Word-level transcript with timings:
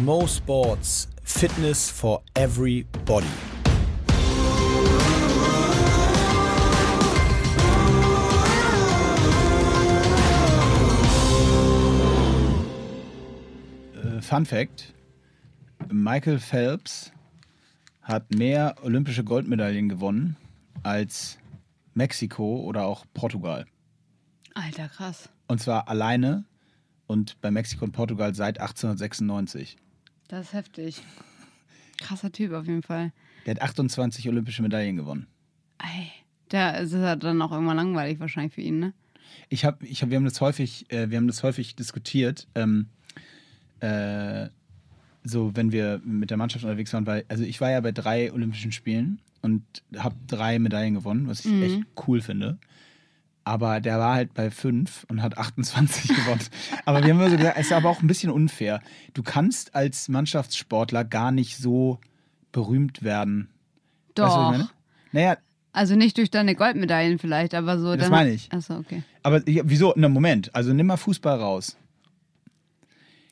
Mo 0.00 0.26
Sports 0.26 1.06
Fitness 1.22 1.90
for 1.90 2.22
Everybody. 2.34 3.26
Äh, 13.94 14.22
Fun 14.22 14.46
Fact: 14.46 14.94
Michael 15.90 16.38
Phelps 16.38 17.12
hat 18.00 18.34
mehr 18.34 18.76
olympische 18.82 19.24
Goldmedaillen 19.24 19.90
gewonnen 19.90 20.36
als 20.82 21.38
Mexiko 21.92 22.60
oder 22.60 22.86
auch 22.86 23.04
Portugal. 23.12 23.66
Alter, 24.54 24.88
krass. 24.88 25.28
Und 25.48 25.60
zwar 25.60 25.88
alleine 25.88 26.44
und 27.06 27.40
bei 27.40 27.50
Mexiko 27.50 27.84
und 27.84 27.92
Portugal 27.92 28.34
seit 28.34 28.60
1896. 28.60 29.76
Das 30.28 30.46
ist 30.46 30.52
heftig. 30.52 31.02
Krasser 31.98 32.32
Typ 32.32 32.52
auf 32.52 32.66
jeden 32.66 32.82
Fall. 32.82 33.12
Der 33.46 33.54
hat 33.54 33.62
28 33.62 34.28
olympische 34.28 34.62
Medaillen 34.62 34.96
gewonnen. 34.96 35.26
Ey, 35.78 36.10
der 36.50 36.80
ist 36.80 36.92
ja 36.92 37.16
dann 37.16 37.42
auch 37.42 37.52
irgendwann 37.52 37.76
langweilig 37.76 38.20
wahrscheinlich 38.20 38.54
für 38.54 38.60
ihn, 38.60 38.78
ne? 38.78 38.94
Ich 39.48 39.64
habe, 39.64 39.86
ich 39.86 40.02
hab, 40.02 40.10
wir 40.10 40.16
haben 40.16 40.24
das 40.24 40.40
häufig, 40.40 40.90
äh, 40.90 41.10
wir 41.10 41.18
haben 41.18 41.26
das 41.26 41.42
häufig 41.42 41.74
diskutiert. 41.74 42.46
Ähm, 42.54 42.86
äh, 43.80 44.48
so, 45.24 45.54
wenn 45.54 45.72
wir 45.72 46.00
mit 46.04 46.30
der 46.30 46.36
Mannschaft 46.36 46.64
unterwegs 46.64 46.92
waren, 46.92 47.06
weil, 47.06 47.24
also 47.28 47.44
ich 47.44 47.60
war 47.60 47.70
ja 47.70 47.80
bei 47.80 47.92
drei 47.92 48.32
Olympischen 48.32 48.72
Spielen 48.72 49.20
und 49.40 49.62
habe 49.96 50.16
drei 50.26 50.58
Medaillen 50.58 50.94
gewonnen, 50.94 51.28
was 51.28 51.44
ich 51.44 51.52
echt 51.62 51.82
cool 52.06 52.20
finde. 52.20 52.58
Aber 53.44 53.80
der 53.80 53.98
war 53.98 54.14
halt 54.14 54.34
bei 54.34 54.50
fünf 54.50 55.04
und 55.08 55.20
hat 55.22 55.36
28 55.36 56.08
gewonnen. 56.16 56.40
Aber 56.84 57.02
wir 57.02 57.10
haben 57.12 57.20
immer 57.20 57.30
so 57.30 57.36
gesagt, 57.36 57.56
es 57.58 57.66
ist 57.66 57.72
aber 57.72 57.88
auch 57.90 58.00
ein 58.00 58.06
bisschen 58.06 58.30
unfair. 58.30 58.80
Du 59.14 59.22
kannst 59.22 59.74
als 59.74 60.08
Mannschaftssportler 60.08 61.04
gar 61.04 61.32
nicht 61.32 61.56
so 61.56 61.98
berühmt 62.52 63.02
werden. 63.02 63.48
Weißt 64.14 64.18
du, 64.18 64.22
Doch. 64.22 64.52
ich 64.52 64.58
meine? 64.58 64.70
Naja, 65.12 65.36
Also 65.72 65.96
nicht 65.96 66.18
durch 66.18 66.30
deine 66.30 66.54
Goldmedaillen 66.54 67.18
vielleicht, 67.18 67.54
aber 67.54 67.78
so. 67.78 67.96
Das 67.96 68.10
meine 68.10 68.30
ich. 68.30 68.52
Achso, 68.52 68.76
okay. 68.76 69.02
aber 69.22 69.42
wieso? 69.44 69.92
Na, 69.96 70.08
Moment. 70.08 70.54
Also 70.54 70.72
nimm 70.72 70.86
mal 70.86 70.96
Fußball 70.96 71.38
raus. 71.38 71.76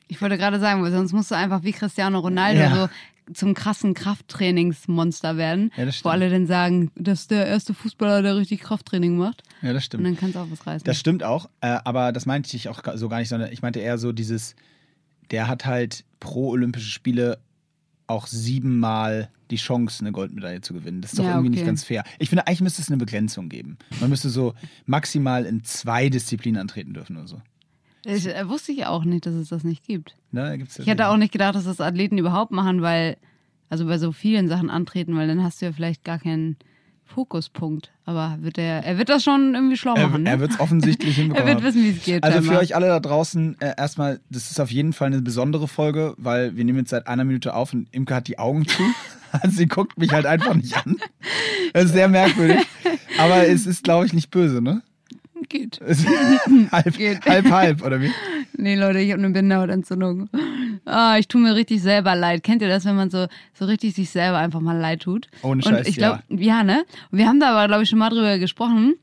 Ich 0.07 0.21
wollte 0.21 0.37
gerade 0.37 0.59
sagen, 0.59 0.83
weil 0.83 0.91
sonst 0.91 1.13
musst 1.13 1.31
du 1.31 1.35
einfach 1.35 1.63
wie 1.63 1.71
Cristiano 1.71 2.19
Ronaldo 2.19 2.59
Ja. 2.59 2.75
so 2.75 2.89
zum 3.33 3.53
krassen 3.53 3.93
Krafttrainingsmonster 3.93 5.37
werden. 5.37 5.71
Ja, 5.77 5.85
das 5.85 6.03
wo 6.03 6.09
alle 6.09 6.29
dann 6.29 6.47
sagen, 6.47 6.91
das 6.95 7.21
ist 7.21 7.31
der 7.31 7.45
erste 7.47 7.73
Fußballer, 7.73 8.21
der 8.21 8.35
richtig 8.37 8.61
Krafttraining 8.61 9.17
macht. 9.17 9.43
Ja, 9.61 9.69
das 9.73 9.83
Und 9.83 9.85
stimmt. 9.85 10.05
dann 10.05 10.17
kannst 10.17 10.35
du 10.35 10.39
auch 10.39 10.51
was 10.51 10.65
reißen. 10.67 10.83
Das 10.85 10.97
stimmt 10.99 11.23
auch, 11.23 11.49
äh, 11.61 11.77
aber 11.83 12.11
das 12.11 12.25
meinte 12.25 12.55
ich 12.55 12.69
auch 12.69 12.81
so 12.95 13.09
gar 13.09 13.19
nicht, 13.19 13.29
sondern 13.29 13.51
ich 13.51 13.61
meinte 13.61 13.79
eher 13.79 13.97
so 13.97 14.11
dieses, 14.11 14.55
der 15.31 15.47
hat 15.47 15.65
halt 15.65 16.03
pro 16.19 16.49
Olympische 16.49 16.89
Spiele 16.89 17.39
auch 18.07 18.27
siebenmal 18.27 19.29
die 19.51 19.55
Chance, 19.57 20.01
eine 20.01 20.11
Goldmedaille 20.11 20.61
zu 20.61 20.73
gewinnen. 20.73 21.01
Das 21.01 21.13
ist 21.13 21.19
doch 21.19 21.23
Ja, 21.23 21.31
irgendwie 21.31 21.47
okay. 21.49 21.55
nicht 21.59 21.65
ganz 21.65 21.83
fair. 21.83 22.03
Ich 22.19 22.29
finde, 22.29 22.47
eigentlich 22.47 22.61
müsste 22.61 22.81
es 22.81 22.89
eine 22.89 22.97
Begrenzung 22.97 23.47
geben. 23.49 23.77
Man 23.99 24.09
müsste 24.09 24.29
so 24.29 24.53
maximal 24.85 25.45
in 25.45 25.63
zwei 25.63 26.09
Disziplinen 26.09 26.59
antreten 26.59 26.93
dürfen 26.93 27.17
oder 27.17 27.27
so. 27.27 27.41
Ich, 28.05 28.27
äh, 28.27 28.47
wusste 28.49 28.71
ich 28.71 28.85
auch 28.85 29.03
nicht, 29.03 29.25
dass 29.25 29.33
es 29.35 29.49
das 29.49 29.63
nicht 29.63 29.85
gibt. 29.85 30.15
Da 30.31 30.55
gibt's 30.55 30.79
Ich 30.79 30.87
hätte 30.87 31.07
auch 31.07 31.17
nicht 31.17 31.31
gedacht, 31.31 31.55
dass 31.55 31.65
das 31.65 31.79
Athleten 31.81 32.17
überhaupt 32.17 32.51
machen, 32.51 32.81
weil, 32.81 33.17
also 33.69 33.85
bei 33.85 33.97
so 33.97 34.11
vielen 34.11 34.47
Sachen 34.47 34.69
antreten, 34.69 35.15
weil 35.15 35.27
dann 35.27 35.43
hast 35.43 35.61
du 35.61 35.65
ja 35.67 35.71
vielleicht 35.71 36.03
gar 36.03 36.17
keinen 36.19 36.57
Fokuspunkt. 37.05 37.91
Aber 38.05 38.37
wird 38.41 38.57
er, 38.57 38.83
er 38.83 38.97
wird 38.97 39.09
das 39.09 39.23
schon 39.23 39.53
irgendwie 39.53 39.77
schlau 39.77 39.95
Er, 39.95 40.07
machen, 40.07 40.23
ne? 40.23 40.29
er 40.29 40.39
wird 40.39 40.51
es 40.51 40.59
offensichtlich 40.59 41.17
Er 41.17 41.23
hinbekommen. 41.23 41.47
wird 41.47 41.57
haben. 41.57 41.65
wissen, 41.67 41.83
wie 41.83 41.89
es 41.97 42.03
geht. 42.03 42.23
Also 42.23 42.41
für 42.41 42.57
euch 42.57 42.75
alle 42.75 42.87
da 42.87 42.99
draußen 42.99 43.59
äh, 43.59 43.73
erstmal, 43.77 44.19
das 44.29 44.49
ist 44.49 44.59
auf 44.59 44.71
jeden 44.71 44.93
Fall 44.93 45.07
eine 45.07 45.21
besondere 45.21 45.67
Folge, 45.67 46.13
weil 46.17 46.55
wir 46.55 46.63
nehmen 46.63 46.79
jetzt 46.79 46.89
seit 46.91 47.07
einer 47.07 47.23
Minute 47.25 47.53
auf 47.53 47.73
und 47.73 47.87
Imke 47.93 48.15
hat 48.15 48.27
die 48.27 48.39
Augen 48.39 48.67
zu. 48.67 48.81
Also 49.33 49.55
sie 49.55 49.67
guckt 49.67 49.97
mich 49.97 50.11
halt 50.11 50.25
einfach 50.25 50.53
nicht 50.55 50.75
an. 50.75 50.97
Das 51.71 51.85
ist 51.85 51.93
sehr 51.93 52.09
merkwürdig. 52.09 52.67
Aber 53.17 53.47
es 53.47 53.65
ist, 53.65 53.85
glaube 53.85 54.05
ich, 54.05 54.11
nicht 54.11 54.29
böse, 54.29 54.61
ne? 54.61 54.81
Geht. 55.51 55.81
Halb, 56.71 56.97
Geht. 56.97 57.25
halb, 57.25 57.51
halb, 57.51 57.85
oder 57.85 57.99
wie? 57.99 58.09
Nee, 58.53 58.75
Leute, 58.75 58.99
ich 58.99 59.11
habe 59.11 59.21
eine 59.21 59.33
Bindehautentzündung. 59.33 60.29
Ah, 60.85 61.17
ich 61.19 61.27
tue 61.27 61.41
mir 61.41 61.55
richtig 61.55 61.81
selber 61.81 62.15
leid. 62.15 62.41
Kennt 62.41 62.61
ihr 62.61 62.69
das, 62.69 62.85
wenn 62.85 62.95
man 62.95 63.09
so, 63.09 63.27
so 63.53 63.65
richtig 63.65 63.93
sich 63.93 64.09
selber 64.11 64.37
einfach 64.37 64.61
mal 64.61 64.77
leid 64.77 65.01
tut? 65.01 65.27
Ohne 65.41 65.55
Und 65.55 65.63
Scheiß, 65.63 65.87
ich 65.89 65.97
glaube, 65.97 66.23
ja. 66.29 66.63
ne? 66.63 66.85
Und 67.11 67.17
wir 67.17 67.27
haben 67.27 67.41
da 67.41 67.49
aber, 67.49 67.67
glaube 67.67 67.83
ich, 67.83 67.89
schon 67.89 67.99
mal 67.99 68.09
drüber 68.09 68.39
gesprochen, 68.39 68.95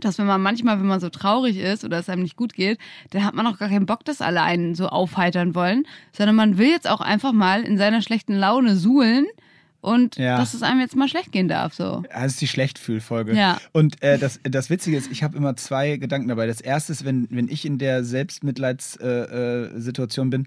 dass 0.00 0.16
wenn 0.18 0.24
man 0.24 0.40
manchmal, 0.40 0.80
wenn 0.80 0.86
man 0.86 1.00
so 1.00 1.10
traurig 1.10 1.58
ist 1.58 1.84
oder 1.84 1.98
es 1.98 2.08
einem 2.08 2.22
nicht 2.22 2.36
gut 2.36 2.54
geht, 2.54 2.78
dann 3.10 3.22
hat 3.22 3.34
man 3.34 3.46
auch 3.46 3.58
gar 3.58 3.68
keinen 3.68 3.84
Bock, 3.84 4.02
dass 4.06 4.22
alle 4.22 4.40
einen 4.40 4.74
so 4.74 4.88
aufheitern 4.88 5.54
wollen, 5.54 5.84
sondern 6.12 6.34
man 6.34 6.56
will 6.56 6.68
jetzt 6.70 6.88
auch 6.88 7.02
einfach 7.02 7.32
mal 7.32 7.62
in 7.62 7.76
seiner 7.76 8.00
schlechten 8.00 8.34
Laune 8.34 8.74
suhlen 8.74 9.26
und 9.80 10.16
Ja. 10.16 10.36
dass 10.38 10.54
es 10.54 10.62
einem 10.62 10.80
jetzt 10.80 10.94
mal 10.96 11.08
schlecht 11.08 11.32
gehen 11.32 11.48
darf, 11.48 11.74
so. 11.74 12.02
Das 12.12 12.32
ist 12.32 12.40
die 12.40 12.48
Schlechtfühlfolge. 12.48 13.34
Ja. 13.34 13.58
Und 13.72 14.02
äh, 14.02 14.18
das, 14.18 14.40
das 14.42 14.70
Witzige 14.70 14.96
ist, 14.96 15.10
ich 15.10 15.22
habe 15.22 15.36
immer 15.36 15.56
zwei 15.56 15.96
Gedanken 15.96 16.28
dabei. 16.28 16.46
Das 16.46 16.60
erste 16.60 16.92
ist, 16.92 17.04
wenn, 17.04 17.26
wenn 17.30 17.48
ich 17.48 17.64
in 17.64 17.78
der 17.78 18.04
Selbstmitleidssituation 18.04 19.76
äh, 19.76 19.80
Situation 19.80 20.30
bin, 20.30 20.46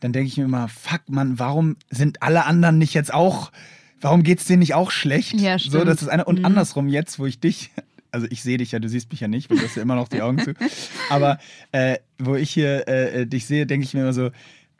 dann 0.00 0.12
denke 0.12 0.28
ich 0.28 0.36
mir 0.36 0.44
immer, 0.44 0.68
fuck 0.68 1.02
man, 1.08 1.38
warum 1.38 1.76
sind 1.90 2.22
alle 2.22 2.44
anderen 2.46 2.78
nicht 2.78 2.94
jetzt 2.94 3.14
auch, 3.14 3.52
warum 4.00 4.22
geht's 4.24 4.46
denen 4.46 4.58
nicht 4.60 4.74
auch 4.74 4.90
schlecht? 4.90 5.34
Ja, 5.40 5.58
So, 5.58 5.70
stimmt. 5.70 5.86
das 5.88 6.02
ist 6.02 6.08
eine, 6.08 6.24
und 6.24 6.40
Mhm. 6.40 6.44
andersrum 6.46 6.88
jetzt, 6.88 7.18
wo 7.18 7.26
ich 7.26 7.38
dich, 7.38 7.70
also 8.10 8.26
ich 8.30 8.42
sehe 8.42 8.58
dich 8.58 8.72
ja, 8.72 8.78
du 8.80 8.88
siehst 8.88 9.10
mich 9.12 9.20
ja 9.20 9.28
nicht, 9.28 9.48
weil 9.48 9.58
du 9.58 9.64
hast 9.64 9.76
ja 9.76 9.82
immer 9.82 9.94
noch 9.94 10.08
die 10.08 10.20
Augen 10.22 10.38
zu. 10.40 10.54
Aber 11.08 11.38
äh, 11.70 11.98
wo 12.18 12.34
ich 12.34 12.50
hier 12.50 12.86
äh, 12.88 13.26
dich 13.26 13.46
sehe, 13.46 13.64
denke 13.66 13.84
ich 13.86 13.94
mir 13.94 14.00
immer 14.00 14.12
so, 14.12 14.26
äh, 14.26 14.32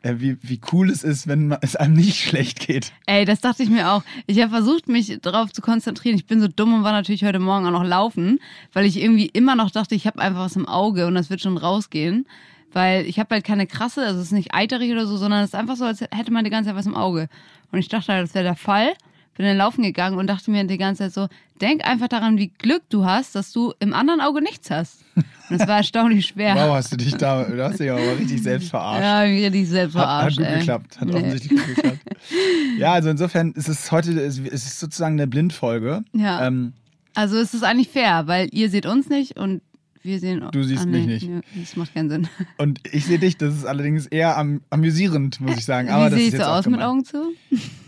wie, 0.03 0.37
wie 0.41 0.59
cool 0.71 0.89
es 0.89 1.03
ist, 1.03 1.27
wenn 1.27 1.51
es 1.61 1.75
einem 1.75 1.93
nicht 1.93 2.19
schlecht 2.19 2.59
geht. 2.59 2.91
Ey, 3.05 3.25
das 3.25 3.41
dachte 3.41 3.63
ich 3.63 3.69
mir 3.69 3.91
auch. 3.91 4.03
Ich 4.27 4.39
habe 4.41 4.51
versucht, 4.51 4.87
mich 4.87 5.19
darauf 5.21 5.51
zu 5.51 5.61
konzentrieren. 5.61 6.15
Ich 6.15 6.25
bin 6.25 6.41
so 6.41 6.47
dumm 6.47 6.73
und 6.73 6.83
war 6.83 6.91
natürlich 6.91 7.23
heute 7.23 7.39
Morgen 7.39 7.65
auch 7.65 7.71
noch 7.71 7.85
laufen, 7.85 8.39
weil 8.73 8.85
ich 8.85 9.01
irgendwie 9.01 9.27
immer 9.27 9.55
noch 9.55 9.71
dachte, 9.71 9.95
ich 9.95 10.05
habe 10.05 10.19
einfach 10.19 10.41
was 10.41 10.55
im 10.55 10.67
Auge 10.67 11.07
und 11.07 11.15
das 11.15 11.29
wird 11.29 11.41
schon 11.41 11.57
rausgehen. 11.57 12.25
Weil 12.73 13.05
ich 13.05 13.19
habe 13.19 13.35
halt 13.35 13.43
keine 13.43 13.67
krasse, 13.67 14.01
also 14.03 14.19
es 14.19 14.27
ist 14.27 14.31
nicht 14.31 14.53
eiterig 14.53 14.91
oder 14.91 15.05
so, 15.05 15.15
sondern 15.15 15.43
es 15.43 15.49
ist 15.49 15.55
einfach 15.55 15.75
so, 15.75 15.85
als 15.85 16.01
hätte 16.01 16.31
man 16.31 16.43
die 16.43 16.49
ganze 16.49 16.69
Zeit 16.69 16.77
was 16.77 16.87
im 16.87 16.95
Auge. 16.95 17.29
Und 17.71 17.79
ich 17.79 17.87
dachte 17.87 18.11
halt, 18.11 18.23
das 18.23 18.33
wäre 18.33 18.43
der 18.43 18.55
Fall. 18.55 18.93
Bin 19.35 19.45
dann 19.47 19.57
laufen 19.57 19.81
gegangen 19.83 20.17
und 20.17 20.27
dachte 20.27 20.51
mir 20.51 20.63
die 20.65 20.77
ganze 20.77 21.03
Zeit 21.03 21.13
so, 21.13 21.27
denk 21.59 21.85
einfach 21.87 22.07
daran, 22.07 22.37
wie 22.37 22.49
Glück 22.49 22.83
du 22.89 23.03
hast, 23.05 23.33
dass 23.35 23.51
du 23.51 23.73
im 23.79 23.93
anderen 23.93 24.21
Auge 24.21 24.41
nichts 24.41 24.69
hast. 24.69 25.03
Und 25.15 25.59
es 25.59 25.67
war 25.67 25.77
erstaunlich 25.77 26.27
schwer. 26.27 26.55
Wow, 26.55 26.75
hast 26.75 26.91
du 26.91 26.97
dich 26.97 27.15
da, 27.15 27.43
du 27.43 27.63
hast 27.63 27.79
dich 27.79 27.89
aber 27.89 28.19
richtig 28.19 28.41
selbst 28.43 28.69
verarscht. 28.69 29.01
Ja, 29.03 29.25
mich 29.25 29.43
richtig 29.43 29.69
selbst 29.69 29.95
Hat, 29.95 30.01
hat 30.01 30.07
verarscht. 30.33 30.37
gut 30.37 30.45
ey. 30.47 30.59
geklappt. 30.59 30.99
Hat 31.01 31.07
Nee. 31.07 31.15
offensichtlich 31.15 31.51
gut 31.59 31.75
geklappt. 31.75 31.99
Ja, 32.77 32.93
also 32.93 33.09
insofern 33.09 33.51
ist 33.51 33.67
es 33.67 33.91
heute, 33.91 34.11
es 34.19 34.37
ist 34.39 34.79
sozusagen 34.79 35.15
eine 35.15 35.27
Blindfolge. 35.27 36.03
Ja. 36.13 36.45
Ähm, 36.47 36.73
Also 37.15 37.37
es 37.37 37.53
ist 37.53 37.63
eigentlich 37.63 37.89
fair, 37.89 38.23
weil 38.27 38.47
ihr 38.51 38.69
seht 38.69 38.85
uns 38.85 39.09
nicht 39.09 39.37
und 39.37 39.61
wir 40.03 40.19
sehen 40.19 40.45
Du 40.51 40.63
siehst 40.63 40.83
Ah, 40.83 40.85
mich 40.85 41.05
nicht. 41.05 41.27
nee, 41.29 41.41
Das 41.55 41.75
macht 41.75 41.93
keinen 41.93 42.09
Sinn. 42.09 42.27
und 42.57 42.79
ich 42.91 43.05
sehe 43.05 43.19
dich, 43.19 43.37
das 43.37 43.55
ist 43.55 43.65
allerdings 43.65 44.05
eher 44.07 44.37
am, 44.37 44.61
amüsierend, 44.69 45.39
muss 45.41 45.57
ich 45.57 45.65
sagen. 45.65 45.89
Aber 45.89 46.11
Wie 46.11 46.19
sehe 46.19 46.27
ich 46.29 46.35
so 46.35 46.43
aus 46.43 46.65
mit 46.65 46.75
gemein. 46.75 46.85
Augen 46.87 47.05
zu? 47.05 47.31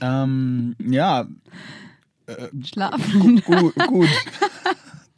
Ähm, 0.01 0.75
ja, 0.79 1.27
Schlafen. 2.63 3.41
gut, 3.41 3.75
gut. 3.87 4.09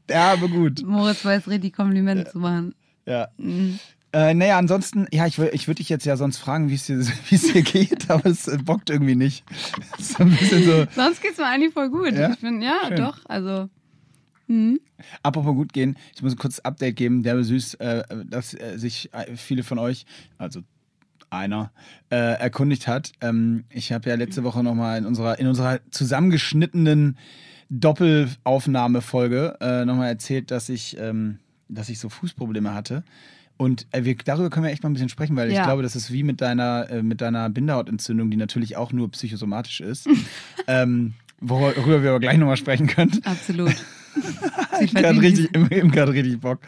Derbe 0.10 0.50
gut. 0.50 0.84
Moritz 0.86 1.24
weiß 1.26 1.48
richtig 1.48 1.74
Komplimente 1.74 2.30
zu 2.32 2.40
machen. 2.40 2.74
Ja. 3.06 3.28
Mhm. 3.38 3.80
Äh, 4.14 4.34
naja, 4.34 4.58
ansonsten, 4.58 5.06
ja, 5.12 5.28
ich, 5.28 5.38
ich 5.38 5.68
würde 5.68 5.76
dich 5.80 5.90
jetzt 5.90 6.06
ja 6.06 6.16
sonst 6.16 6.38
fragen, 6.38 6.70
wie 6.70 6.76
es 6.76 6.86
dir, 6.86 6.98
es 7.32 7.42
dir 7.54 7.62
geht, 7.62 8.10
aber 8.10 8.30
es 8.30 8.48
äh, 8.48 8.58
bockt 8.58 8.90
irgendwie 8.90 9.16
nicht. 9.16 9.44
Es 10.00 10.10
so 10.14 10.24
ein 10.24 10.32
bisschen 10.32 10.64
so. 10.64 10.86
Sonst 10.96 11.22
geht's 11.22 11.38
mir 11.38 11.46
eigentlich 11.46 11.74
voll 11.74 11.90
gut. 11.90 12.14
Ja? 12.14 12.32
Ich 12.32 12.40
bin, 12.40 12.62
ja, 12.62 12.76
Schön. 12.88 12.98
doch, 12.98 13.18
also. 13.26 13.70
Mhm. 14.48 14.80
Apropos 15.24 15.54
gut 15.56 15.74
gehen, 15.74 15.96
ich 16.16 16.22
muss 16.24 16.34
ein 16.34 16.38
kurzes 16.38 16.64
Update 16.66 16.96
geben, 16.96 17.22
der 17.24 17.44
süß, 17.44 17.76
äh, 17.76 18.04
dass 18.26 18.54
äh, 18.54 18.78
sich 18.78 19.14
äh, 19.14 19.36
viele 19.36 19.64
von 19.64 19.78
euch, 19.80 20.06
also 20.38 20.62
einer, 21.30 21.72
äh, 22.10 22.16
erkundigt 22.16 22.88
hat. 22.88 23.12
Ähm, 23.22 23.66
ich 23.70 23.92
habe 23.92 24.10
ja 24.10 24.16
letzte 24.16 24.44
Woche 24.46 24.64
nochmal 24.64 24.98
in 24.98 25.06
unserer, 25.06 25.38
in 25.40 25.48
unserer 25.48 25.80
zusammengeschnittenen 25.92 27.18
Doppelaufnahmefolge 27.70 29.58
äh, 29.60 29.86
nochmal 29.86 30.10
erzählt, 30.10 30.52
dass 30.52 30.70
ich, 30.70 30.98
ähm, 31.00 31.40
dass 31.68 31.90
ich 31.90 32.00
so 32.00 32.10
Fußprobleme 32.10 32.74
hatte. 32.74 33.04
Und 33.58 33.88
äh, 33.92 34.04
wir, 34.04 34.16
darüber 34.16 34.50
können 34.50 34.66
wir 34.66 34.72
echt 34.72 34.84
mal 34.84 34.90
ein 34.90 34.94
bisschen 34.94 35.10
sprechen, 35.10 35.36
weil 35.36 35.50
ich 35.50 35.56
Ja. 35.58 35.66
glaube, 35.66 35.82
das 35.84 35.96
ist 35.96 36.12
wie 36.14 36.24
mit 36.24 36.42
deiner, 36.42 36.90
äh, 36.90 37.04
mit 37.04 37.22
deiner 37.22 37.50
Bindehautentzündung, 37.50 38.30
die 38.30 38.38
natürlich 38.38 38.78
auch 38.78 38.94
nur 38.94 39.10
psychosomatisch 39.12 39.82
ist. 39.82 40.08
ähm, 40.68 41.14
worüber 41.40 42.04
wir 42.04 42.10
aber 42.12 42.20
gleich 42.20 42.38
nochmal 42.38 42.58
sprechen 42.58 42.88
können. 42.88 43.20
Absolut. 43.24 43.76
Ich 44.82 44.94
gerade 44.94 45.22
richtig, 45.22 45.54
im, 45.54 45.68
im 45.70 45.92
gerade 45.92 46.12
richtig 46.12 46.40
Bock. 46.40 46.60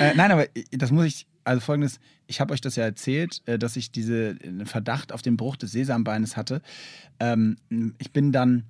Äh, 0.00 0.14
nein, 0.14 0.30
aber 0.30 0.46
das 0.72 0.90
muss 0.90 1.04
ich, 1.04 1.26
also 1.44 1.60
folgendes, 1.60 2.00
ich 2.26 2.40
habe 2.40 2.52
euch 2.52 2.60
das 2.60 2.76
ja 2.76 2.84
erzählt, 2.84 3.42
äh, 3.46 3.58
dass 3.58 3.76
ich 3.76 3.90
diesen 3.90 4.66
Verdacht 4.66 5.12
auf 5.12 5.22
den 5.22 5.36
Bruch 5.36 5.56
des 5.56 5.72
Sesambeines 5.72 6.36
hatte. 6.36 6.62
Ähm, 7.20 7.56
ich 7.98 8.12
bin 8.12 8.32
dann 8.32 8.64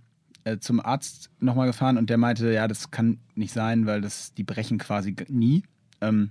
äh, 0.44 0.58
zum 0.58 0.80
Arzt 0.80 1.30
nochmal 1.40 1.66
gefahren 1.66 1.98
und 1.98 2.10
der 2.10 2.18
meinte, 2.18 2.52
ja, 2.52 2.68
das 2.68 2.90
kann 2.90 3.18
nicht 3.34 3.52
sein, 3.52 3.86
weil 3.86 4.00
das, 4.00 4.34
die 4.34 4.44
brechen 4.44 4.78
quasi 4.78 5.14
nie. 5.28 5.64
Ähm, 6.00 6.30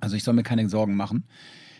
also 0.00 0.16
ich 0.16 0.24
soll 0.24 0.34
mir 0.34 0.42
keine 0.42 0.68
Sorgen 0.68 0.94
machen. 0.96 1.24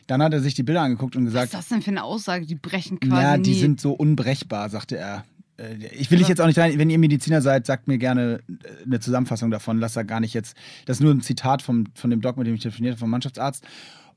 Dann 0.09 0.23
hat 0.23 0.33
er 0.33 0.41
sich 0.41 0.55
die 0.55 0.63
Bilder 0.63 0.83
angeguckt 0.83 1.15
und 1.17 1.25
Was 1.27 1.33
gesagt, 1.33 1.47
ist 1.47 1.55
das 1.55 1.69
denn 1.69 1.83
für 1.83 1.91
eine 1.91 2.03
Aussage? 2.03 2.47
Die 2.47 2.55
brechen 2.55 2.99
quasi 2.99 3.23
ja, 3.23 3.39
die 3.39 3.51
nie. 3.51 3.61
sind 3.61 3.81
so 3.81 3.93
unbrechbar, 3.93 4.69
sagte 4.69 4.97
er. 4.97 5.25
Äh, 5.63 5.87
Ich 5.93 6.11
will 6.11 6.19
dich 6.19 6.29
jetzt 6.29 6.41
auch 6.41 6.47
nicht 6.47 6.59
rein, 6.59 6.79
wenn 6.79 6.91
ihr 6.91 6.99
Mediziner 6.99 7.41
seid, 7.41 7.67
sagt 7.67 7.89
mir 7.89 7.99
gerne 7.99 8.41
äh, 8.49 8.85
eine 8.85 9.01
Zusammenfassung 9.01 9.51
davon. 9.51 9.79
Lass 9.79 9.95
da 9.95 10.03
gar 10.03 10.21
nicht 10.21 10.35
jetzt. 10.35 10.57
Das 10.87 10.99
ist 10.99 11.03
nur 11.03 11.13
ein 11.13 11.21
Zitat 11.21 11.63
vom, 11.63 11.87
von 11.95 12.11
dem 12.11 12.21
Doc, 12.21 12.37
mit 12.37 12.47
dem 12.47 12.55
ich 12.55 12.63
telefoniert 12.63 12.95
habe, 12.95 13.01
vom 13.01 13.11
Mannschaftsarzt. 13.11 13.65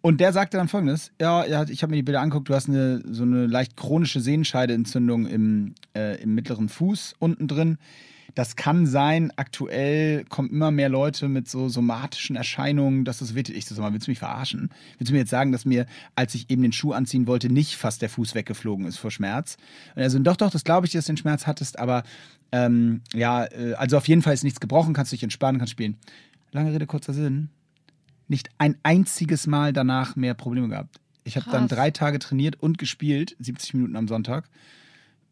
Und 0.02 0.22
der 0.22 0.34
sagte 0.34 0.58
dann 0.58 0.68
folgendes: 0.68 1.12
Ja, 1.20 1.46
ja 1.46 1.64
ich 1.68 1.82
habe 1.82 1.92
mir 1.92 1.98
die 1.98 2.04
Bilder 2.04 2.22
angeguckt, 2.22 2.50
du 2.50 2.54
hast 2.54 2.70
eine, 2.70 3.02
so 3.10 3.24
eine 3.24 3.48
leicht 3.48 3.76
chronische 3.76 4.22
Sehenscheideentzündung 4.22 5.26
im, 5.26 5.76
äh, 5.96 6.22
im 6.22 6.36
mittleren 6.36 6.70
Fuß 6.70 7.16
unten 7.20 7.48
drin. 7.48 7.78
Das 8.34 8.56
kann 8.56 8.86
sein, 8.88 9.32
aktuell 9.36 10.26
kommen 10.26 10.50
immer 10.50 10.72
mehr 10.72 10.90
Leute 10.90 11.30
mit 11.30 11.48
so 11.48 11.70
somatischen 11.70 12.36
Erscheinungen, 12.36 13.06
dass 13.06 13.20
das 13.20 13.36
wird. 13.36 13.50
Ich 13.50 13.66
so, 13.66 13.76
sag 13.76 13.84
mal, 13.84 13.94
willst 13.94 14.08
du 14.08 14.12
mich 14.12 14.20
verarschen? 14.20 14.70
Willst 14.98 15.10
du 15.10 15.14
mir 15.14 15.20
jetzt 15.20 15.30
sagen, 15.30 15.52
dass 15.52 15.64
mir, 15.66 15.86
als 16.16 16.36
ich 16.36 16.50
eben 16.50 16.64
den 16.64 16.72
Schuh 16.74 16.94
anziehen 16.94 17.28
wollte, 17.28 17.50
nicht 17.50 17.76
fast 17.76 18.02
der 18.02 18.10
Fuß 18.10 18.36
weggeflogen 18.36 18.88
ist 18.88 18.98
vor 18.98 19.12
Schmerz? 19.12 19.58
Und 19.96 20.02
er 20.02 20.10
so, 20.10 20.20
doch, 20.20 20.36
doch, 20.36 20.50
das 20.50 20.64
glaube 20.64 20.88
ich, 20.88 20.94
dass 20.94 21.06
du 21.06 21.14
den 21.14 21.18
Schmerz 21.18 21.46
hattest, 21.48 21.78
aber 21.80 22.04
ähm, 22.52 23.02
ja, 23.14 23.46
äh, 23.46 23.74
also 23.76 23.98
auf 23.98 24.08
jeden 24.08 24.22
Fall 24.22 24.34
ist 24.34 24.44
nichts 24.44 24.60
gebrochen, 24.60 24.94
kannst 24.94 25.12
dich 25.12 25.24
entspannen, 25.24 25.60
kannst 25.60 25.72
spielen. 25.72 25.98
Lange 26.52 26.74
Rede, 26.74 26.88
kurzer 26.88 27.14
Sinn. 27.14 27.50
Nicht 28.28 28.50
ein 28.58 28.76
einziges 28.82 29.46
Mal 29.46 29.72
danach 29.72 30.16
mehr 30.16 30.34
Probleme 30.34 30.68
gehabt. 30.70 31.00
Ich 31.26 31.36
habe 31.38 31.50
dann 31.52 31.68
drei 31.68 31.92
Tage 31.92 32.20
trainiert 32.20 32.62
und 32.62 32.78
gespielt, 32.78 33.36
70 33.40 33.74
Minuten 33.76 33.96
am 33.96 34.08
Sonntag. 34.08 34.48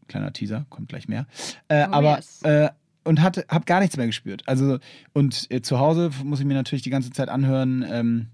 Kleiner 0.08 0.34
Teaser, 0.34 0.66
kommt 0.70 0.90
gleich 0.90 1.08
mehr. 1.08 1.28
Äh, 1.68 1.86
Oh, 1.88 1.94
aber 1.94 2.16
yes. 2.18 2.42
äh, 2.44 2.70
und 3.04 3.22
hatte, 3.22 3.46
habe 3.50 3.66
gar 3.66 3.80
nichts 3.80 3.98
mehr 3.98 4.08
gespürt. 4.08 4.44
Also 4.48 4.80
und 5.14 5.50
äh, 5.52 5.62
zu 5.62 5.80
Hause 5.80 6.12
muss 6.24 6.40
ich 6.40 6.46
mir 6.46 6.54
natürlich 6.54 6.84
die 6.84 6.90
ganze 6.90 7.12
Zeit 7.12 7.30
anhören. 7.30 7.86
Ähm, 7.88 8.28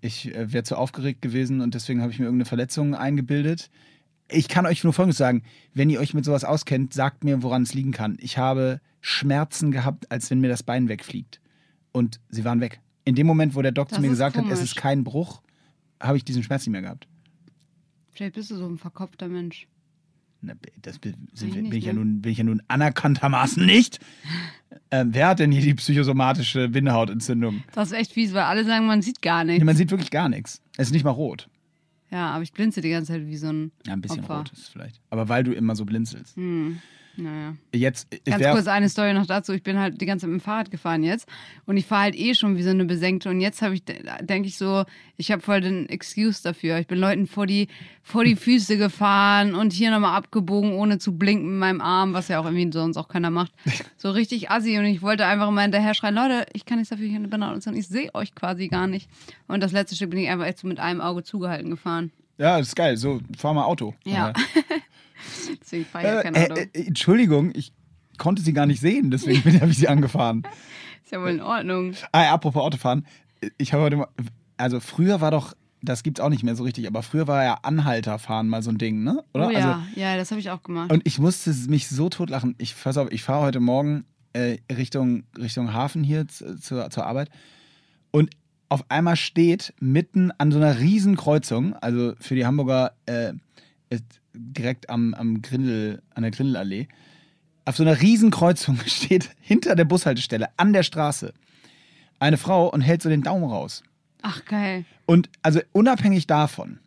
ich 0.00 0.34
äh, 0.34 0.52
wäre 0.52 0.64
zu 0.64 0.76
aufgeregt 0.76 1.22
gewesen 1.22 1.60
und 1.60 1.74
deswegen 1.74 2.02
habe 2.02 2.12
ich 2.12 2.18
mir 2.18 2.24
irgendeine 2.26 2.46
Verletzung 2.46 2.94
eingebildet. 2.94 3.70
Ich 4.28 4.48
kann 4.48 4.66
euch 4.66 4.84
nur 4.84 4.92
Folgendes 4.92 5.18
sagen: 5.18 5.42
Wenn 5.74 5.90
ihr 5.90 6.00
euch 6.00 6.14
mit 6.14 6.24
sowas 6.24 6.44
auskennt, 6.44 6.94
sagt 6.94 7.24
mir, 7.24 7.42
woran 7.42 7.62
es 7.62 7.74
liegen 7.74 7.92
kann. 7.92 8.16
Ich 8.20 8.38
habe 8.38 8.80
Schmerzen 9.00 9.70
gehabt, 9.70 10.10
als 10.10 10.30
wenn 10.30 10.40
mir 10.40 10.48
das 10.48 10.62
Bein 10.62 10.88
wegfliegt. 10.88 11.40
Und 11.92 12.20
sie 12.28 12.44
waren 12.44 12.60
weg. 12.60 12.80
In 13.04 13.14
dem 13.14 13.26
Moment, 13.26 13.54
wo 13.54 13.62
der 13.62 13.72
Doc 13.72 13.88
Das 13.88 13.96
zu 13.96 14.02
mir 14.02 14.08
gesagt 14.08 14.36
hat, 14.36 14.44
es 14.44 14.50
komisch. 14.50 14.64
ist 14.64 14.76
kein 14.76 15.04
Bruch, 15.04 15.42
habe 16.00 16.16
ich 16.16 16.24
diesen 16.24 16.42
Schmerz 16.42 16.62
nicht 16.62 16.72
mehr 16.72 16.82
gehabt. 16.82 17.08
Vielleicht 18.10 18.34
bist 18.34 18.50
du 18.50 18.56
so 18.56 18.66
ein 18.68 18.78
verkopfter 18.78 19.28
Mensch. 19.28 19.66
Das 20.82 20.98
bin, 20.98 21.28
sind, 21.34 21.52
bin, 21.54 21.72
ich 21.72 21.84
ja 21.84 21.92
ne? 21.92 21.98
nun, 22.00 22.22
bin 22.22 22.32
ich 22.32 22.38
ja 22.38 22.44
nun 22.44 22.62
anerkanntermaßen 22.68 23.64
nicht. 23.64 23.98
Ähm, 24.90 25.10
wer 25.12 25.28
hat 25.28 25.38
denn 25.38 25.52
hier 25.52 25.62
die 25.62 25.74
psychosomatische 25.74 26.68
Bindehautentzündung? 26.68 27.62
Das 27.72 27.90
ist 27.92 27.96
echt 27.98 28.12
fies, 28.12 28.32
weil 28.32 28.42
alle 28.44 28.64
sagen, 28.64 28.86
man 28.86 29.02
sieht 29.02 29.20
gar 29.22 29.44
Nee, 29.44 29.52
nichts. 29.52 29.64
man 29.66 29.76
sieht 29.76 29.90
wirklich 29.90 30.10
gar 30.10 30.28
nichts. 30.28 30.62
Es 30.76 30.88
ist 30.88 30.92
nicht 30.92 31.04
mal 31.04 31.10
rot. 31.10 31.48
Ja, 32.10 32.30
aber 32.30 32.42
ich 32.42 32.52
blinze 32.52 32.80
die 32.80 32.90
ganze 32.90 33.12
Zeit 33.12 33.26
wie 33.26 33.36
so 33.36 33.48
ein 33.52 33.70
Ja, 33.86 33.92
ein 33.92 34.00
bisschen 34.00 34.20
Opfer. 34.20 34.38
rot 34.38 34.52
ist 34.52 34.58
es 34.62 34.68
vielleicht. 34.68 35.00
Aber 35.10 35.28
weil 35.28 35.44
du 35.44 35.52
immer 35.52 35.76
so 35.76 35.84
blinzelst. 35.84 36.36
Hm. 36.36 36.80
Naja. 37.16 37.54
Jetzt, 37.74 38.08
Ganz 38.24 38.46
kurz 38.46 38.66
eine 38.66 38.88
Story 38.88 39.12
noch 39.12 39.26
dazu. 39.26 39.52
Ich 39.52 39.62
bin 39.62 39.78
halt 39.78 40.00
die 40.00 40.06
ganze 40.06 40.24
Zeit 40.24 40.30
mit 40.30 40.40
dem 40.40 40.44
Fahrrad 40.44 40.70
gefahren 40.70 41.02
jetzt 41.02 41.28
und 41.66 41.76
ich 41.76 41.86
fahre 41.86 42.02
halt 42.02 42.16
eh 42.16 42.34
schon 42.34 42.56
wie 42.56 42.62
so 42.62 42.70
eine 42.70 42.84
Besenkte 42.84 43.28
und 43.30 43.40
jetzt 43.40 43.62
habe 43.62 43.74
ich, 43.74 43.84
denke 43.84 44.48
ich 44.48 44.56
so, 44.56 44.84
ich 45.16 45.30
habe 45.30 45.42
voll 45.42 45.60
den 45.60 45.88
Excuse 45.88 46.42
dafür. 46.42 46.78
Ich 46.78 46.86
bin 46.86 46.98
Leuten 46.98 47.26
vor 47.26 47.46
die, 47.46 47.68
vor 48.02 48.24
die 48.24 48.36
Füße 48.36 48.78
gefahren 48.78 49.54
und 49.54 49.72
hier 49.72 49.90
nochmal 49.90 50.16
abgebogen, 50.16 50.72
ohne 50.72 50.98
zu 50.98 51.16
blinken 51.16 51.50
mit 51.50 51.58
meinem 51.58 51.80
Arm, 51.80 52.14
was 52.14 52.28
ja 52.28 52.40
auch 52.40 52.44
irgendwie 52.46 52.70
sonst 52.72 52.96
auch 52.96 53.08
keiner 53.08 53.30
macht. 53.30 53.52
So 53.96 54.10
richtig 54.10 54.50
assi 54.50 54.78
und 54.78 54.86
ich 54.86 55.02
wollte 55.02 55.26
einfach 55.26 55.50
mal 55.50 55.62
hinterher 55.62 55.94
schreien, 55.94 56.14
Leute, 56.14 56.46
ich 56.52 56.64
kann 56.64 56.78
nichts 56.78 56.90
dafür, 56.90 57.06
ich 57.06 57.12
bin 57.12 57.42
und 57.42 57.76
ich 57.76 57.88
sehe 57.88 58.14
euch 58.14 58.34
quasi 58.34 58.68
gar 58.68 58.86
nicht. 58.86 59.10
Und 59.46 59.62
das 59.62 59.72
letzte 59.72 59.96
Stück 59.96 60.10
bin 60.10 60.20
ich 60.20 60.28
einfach 60.28 60.46
echt 60.46 60.58
so 60.58 60.66
mit 60.68 60.80
einem 60.80 61.00
Auge 61.00 61.22
zugehalten 61.22 61.70
gefahren. 61.70 62.12
ja, 62.38 62.58
das 62.58 62.68
ist 62.68 62.76
geil. 62.76 62.96
So, 62.96 63.20
fahr 63.36 63.52
mal 63.52 63.64
Auto. 63.64 63.94
Ja. 64.04 64.32
Deswegen 65.60 65.84
fahre 65.84 66.04
ich 66.04 66.10
ja 66.12 66.20
Äh, 66.20 66.22
kein 66.22 66.34
äh, 66.34 66.44
Auto. 66.50 66.60
äh, 66.60 66.86
Entschuldigung, 66.86 67.52
ich 67.54 67.72
konnte 68.18 68.42
sie 68.42 68.52
gar 68.52 68.66
nicht 68.66 68.80
sehen, 68.80 69.10
deswegen 69.10 69.42
bin- 69.42 69.60
habe 69.60 69.70
ich 69.70 69.78
sie 69.78 69.88
angefahren. 69.88 70.42
Ist 71.04 71.12
ja 71.12 71.20
wohl 71.20 71.30
in 71.30 71.40
Ordnung. 71.40 71.94
Ah, 72.12 72.24
ja, 72.24 72.32
apropos 72.34 72.62
Autofahren. 72.62 73.06
Ich 73.58 73.72
habe 73.72 73.82
heute 73.82 73.96
mal, 73.96 74.08
also 74.58 74.78
früher 74.80 75.20
war 75.20 75.30
doch, 75.30 75.54
das 75.82 76.02
gibt's 76.02 76.20
auch 76.20 76.28
nicht 76.28 76.42
mehr 76.42 76.54
so 76.54 76.62
richtig, 76.64 76.86
aber 76.86 77.02
früher 77.02 77.26
war 77.26 77.42
ja 77.42 77.54
Anhalterfahren 77.62 78.48
mal 78.48 78.62
so 78.62 78.70
ein 78.70 78.76
Ding, 78.78 79.02
ne? 79.02 79.24
Oder? 79.32 79.46
Oh 79.46 79.48
Also, 79.48 79.58
ja, 79.58 79.82
ja, 79.96 80.16
das 80.16 80.30
habe 80.30 80.40
ich 80.40 80.50
auch 80.50 80.62
gemacht. 80.62 80.92
Und 80.92 81.00
ich 81.06 81.18
musste 81.18 81.50
mich 81.68 81.88
so 81.88 82.10
totlachen. 82.10 82.54
Ich, 82.58 82.76
pass 82.80 82.98
auf, 82.98 83.10
ich 83.10 83.22
fahre 83.22 83.40
heute 83.46 83.60
Morgen 83.60 84.04
äh, 84.34 84.58
Richtung, 84.70 85.24
Richtung 85.38 85.72
Hafen 85.72 86.04
hier 86.04 86.28
zu, 86.28 86.60
zur, 86.60 86.90
zur 86.90 87.06
Arbeit 87.06 87.30
und 88.10 88.30
auf 88.68 88.84
einmal 88.90 89.16
steht 89.16 89.72
mitten 89.80 90.30
an 90.38 90.52
so 90.52 90.58
einer 90.58 90.78
riesen 90.78 91.16
Kreuzung, 91.16 91.72
also 91.74 92.12
für 92.20 92.34
die 92.36 92.44
Hamburger 92.46 92.92
äh, 93.06 93.32
direkt 94.34 94.90
am, 94.90 95.14
am 95.14 95.42
Grindel, 95.42 96.02
an 96.14 96.22
der 96.22 96.30
Grindelallee, 96.30 96.88
auf 97.64 97.76
so 97.76 97.82
einer 97.82 98.00
riesen 98.00 98.30
Kreuzung 98.30 98.78
steht 98.86 99.30
hinter 99.40 99.74
der 99.74 99.84
Bushaltestelle 99.84 100.48
an 100.56 100.72
der 100.72 100.82
Straße 100.82 101.32
eine 102.18 102.36
Frau 102.36 102.68
und 102.68 102.82
hält 102.82 103.02
so 103.02 103.08
den 103.08 103.22
Daumen 103.22 103.44
raus. 103.44 103.82
Ach, 104.22 104.44
geil. 104.44 104.84
Und 105.06 105.30
also 105.42 105.60
unabhängig 105.72 106.26
davon, 106.26 106.78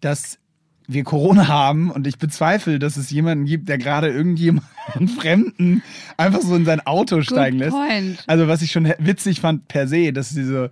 dass 0.00 0.38
wir 0.86 1.02
Corona 1.02 1.48
haben 1.48 1.90
und 1.90 2.06
ich 2.06 2.18
bezweifle, 2.18 2.78
dass 2.78 2.98
es 2.98 3.10
jemanden 3.10 3.46
gibt, 3.46 3.68
der 3.68 3.78
gerade 3.78 4.08
irgendjemanden 4.08 5.08
Fremden 5.18 5.82
einfach 6.18 6.42
so 6.42 6.54
in 6.54 6.66
sein 6.66 6.86
Auto 6.86 7.22
steigen 7.22 7.58
lässt. 7.58 7.72
point. 7.74 8.22
Also 8.26 8.48
was 8.48 8.60
ich 8.60 8.70
schon 8.70 8.92
witzig 8.98 9.40
fand 9.40 9.66
per 9.66 9.88
se, 9.88 10.12
dass 10.12 10.30
sie 10.30 10.44
so, 10.44 10.68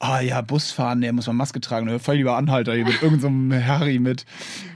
ah 0.00 0.20
ja, 0.20 0.40
Busfahren, 0.40 1.00
der 1.00 1.12
muss 1.12 1.26
man 1.26 1.36
Maske 1.36 1.60
tragen, 1.60 1.98
voll 1.98 2.16
lieber 2.16 2.36
Anhalter 2.36 2.74
hier 2.74 2.84
mit 2.84 3.02
irgendeinem 3.02 3.50
so 3.50 3.66
Harry 3.66 3.98
mit. 3.98 4.24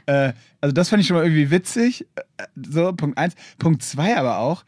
Äh, 0.06 0.32
also 0.60 0.72
das 0.72 0.88
fand 0.88 1.00
ich 1.02 1.06
schon 1.08 1.16
mal 1.16 1.24
irgendwie 1.24 1.50
witzig. 1.50 2.06
Äh, 2.36 2.44
So, 2.56 2.92
Punkt 2.92 3.18
eins. 3.18 3.34
Punkt 3.58 3.82
zwei 3.82 4.16
aber 4.16 4.38
auch, 4.38 4.64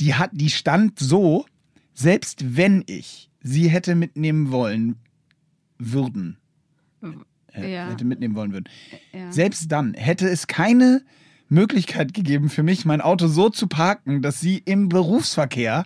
die 0.00 0.14
hat, 0.14 0.30
die 0.32 0.50
stand 0.50 0.98
so, 0.98 1.46
selbst 1.94 2.56
wenn 2.56 2.82
ich 2.86 3.30
sie 3.42 3.68
hätte 3.68 3.94
mitnehmen 3.94 4.50
wollen 4.50 4.96
würden, 5.78 6.38
äh, 7.52 7.72
Ja. 7.72 7.90
hätte 7.90 8.04
mitnehmen 8.04 8.34
wollen 8.34 8.52
würden, 8.52 8.68
Ja. 9.12 9.30
selbst 9.32 9.70
dann 9.70 9.94
hätte 9.94 10.28
es 10.28 10.46
keine 10.46 11.02
Möglichkeit 11.48 12.14
gegeben 12.14 12.48
für 12.48 12.62
mich, 12.62 12.84
mein 12.84 13.00
Auto 13.00 13.26
so 13.26 13.50
zu 13.50 13.66
parken, 13.66 14.22
dass 14.22 14.40
sie 14.40 14.58
im 14.64 14.88
Berufsverkehr 14.88 15.84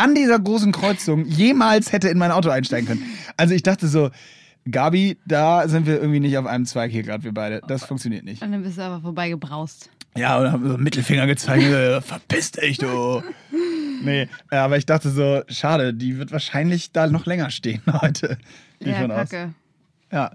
an 0.00 0.14
dieser 0.14 0.38
großen 0.38 0.72
Kreuzung 0.72 1.24
jemals 1.26 1.92
hätte 1.92 2.08
in 2.08 2.18
mein 2.18 2.30
Auto 2.30 2.48
einsteigen 2.50 2.86
können. 2.88 3.02
Also 3.36 3.54
ich 3.54 3.62
dachte 3.62 3.86
so, 3.88 4.10
Gabi, 4.70 5.18
da 5.26 5.68
sind 5.68 5.86
wir 5.86 6.00
irgendwie 6.00 6.20
nicht 6.20 6.36
auf 6.38 6.46
einem 6.46 6.66
Zweig 6.66 6.90
hier 6.90 7.02
gerade, 7.02 7.24
wir 7.24 7.32
beide. 7.32 7.60
Das 7.66 7.84
funktioniert 7.84 8.24
nicht. 8.24 8.42
Und 8.42 8.52
dann 8.52 8.62
bist 8.62 8.78
du 8.78 8.82
aber 8.82 9.00
vorbeigebraust. 9.00 9.90
Ja, 10.16 10.38
und 10.38 10.50
haben 10.50 10.66
so 10.66 10.74
einen 10.74 10.82
Mittelfinger 10.82 11.26
gezeigt, 11.26 11.64
verpiss 12.04 12.52
dich, 12.52 12.78
du. 12.78 13.22
Nee, 14.02 14.28
aber 14.50 14.76
ich 14.76 14.86
dachte 14.86 15.10
so, 15.10 15.42
schade, 15.48 15.94
die 15.94 16.18
wird 16.18 16.32
wahrscheinlich 16.32 16.92
da 16.92 17.06
noch 17.06 17.26
länger 17.26 17.50
stehen 17.50 17.82
heute. 18.00 18.38
Gehe 18.80 18.92
Ja, 18.92 19.00
von 19.00 19.10
aus. 19.10 19.28
kacke. 19.30 19.54
Ja. 20.10 20.32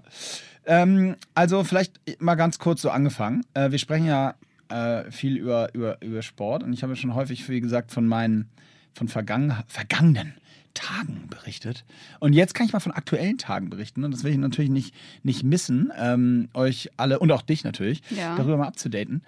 Ähm, 0.66 1.16
also 1.34 1.62
vielleicht 1.64 2.00
mal 2.20 2.34
ganz 2.36 2.58
kurz 2.58 2.82
so 2.82 2.90
angefangen. 2.90 3.44
Äh, 3.54 3.70
wir 3.70 3.78
sprechen 3.78 4.06
ja 4.06 4.34
äh, 4.68 5.10
viel 5.10 5.36
über, 5.36 5.72
über, 5.74 6.00
über 6.02 6.22
Sport 6.22 6.62
und 6.62 6.72
ich 6.72 6.82
habe 6.82 6.96
schon 6.96 7.14
häufig, 7.14 7.48
wie 7.48 7.60
gesagt, 7.60 7.92
von 7.92 8.06
meinen 8.06 8.48
von 8.96 9.08
vergangen, 9.08 9.52
vergangenen 9.68 10.34
Tagen 10.74 11.28
berichtet. 11.28 11.84
Und 12.18 12.32
jetzt 12.32 12.54
kann 12.54 12.66
ich 12.66 12.72
mal 12.72 12.80
von 12.80 12.92
aktuellen 12.92 13.38
Tagen 13.38 13.68
berichten. 13.70 14.04
Und 14.04 14.10
das 14.10 14.24
will 14.24 14.32
ich 14.32 14.38
natürlich 14.38 14.70
nicht, 14.70 14.94
nicht 15.22 15.42
missen, 15.44 15.92
ähm, 15.98 16.48
euch 16.54 16.90
alle 16.96 17.18
und 17.18 17.30
auch 17.30 17.42
dich 17.42 17.62
natürlich, 17.62 18.02
Ja. 18.10 18.36
darüber 18.36 18.56
mal 18.56 18.66
abzudaten. 18.66 19.22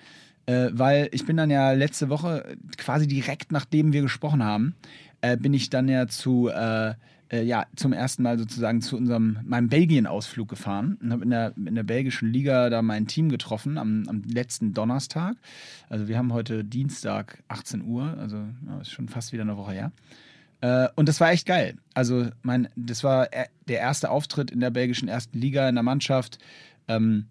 Äh, 0.46 0.70
weil 0.72 1.08
ich 1.12 1.26
bin 1.26 1.36
dann 1.36 1.50
ja 1.50 1.72
letzte 1.72 2.08
Woche, 2.08 2.56
quasi 2.78 3.06
direkt 3.06 3.52
nachdem 3.52 3.92
wir 3.92 4.00
gesprochen 4.02 4.42
haben, 4.42 4.74
äh, 5.20 5.36
bin 5.36 5.52
ich 5.52 5.68
dann 5.68 5.88
ja 5.88 6.06
zu, 6.06 6.48
äh, 6.48 6.94
äh, 7.30 7.42
ja, 7.42 7.66
zum 7.76 7.92
ersten 7.92 8.22
Mal 8.22 8.38
sozusagen 8.38 8.80
zu 8.80 8.96
unserem, 8.96 9.38
meinem 9.44 9.68
Belgien-Ausflug 9.68 10.48
gefahren 10.48 10.98
und 11.02 11.12
habe 11.12 11.24
in 11.24 11.30
der, 11.30 11.52
in 11.56 11.74
der 11.74 11.82
belgischen 11.82 12.32
Liga 12.32 12.70
da 12.70 12.82
mein 12.82 13.06
Team 13.06 13.28
getroffen 13.28 13.78
am, 13.78 14.04
am 14.08 14.22
letzten 14.22 14.74
Donnerstag. 14.74 15.36
Also 15.88 16.08
wir 16.08 16.18
haben 16.18 16.32
heute 16.32 16.64
Dienstag 16.64 17.42
18 17.48 17.84
Uhr, 17.84 18.16
also 18.18 18.36
ja, 18.66 18.80
ist 18.80 18.90
schon 18.90 19.08
fast 19.08 19.32
wieder 19.32 19.42
eine 19.42 19.56
Woche 19.56 19.72
her. 19.72 19.92
Äh, 20.60 20.88
und 20.96 21.08
das 21.08 21.20
war 21.20 21.30
echt 21.30 21.46
geil. 21.46 21.76
Also, 21.94 22.28
mein, 22.42 22.68
das 22.76 23.04
war 23.04 23.28
der 23.68 23.78
erste 23.78 24.10
Auftritt 24.10 24.50
in 24.50 24.60
der 24.60 24.70
belgischen 24.70 25.08
ersten 25.08 25.38
Liga 25.38 25.68
in 25.68 25.76
der 25.76 25.84
Mannschaft. 25.84 26.38
Ähm, 26.88 27.26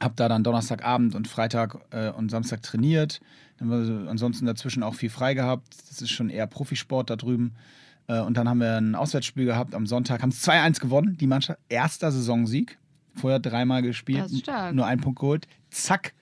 hab 0.00 0.16
da 0.16 0.28
dann 0.28 0.44
Donnerstagabend 0.44 1.14
und 1.14 1.28
Freitag 1.28 1.78
äh, 1.90 2.10
und 2.10 2.30
Samstag 2.30 2.62
trainiert. 2.62 3.20
Dann 3.58 3.70
war 3.70 3.84
so, 3.84 3.94
ansonsten 4.08 4.46
dazwischen 4.46 4.82
auch 4.82 4.94
viel 4.94 5.10
frei 5.10 5.34
gehabt. 5.34 5.68
Das 5.88 6.02
ist 6.02 6.10
schon 6.10 6.28
eher 6.28 6.46
Profisport 6.46 7.08
da 7.08 7.16
drüben. 7.16 7.54
Äh, 8.06 8.20
und 8.20 8.36
dann 8.36 8.48
haben 8.48 8.60
wir 8.60 8.76
ein 8.76 8.94
Auswärtsspiel 8.94 9.44
gehabt 9.44 9.74
am 9.74 9.86
Sonntag. 9.86 10.22
Haben 10.22 10.30
es 10.30 10.46
2-1 10.46 10.80
gewonnen, 10.80 11.16
die 11.18 11.26
Mannschaft. 11.26 11.58
Erster 11.68 12.10
Saisonsieg. 12.12 12.78
Vorher 13.14 13.40
dreimal 13.40 13.82
gespielt, 13.82 14.30
nur 14.72 14.86
einen 14.86 15.02
Punkt 15.02 15.20
geholt. 15.20 15.46
Zack, 15.70 16.14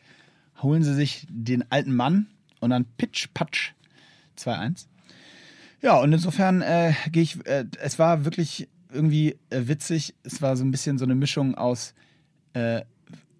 holen 0.60 0.82
sie 0.82 0.94
sich 0.94 1.24
den 1.30 1.70
alten 1.70 1.94
Mann 1.94 2.26
und 2.58 2.70
dann 2.70 2.84
Pitch, 2.96 3.28
Patsch 3.32 3.74
2-1. 4.36 4.86
Ja, 5.82 5.98
und 5.98 6.12
insofern 6.12 6.62
äh, 6.62 6.92
gehe 7.12 7.22
ich, 7.22 7.46
äh, 7.46 7.64
es 7.80 7.98
war 7.98 8.24
wirklich 8.24 8.68
irgendwie 8.92 9.38
äh, 9.50 9.68
witzig. 9.68 10.14
Es 10.24 10.42
war 10.42 10.56
so 10.56 10.64
ein 10.64 10.70
bisschen 10.70 10.98
so 10.98 11.04
eine 11.04 11.14
Mischung 11.14 11.54
aus 11.54 11.94
äh, 12.52 12.82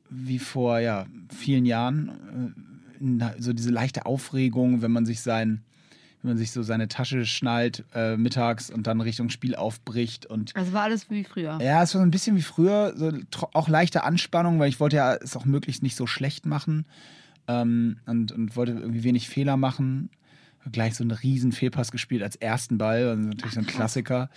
wie 0.09 0.38
vor 0.38 0.78
ja, 0.78 1.06
vielen 1.28 1.66
Jahren. 1.66 2.54
Äh, 3.00 3.40
so 3.40 3.52
diese 3.52 3.70
leichte 3.70 4.06
Aufregung, 4.06 4.82
wenn 4.82 4.92
man 4.92 5.06
sich 5.06 5.23
sein, 5.23 5.62
wenn 6.23 6.33
man 6.33 6.39
sich 6.39 6.50
so 6.53 6.62
seine 6.62 6.89
Tasche 6.89 7.25
schnallt 7.25 7.85
äh, 7.95 8.17
mittags 8.17 8.71
und 8.71 8.87
dann 8.87 9.00
Richtung 9.00 9.31
Spiel 9.31 9.55
aufbricht 9.55 10.27
und 10.27 10.55
Also 10.55 10.73
war 10.73 10.83
alles 10.83 11.11
wie 11.11 11.25
früher. 11.25 11.59
ja, 11.62 11.83
es 11.83 11.95
war 11.95 12.00
so 12.00 12.07
ein 12.07 12.11
bisschen 12.11 12.37
wie 12.37 12.43
früher, 12.43 12.93
so, 12.97 13.11
auch 13.55 13.69
leichte 13.69 14.05
Anspannung, 14.05 14.59
weil 14.59 14.69
ich 14.69 14.81
wollte 14.81 14.97
ja 14.97 15.15
es 15.15 15.37
auch 15.37 15.45
möglichst 15.45 15.83
nicht 15.83 15.97
so 15.97 16.07
schlecht 16.07 16.47
machen 16.47 16.85
ähm, 17.49 17.99
und, 18.07 18.33
und 18.33 18.57
wollte 18.57 18.73
irgendwie 18.73 19.05
wenig 19.05 19.29
Fehler 19.29 19.57
machen. 19.57 20.11
Gleich 20.73 20.95
so 20.95 21.05
einen 21.05 21.12
riesen 21.12 21.53
Fehlpass 21.53 21.91
gespielt 21.91 22.23
als 22.23 22.37
ersten 22.37 22.77
Ball, 22.77 23.09
also 23.09 23.23
natürlich 23.23 23.55
so 23.55 23.61
ein 23.61 23.67
Klassiker. 23.67 24.29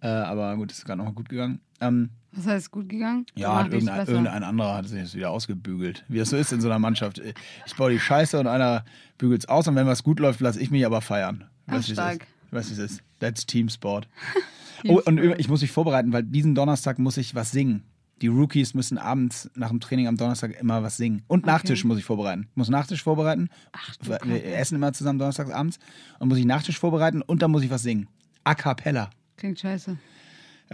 Äh, 0.00 0.06
aber 0.06 0.54
gut, 0.56 0.70
ist 0.70 0.84
gerade 0.84 0.98
nochmal 0.98 1.14
gut 1.14 1.28
gegangen. 1.28 1.60
Ähm, 1.86 2.10
Was 2.32 2.46
heißt 2.46 2.70
gut 2.70 2.88
gegangen? 2.88 3.26
ja, 3.34 3.56
hat 3.56 3.72
irgendein, 3.72 4.06
irgendein 4.06 4.42
anderer 4.42 4.76
hat 4.76 4.88
sich 4.88 5.00
das 5.00 5.14
wieder 5.14 5.30
ausgebügelt. 5.30 6.04
Wie 6.08 6.18
das 6.18 6.30
so 6.30 6.36
ist 6.36 6.52
in 6.52 6.60
so 6.60 6.68
einer 6.68 6.78
Mannschaft. 6.78 7.20
Ich 7.66 7.76
baue 7.76 7.90
die 7.90 8.00
Scheiße 8.00 8.38
und 8.38 8.46
einer 8.46 8.84
bügelt 9.18 9.42
es 9.42 9.48
aus 9.48 9.68
und 9.68 9.76
wenn 9.76 9.86
was 9.86 10.02
gut 10.02 10.20
läuft, 10.20 10.40
lasse 10.40 10.60
ich 10.60 10.70
mich 10.70 10.84
aber 10.86 11.00
feiern. 11.00 11.44
Weißt, 11.66 11.90
es 11.90 11.96
weiß, 11.96 12.18
wie 12.52 12.72
es 12.72 12.78
ist. 12.78 13.02
That's 13.20 13.46
Teamsport. 13.46 14.08
oh, 14.88 15.00
und 15.04 15.18
ich 15.38 15.48
muss 15.48 15.62
mich 15.62 15.72
vorbereiten, 15.72 16.12
weil 16.12 16.22
diesen 16.22 16.54
Donnerstag 16.54 16.98
muss 16.98 17.16
ich 17.16 17.34
was 17.34 17.50
singen. 17.50 17.84
Die 18.22 18.28
Rookies 18.28 18.74
müssen 18.74 18.96
abends 18.96 19.50
nach 19.54 19.70
dem 19.70 19.80
Training 19.80 20.06
am 20.06 20.16
Donnerstag 20.16 20.58
immer 20.60 20.82
was 20.82 20.96
singen. 20.96 21.22
Und 21.26 21.46
Nachtisch 21.46 21.84
muss 21.84 21.98
ich 21.98 22.04
vorbereiten. 22.04 22.46
Ich 22.50 22.56
muss 22.56 22.68
Nachtisch 22.68 23.02
vorbereiten. 23.02 23.48
Ach, 23.72 23.96
du 23.96 24.10
wir 24.10 24.56
essen 24.56 24.76
immer 24.76 24.92
zusammen 24.92 25.18
donnerstags 25.18 25.50
abends. 25.50 25.78
Und 26.20 26.28
muss 26.28 26.38
ich 26.38 26.44
Nachtisch 26.44 26.78
vorbereiten 26.78 27.22
und 27.22 27.42
dann 27.42 27.50
muss 27.50 27.64
ich 27.64 27.70
was 27.70 27.82
singen. 27.82 28.08
A 28.44 28.54
cappella. 28.54 29.10
Klingt 29.36 29.58
scheiße. 29.58 29.98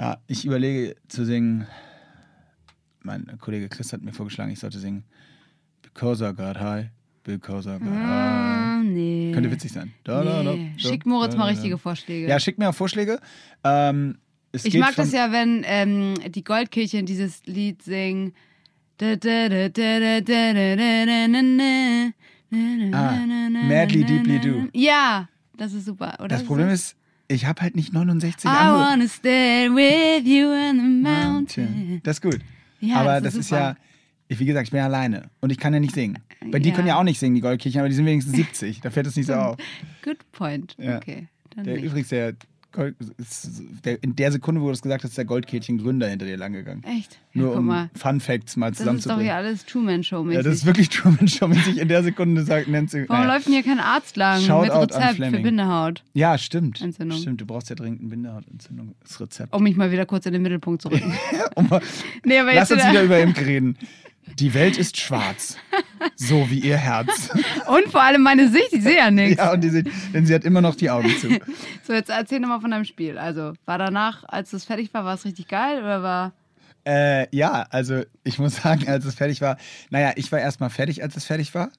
Ja, 0.00 0.16
ich 0.26 0.47
überlege 0.47 0.97
zu 1.09 1.26
singen. 1.26 1.66
Mein 3.02 3.37
Kollege 3.38 3.69
Chris 3.69 3.92
hat 3.92 4.00
mir 4.00 4.14
vorgeschlagen, 4.14 4.50
ich 4.50 4.59
sollte 4.59 4.78
singen 4.78 5.04
Because 5.83 6.25
I 6.25 6.33
got 6.33 6.59
high, 6.59 6.87
because 7.23 7.69
I 7.69 7.78
got 7.78 7.88
ah, 7.92 8.78
high. 8.78 8.85
Nee. 8.87 9.30
Könnte 9.35 9.50
witzig 9.50 9.73
sein. 9.73 9.92
Da, 10.04 10.25
nee. 10.25 10.45
da, 10.45 10.54
da, 10.54 10.57
schick 10.78 11.04
Moritz 11.04 11.37
mal 11.37 11.49
richtige 11.49 11.76
Vorschläge. 11.76 12.28
Ja, 12.28 12.40
schick 12.40 12.57
mir 12.57 12.71
auch 12.71 12.75
Vorschläge. 12.75 13.21
Ähm, 13.62 14.16
ich 14.52 14.78
mag 14.78 14.97
das 14.97 15.12
ja, 15.12 15.33
wenn 15.33 15.64
ähm, 15.66 16.14
die 16.28 16.45
Goldkirchen 16.45 17.04
dieses 17.04 17.45
Lied 17.45 17.83
singen. 17.83 18.33
Ah, 22.92 23.16
Madly 23.69 24.04
Deeply 24.04 24.40
Do. 24.40 24.69
Ja, 24.73 25.28
das 25.59 25.75
ist 25.75 25.85
super, 25.85 26.14
oder? 26.21 26.28
Das 26.28 26.45
Problem 26.45 26.71
ist, 26.71 26.97
ich 27.30 27.46
habe 27.46 27.62
halt 27.62 27.76
nicht 27.76 27.92
69 27.92 28.44
I 28.44 28.49
andere. 28.54 28.78
wanna 28.78 29.06
stay 29.08 29.68
with 29.70 30.26
you 30.26 30.52
in 30.52 30.76
the 30.78 31.08
mountain. 31.08 32.00
Das 32.02 32.16
ist 32.16 32.22
gut. 32.22 32.38
Ja, 32.80 32.96
aber 32.96 33.14
das 33.20 33.22
das 33.22 33.34
ist 33.34 33.40
ist, 33.46 33.50
ja, 33.50 33.76
ich, 34.28 34.38
wie 34.38 34.46
gesagt, 34.46 34.66
ich 34.66 34.70
bin 34.70 34.78
ja 34.78 34.84
alleine 34.87 35.30
und 35.40 35.50
ich 35.50 35.58
kann 35.58 35.72
ja 35.75 35.80
nicht 35.80 35.94
singen. 35.94 36.18
Bei 36.50 36.58
die 36.58 36.70
Ja. 36.70 36.75
können 36.75 36.88
ja 36.88 36.96
auch 36.99 37.02
nicht 37.04 37.18
singen, 37.18 37.34
die 37.34 37.40
Goldkirchen, 37.40 37.80
aber 37.80 37.88
die 37.88 37.94
sind 37.94 38.06
wenigstens 38.06 38.34
70. 38.37 38.80
Da 38.80 38.90
fällt 38.90 39.06
es 39.06 39.16
nicht 39.16 39.26
so 39.26 39.34
auf. 39.34 39.56
Good 40.02 40.18
point. 40.32 40.75
Ja. 40.78 40.96
Okay, 40.96 41.26
Der, 41.56 41.64
nicht. 41.75 41.84
übrigens, 41.84 42.06
ist, 42.06 42.12
der 42.12 42.34
in 44.03 44.17
der 44.17 44.33
Sekunde, 44.33 44.61
wo 44.61 44.67
du 44.67 44.71
das 44.73 44.83
gesagt 44.83 45.03
hast, 45.05 45.11
ist 45.11 45.19
der 45.19 45.25
Goldkirchen-Gründer 45.25 46.09
hinter 46.09 46.27
dir 46.27 46.37
langgegangen. 46.37 46.85
Echt? 46.85 47.19
Nur 47.33 47.57
um 47.57 47.67
mal. 47.67 47.91
Fun 47.97 48.21
Facts 48.21 48.57
mal 48.57 48.71
Das 48.71 48.81
ist 48.81 48.87
doch 48.87 48.93
zusammenzubringen. 48.95 49.25
hier 49.25 49.35
alles 49.35 49.65
Truman-Show-mäßig. 49.67 50.37
Ja, 50.37 50.43
das 50.43 50.55
ist 50.55 50.67
wirklich 50.67 50.89
Truman 50.91 51.29
Show, 51.29 51.49
wenn 51.50 51.59
sich 51.59 51.79
in 51.79 51.89
der 51.89 52.03
Sekunde 52.03 52.43
sagt, 52.45 52.69
nennt 52.69 52.91
sie. 52.91 53.09
Warum 53.09 53.25
naja. 53.25 53.35
läuft 53.35 53.47
denn 53.47 53.55
hier 53.55 53.62
kein 53.62 53.81
Arzt 53.81 54.17
lang 54.17 54.41
Shoutout 54.41 54.81
mit 54.81 54.95
Rezept 54.95 55.17
für. 55.17 55.41
Bindehaut? 55.43 56.03
Ja, 56.15 56.39
stimmt. 56.39 56.81
Entzündung. 56.81 57.19
Stimmt, 57.19 57.41
du 57.41 57.47
brauchst 57.47 57.71
ja 57.71 57.77
dringend 57.77 58.00
eine 58.00 58.11
Bindehautentzündung. 58.11 58.95
Das 59.03 59.21
Rezept. 59.21 59.55
Um 59.55 59.62
mich 59.62 59.77
mal 59.77 59.91
wieder 59.93 60.07
kurz 60.07 60.27
in 60.27 60.33
den 60.33 60.43
Mittelpunkt 60.43 60.83
zu 60.83 60.89
rücken. 60.89 61.12
Um 61.57 61.69
mal- 61.69 61.81
nee, 62.25 62.39
aber 62.39 62.55
Lass 62.55 62.69
jetzt 62.71 62.81
uns 62.83 62.91
wieder- 62.91 63.03
über 63.03 63.19
Imke 63.21 63.45
reden. 63.45 63.77
Die 64.38 64.54
Welt 64.54 64.78
ist 64.78 64.99
schwarz. 64.99 65.56
So 66.16 66.50
wie 66.50 66.60
ihr 66.60 66.76
Herz. 66.76 67.30
Und 67.66 67.88
vor 67.90 68.02
allem 68.02 68.22
meine 68.22 68.49
Sicht, 68.49 68.72
ich 68.72 68.82
sehe 68.82 68.96
ja 68.96 69.10
nichts. 69.10 69.38
Ja, 69.38 69.52
und 69.52 69.62
die 69.62 69.70
sieht, 69.70 69.90
denn 70.14 70.26
sie 70.26 70.34
hat 70.34 70.44
immer 70.44 70.60
noch 70.60 70.75
die 70.75 70.90
Augen 70.90 71.10
zu. 71.18 71.28
So, 71.82 71.92
jetzt 71.94 72.10
erzähl 72.10 72.38
nochmal 72.40 72.60
von 72.60 72.70
deinem 72.70 72.84
Spiel. 72.84 73.18
Also, 73.18 73.54
war 73.64 73.78
danach, 73.78 74.25
als 74.28 74.52
es 74.52 74.64
fertig 74.64 74.94
war, 74.94 75.04
war 75.04 75.14
es 75.14 75.25
richtig 75.25 75.49
geil 75.49 75.80
oder 75.80 76.02
war. 76.02 76.32
Äh, 76.87 77.34
ja, 77.34 77.66
also 77.70 78.02
ich 78.22 78.38
muss 78.38 78.56
sagen, 78.56 78.88
als 78.88 79.04
es 79.04 79.14
fertig 79.14 79.40
war, 79.40 79.56
naja, 79.90 80.12
ich 80.16 80.30
war 80.30 80.38
erstmal 80.38 80.70
fertig, 80.70 81.02
als 81.02 81.16
es 81.16 81.25
fertig 81.25 81.54
war. 81.54 81.70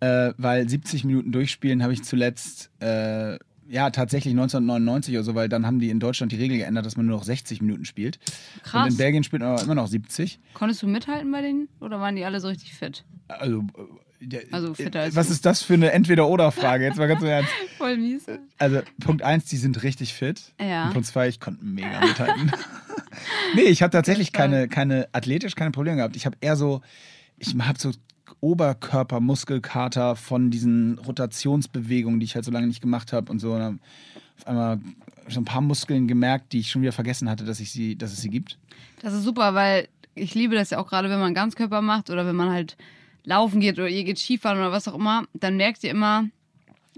Äh, 0.00 0.32
weil 0.36 0.68
70 0.68 1.04
Minuten 1.04 1.32
durchspielen 1.32 1.82
habe 1.82 1.92
ich 1.92 2.04
zuletzt, 2.04 2.70
äh, 2.80 3.38
ja, 3.68 3.90
tatsächlich 3.90 4.32
1999 4.32 5.14
oder 5.14 5.24
so, 5.24 5.34
weil 5.34 5.48
dann 5.48 5.66
haben 5.66 5.78
die 5.78 5.90
in 5.90 6.00
Deutschland 6.00 6.32
die 6.32 6.36
Regel 6.36 6.58
geändert, 6.58 6.86
dass 6.86 6.96
man 6.96 7.06
nur 7.06 7.16
noch 7.16 7.24
60 7.24 7.60
Minuten 7.62 7.84
spielt. 7.84 8.18
Und 8.56 8.62
Krass. 8.64 8.88
in 8.90 8.96
Belgien 8.96 9.24
spielt 9.24 9.42
man 9.42 9.52
aber 9.52 9.62
immer 9.62 9.74
noch 9.74 9.88
70. 9.88 10.38
Konntest 10.54 10.82
du 10.82 10.86
mithalten 10.86 11.30
bei 11.32 11.42
denen 11.42 11.68
oder 11.80 12.00
waren 12.00 12.16
die 12.16 12.24
alle 12.24 12.40
so 12.40 12.48
richtig 12.48 12.74
fit? 12.74 13.04
Also, 13.28 13.60
äh, 13.60 14.26
der, 14.26 14.42
Also 14.50 14.72
fitter 14.74 15.00
als 15.00 15.16
was 15.16 15.26
du. 15.26 15.32
ist 15.34 15.44
das 15.44 15.62
für 15.62 15.74
eine 15.74 15.92
Entweder-Oder-Frage? 15.92 16.84
Jetzt 16.84 16.96
mal 16.96 17.06
ganz 17.08 17.20
im 17.22 17.28
Ernst. 17.28 17.50
Voll 17.78 17.96
mies. 17.98 18.24
Also, 18.58 18.80
Punkt 19.00 19.22
1, 19.22 19.44
die 19.46 19.56
sind 19.56 19.82
richtig 19.82 20.14
fit. 20.14 20.54
Ja. 20.60 20.86
Und 20.86 20.92
Punkt 20.94 21.06
2, 21.08 21.28
ich 21.28 21.40
konnte 21.40 21.64
mega 21.64 22.00
mithalten. 22.00 22.50
nee, 23.54 23.62
ich 23.62 23.82
habe 23.82 23.90
tatsächlich 23.90 24.32
keine, 24.32 24.68
keine, 24.68 25.08
athletisch 25.12 25.54
keine 25.54 25.70
Probleme 25.70 25.96
gehabt. 25.98 26.16
Ich 26.16 26.26
habe 26.26 26.36
eher 26.40 26.56
so, 26.56 26.80
ich 27.38 27.54
habe 27.58 27.78
so 27.78 27.90
Oberkörpermuskelkater 28.40 30.16
von 30.16 30.50
diesen 30.50 30.98
Rotationsbewegungen, 30.98 32.20
die 32.20 32.24
ich 32.24 32.34
halt 32.34 32.44
so 32.44 32.50
lange 32.50 32.66
nicht 32.66 32.80
gemacht 32.80 33.12
habe 33.12 33.30
und 33.30 33.38
so. 33.38 33.52
Und 33.52 33.60
dann 33.60 33.80
auf 34.38 34.46
einmal 34.46 34.80
so 35.28 35.40
ein 35.40 35.44
paar 35.44 35.60
Muskeln 35.60 36.06
gemerkt, 36.06 36.52
die 36.52 36.60
ich 36.60 36.70
schon 36.70 36.82
wieder 36.82 36.92
vergessen 36.92 37.28
hatte, 37.28 37.44
dass, 37.44 37.60
ich 37.60 37.72
sie, 37.72 37.96
dass 37.96 38.12
es 38.12 38.20
sie 38.20 38.30
gibt. 38.30 38.58
Das 39.00 39.12
ist 39.12 39.24
super, 39.24 39.54
weil 39.54 39.88
ich 40.14 40.34
liebe 40.34 40.54
das 40.54 40.70
ja 40.70 40.78
auch 40.78 40.88
gerade, 40.88 41.10
wenn 41.10 41.18
man 41.18 41.34
Ganzkörper 41.34 41.82
macht 41.82 42.10
oder 42.10 42.26
wenn 42.26 42.36
man 42.36 42.50
halt 42.50 42.76
laufen 43.24 43.60
geht 43.60 43.78
oder 43.78 43.88
ihr 43.88 44.04
geht 44.04 44.18
Skifahren 44.18 44.58
oder 44.58 44.72
was 44.72 44.88
auch 44.88 44.94
immer, 44.94 45.26
dann 45.34 45.56
merkt 45.56 45.82
ihr 45.84 45.90
immer, 45.90 46.28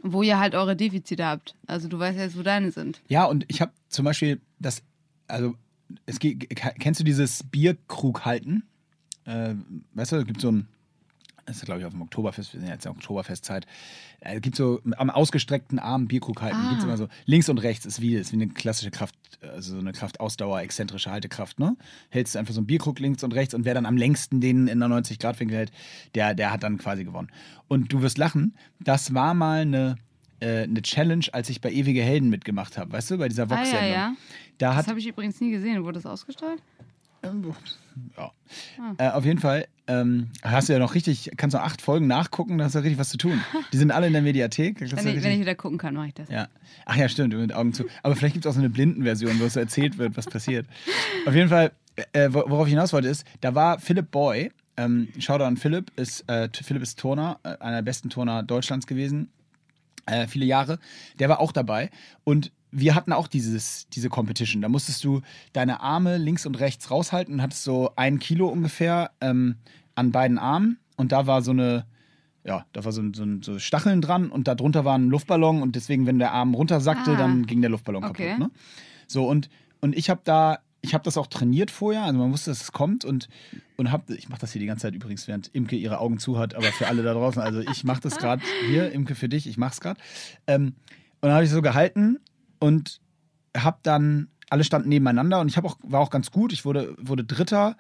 wo 0.03 0.23
ihr 0.23 0.39
halt 0.39 0.55
eure 0.55 0.77
Defizite 0.77 1.25
habt. 1.25 1.55
Also 1.67 1.89
du 1.89 1.99
weißt 1.99 2.17
ja 2.17 2.25
jetzt, 2.25 2.39
wo 2.39 2.43
deine 2.43 2.71
sind. 2.71 3.01
Ja, 3.09 3.25
und 3.25 3.45
ich 3.49 3.61
habe 3.61 3.73
zum 3.89 4.05
Beispiel 4.05 4.41
das, 4.59 4.83
also 5.27 5.55
es 6.07 6.19
geht, 6.19 6.49
kennst 6.79 7.01
du 7.01 7.05
dieses 7.05 7.43
Bierkrug 7.45 8.25
halten? 8.25 8.65
Äh, 9.25 9.55
weißt 9.95 10.13
du, 10.13 10.17
es 10.17 10.27
gibt 10.27 10.41
so 10.41 10.53
ein, 10.53 10.69
das 11.49 11.57
ist 11.57 11.65
glaube 11.65 11.81
ich 11.81 11.87
auf 11.87 11.93
dem 11.93 12.03
Oktoberfest, 12.03 12.53
wir 12.53 12.61
sind 12.61 12.69
ja 12.69 12.75
jetzt 12.75 12.85
in 12.87 12.93
der 12.93 12.97
Oktoberfestzeit, 12.99 13.67
äh, 14.21 14.37
es 14.37 14.43
gibt 14.43 14.55
so 14.57 14.81
am 14.97 15.11
ausgestreckten 15.11 15.79
Arm 15.79 16.07
Bierkrug 16.07 16.41
halten, 16.43 16.57
Ah. 16.59 16.69
gibt's 16.71 16.85
immer 16.85 16.97
so, 16.97 17.09
links 17.27 17.49
und 17.49 17.59
rechts 17.59 17.85
ist 17.87 18.01
wie, 18.01 18.15
ist 18.15 18.31
wie 18.33 18.37
eine 18.37 18.49
klassische 18.49 18.91
Kraft, 18.91 19.15
also 19.43 19.73
so 19.75 19.79
eine 19.79 19.93
Kraftausdauer, 19.93 20.61
exzentrische 20.61 21.11
Haltekraft, 21.11 21.59
ne? 21.59 21.77
Hältst 22.11 22.35
du 22.35 22.39
einfach 22.39 22.55
so 22.55 22.61
einen 22.61 22.67
Bierkrug 22.67 22.99
links 23.01 23.25
und 23.25 23.35
rechts 23.35 23.55
und 23.55 23.65
wer 23.65 23.75
dann 23.75 23.87
am 23.87 23.97
längsten 23.97 24.41
den 24.41 24.69
in 24.69 24.79
der 24.81 24.89
90-Grad-Winkel 24.89 25.57
hält, 25.57 25.73
der, 26.15 26.35
der 26.35 26.53
hat 26.53 26.63
dann 26.63 26.79
quasi 26.79 27.05
gewonnen. 27.05 27.29
Und 27.69 27.93
du 27.93 28.03
wirst 28.03 28.19
lachen, 28.19 28.55
das 28.81 29.15
war 29.15 29.35
mal 29.35 29.63
eine, 29.63 29.97
äh, 30.41 30.65
eine 30.65 30.83
Challenge, 30.83 31.25
als 31.33 31.49
ich 31.51 31.61
bei 31.61 31.71
Ewige 31.73 32.03
Helden 32.03 32.29
mitgemacht 32.31 32.77
habe, 32.79 32.93
weißt 32.93 33.11
du, 33.13 33.19
bei 33.19 33.29
dieser 33.29 33.45
Ah, 33.45 33.55
ja, 33.55 33.57
Vox-Sendung. 33.59 33.91
ja. 33.93 34.15
Da 34.59 34.75
Das 34.77 34.87
habe 34.89 34.99
ich 34.99 35.07
übrigens 35.07 35.41
nie 35.41 35.51
gesehen. 35.51 35.83
Wurde 35.85 35.95
das 36.01 36.07
ausgestrahlt? 36.07 36.61
ja. 38.17 38.33
Ah. 38.79 38.95
Äh, 38.99 39.11
auf 39.11 39.25
jeden 39.25 39.41
Fall 39.41 39.67
ähm, 39.89 40.29
hast 40.43 40.69
du 40.69 40.75
ja 40.75 40.79
noch 40.79 40.95
richtig, 40.95 41.31
kannst 41.37 41.55
du 41.55 41.61
acht 41.61 41.83
Folgen 41.83 42.07
nachgucken, 42.07 42.59
da 42.59 42.65
hast 42.67 42.75
du 42.75 42.79
richtig 42.81 42.99
was 42.99 43.09
zu 43.09 43.17
tun. 43.17 43.41
Die 43.73 43.77
sind 43.79 43.91
alle 43.91 44.07
in 44.07 44.13
der 44.13 44.23
Mediathek. 44.23 44.81
Wenn 44.81 44.87
ich, 44.87 45.23
wenn 45.25 45.33
ich 45.33 45.41
wieder 45.41 45.55
gucken 45.55 45.79
kann, 45.79 45.95
mache 45.95 46.09
ich 46.09 46.15
das. 46.15 46.29
ja. 46.29 46.49
Ach 46.87 46.97
ja, 46.97 47.09
stimmt, 47.09 47.35
mit 47.35 47.53
Augen 47.53 47.73
zu. 47.73 47.85
Aber 48.03 48.15
vielleicht 48.17 48.35
gibt 48.35 48.45
es 48.47 48.51
auch 48.51 48.55
so 48.55 48.61
eine 48.61 48.71
Blindenversion, 48.71 49.41
wo 49.41 49.45
es 49.45 49.55
so 49.55 49.61
erzählt 49.61 49.99
wird, 49.99 50.17
was 50.17 50.27
passiert. 50.27 50.67
Auf 51.27 51.35
jeden 51.35 51.49
Fall, 51.49 51.73
äh, 52.13 52.29
wor- 52.31 52.49
worauf 52.49 52.67
ich 52.67 52.73
hinaus 52.73 52.93
wollte, 52.93 53.09
ist, 53.09 53.27
da 53.41 53.55
war 53.55 53.79
Philipp 53.79 54.11
Boy, 54.11 54.51
ähm, 54.77 55.09
Shoutout 55.19 55.45
an 55.45 55.57
Philipp, 55.57 55.91
ist, 55.97 56.29
äh, 56.31 56.49
Philipp 56.53 56.83
ist 56.83 56.99
Turner, 56.99 57.41
äh, 57.43 57.57
einer 57.61 57.77
der 57.77 57.83
besten 57.83 58.09
Turner 58.11 58.43
Deutschlands 58.43 58.87
gewesen, 58.87 59.29
äh, 60.07 60.27
viele 60.29 60.45
Jahre. 60.47 60.79
Der 61.19 61.29
war 61.29 61.41
auch 61.41 61.53
dabei 61.53 61.91
und 62.25 62.53
wir 62.71 62.95
hatten 62.95 63.13
auch 63.15 63.29
dieses, 63.29 63.89
diese 63.89 64.11
Competition. 64.11 64.61
Da 64.61 64.69
musstest 64.69 65.03
du 65.03 65.23
deine 65.55 65.81
Arme 65.81 66.19
links 66.19 66.45
und 66.45 66.55
rechts 66.61 66.91
raushalten 66.91 67.33
und 67.35 67.43
hattest 67.43 67.65
so 67.65 67.93
ein 67.97 68.19
Kilo 68.19 68.47
ungefähr 68.49 69.11
ähm, 69.23 69.57
an 69.99 70.13
beiden 70.13 70.39
Armen 70.39 70.79
und 70.97 71.13
da 71.13 71.27
war 71.27 71.43
so 71.43 71.51
eine, 71.51 71.85
ja, 72.45 72.65
da 72.73 72.85
war 72.85 72.93
so, 72.93 73.03
ein- 73.03 73.13
so, 73.15 73.25
so 73.43 73.59
Stacheln 73.59 74.01
dran 74.01 74.31
und 74.31 74.49
darunter 74.49 74.85
war 74.85 74.97
ein 74.97 75.09
Luftballon 75.11 75.61
und 75.63 75.77
deswegen, 75.77 76.07
wenn 76.07 76.19
der 76.19 76.33
Arm 76.33 76.55
runtersackte, 76.55 77.13
Ah. 77.13 77.17
dann 77.17 77.45
ging 77.47 77.61
der 77.61 77.71
Luftballon 77.71 78.05
Okay. 78.05 78.29
kaputt. 78.31 78.47
Ne? 78.47 78.51
So 79.07 79.29
und, 79.29 79.51
und 79.81 79.97
ich 79.97 80.09
habe 80.09 80.21
da, 80.25 80.59
ich 80.81 80.95
habe 80.95 81.05
das 81.05 81.17
auch 81.19 81.27
trainiert 81.27 81.71
vorher, 81.71 82.05
also 82.05 82.19
man 82.19 82.33
wusste, 82.33 82.51
dass 82.51 82.63
es 82.63 82.73
kommt 82.73 83.05
und, 83.05 83.29
und 83.77 83.91
hab, 83.93 84.09
ich 84.11 84.29
mache 84.29 84.41
das 84.41 84.53
hier 84.53 84.61
die 84.61 84.67
ganze 84.67 84.83
Zeit 84.83 84.95
übrigens, 84.95 85.27
während 85.29 85.49
Imke 85.55 85.77
ihre 85.77 85.99
Augen 85.99 86.19
zu 86.19 86.39
hat, 86.39 86.55
aber 86.55 86.67
für 86.73 86.87
alle 86.87 87.03
da 87.03 87.13
draußen, 87.13 87.43
also 87.43 87.61
ich 87.61 87.85
mache 87.85 88.01
das 88.01 88.17
gerade 88.17 88.43
hier, 88.69 88.93
Imke 88.93 89.15
für 89.15 89.29
dich, 89.29 89.47
ich 89.49 89.59
mache 89.59 89.73
es 89.73 89.81
gerade. 89.81 90.01
Ähm, 90.47 90.67
und 91.21 91.23
dann 91.29 91.33
habe 91.33 91.45
ich 91.45 91.51
so 91.51 91.61
gehalten 91.63 92.19
und 92.61 93.01
habe 93.57 93.79
dann, 93.83 94.29
alle 94.51 94.65
standen 94.65 94.89
nebeneinander 94.89 95.41
und 95.41 95.49
ich 95.49 95.57
hab 95.59 95.65
auch, 95.65 95.77
war 95.83 96.01
auch 96.01 96.11
ganz 96.11 96.31
gut, 96.31 96.53
ich 96.53 96.65
wurde, 96.65 96.95
wurde 96.99 97.25
Dritter, 97.25 97.77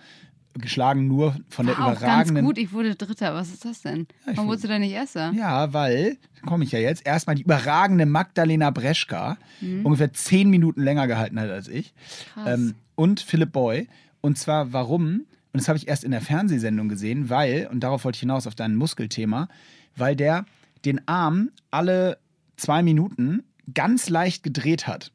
geschlagen 0.58 1.06
nur 1.08 1.36
von 1.48 1.66
der 1.66 1.76
War 1.78 1.84
auch 1.86 1.88
ganz 1.92 2.00
überragenden. 2.02 2.44
gut, 2.44 2.58
ich 2.58 2.72
wurde 2.72 2.94
Dritter. 2.94 3.34
Was 3.34 3.48
ist 3.48 3.64
das 3.64 3.82
denn? 3.82 4.00
Ja, 4.00 4.04
Warum 4.26 4.36
wurde- 4.36 4.46
wurdest 4.48 4.64
du 4.64 4.68
denn 4.68 4.80
nicht 4.82 4.92
Erster? 4.92 5.32
Ja, 5.32 5.72
weil, 5.72 6.16
komme 6.46 6.64
ich 6.64 6.72
ja 6.72 6.78
jetzt, 6.78 7.06
erstmal 7.06 7.36
die 7.36 7.42
überragende 7.42 8.06
Magdalena 8.06 8.70
Breschka, 8.70 9.36
Mhm. 9.60 9.86
ungefähr 9.86 10.12
zehn 10.12 10.50
Minuten 10.50 10.82
länger 10.82 11.06
gehalten 11.06 11.38
hat 11.40 11.50
als 11.50 11.68
ich. 11.68 11.94
Krass. 12.34 12.58
Ähm, 12.58 12.74
und 12.94 13.20
Philipp 13.20 13.52
Boy. 13.52 13.88
Und 14.20 14.36
zwar 14.38 14.72
warum? 14.72 15.24
Und 15.52 15.60
das 15.62 15.68
habe 15.68 15.78
ich 15.78 15.88
erst 15.88 16.04
in 16.04 16.10
der 16.10 16.20
Fernsehsendung 16.20 16.88
gesehen, 16.88 17.30
weil, 17.30 17.68
und 17.70 17.80
darauf 17.80 18.04
wollte 18.04 18.16
ich 18.16 18.20
hinaus 18.20 18.46
auf 18.46 18.54
dein 18.54 18.74
Muskelthema, 18.76 19.48
weil 19.96 20.14
der 20.16 20.44
den 20.84 21.06
Arm 21.08 21.50
alle 21.70 22.18
zwei 22.56 22.82
Minuten 22.82 23.42
ganz 23.74 24.08
leicht 24.08 24.42
gedreht 24.42 24.86
hat. 24.86 25.12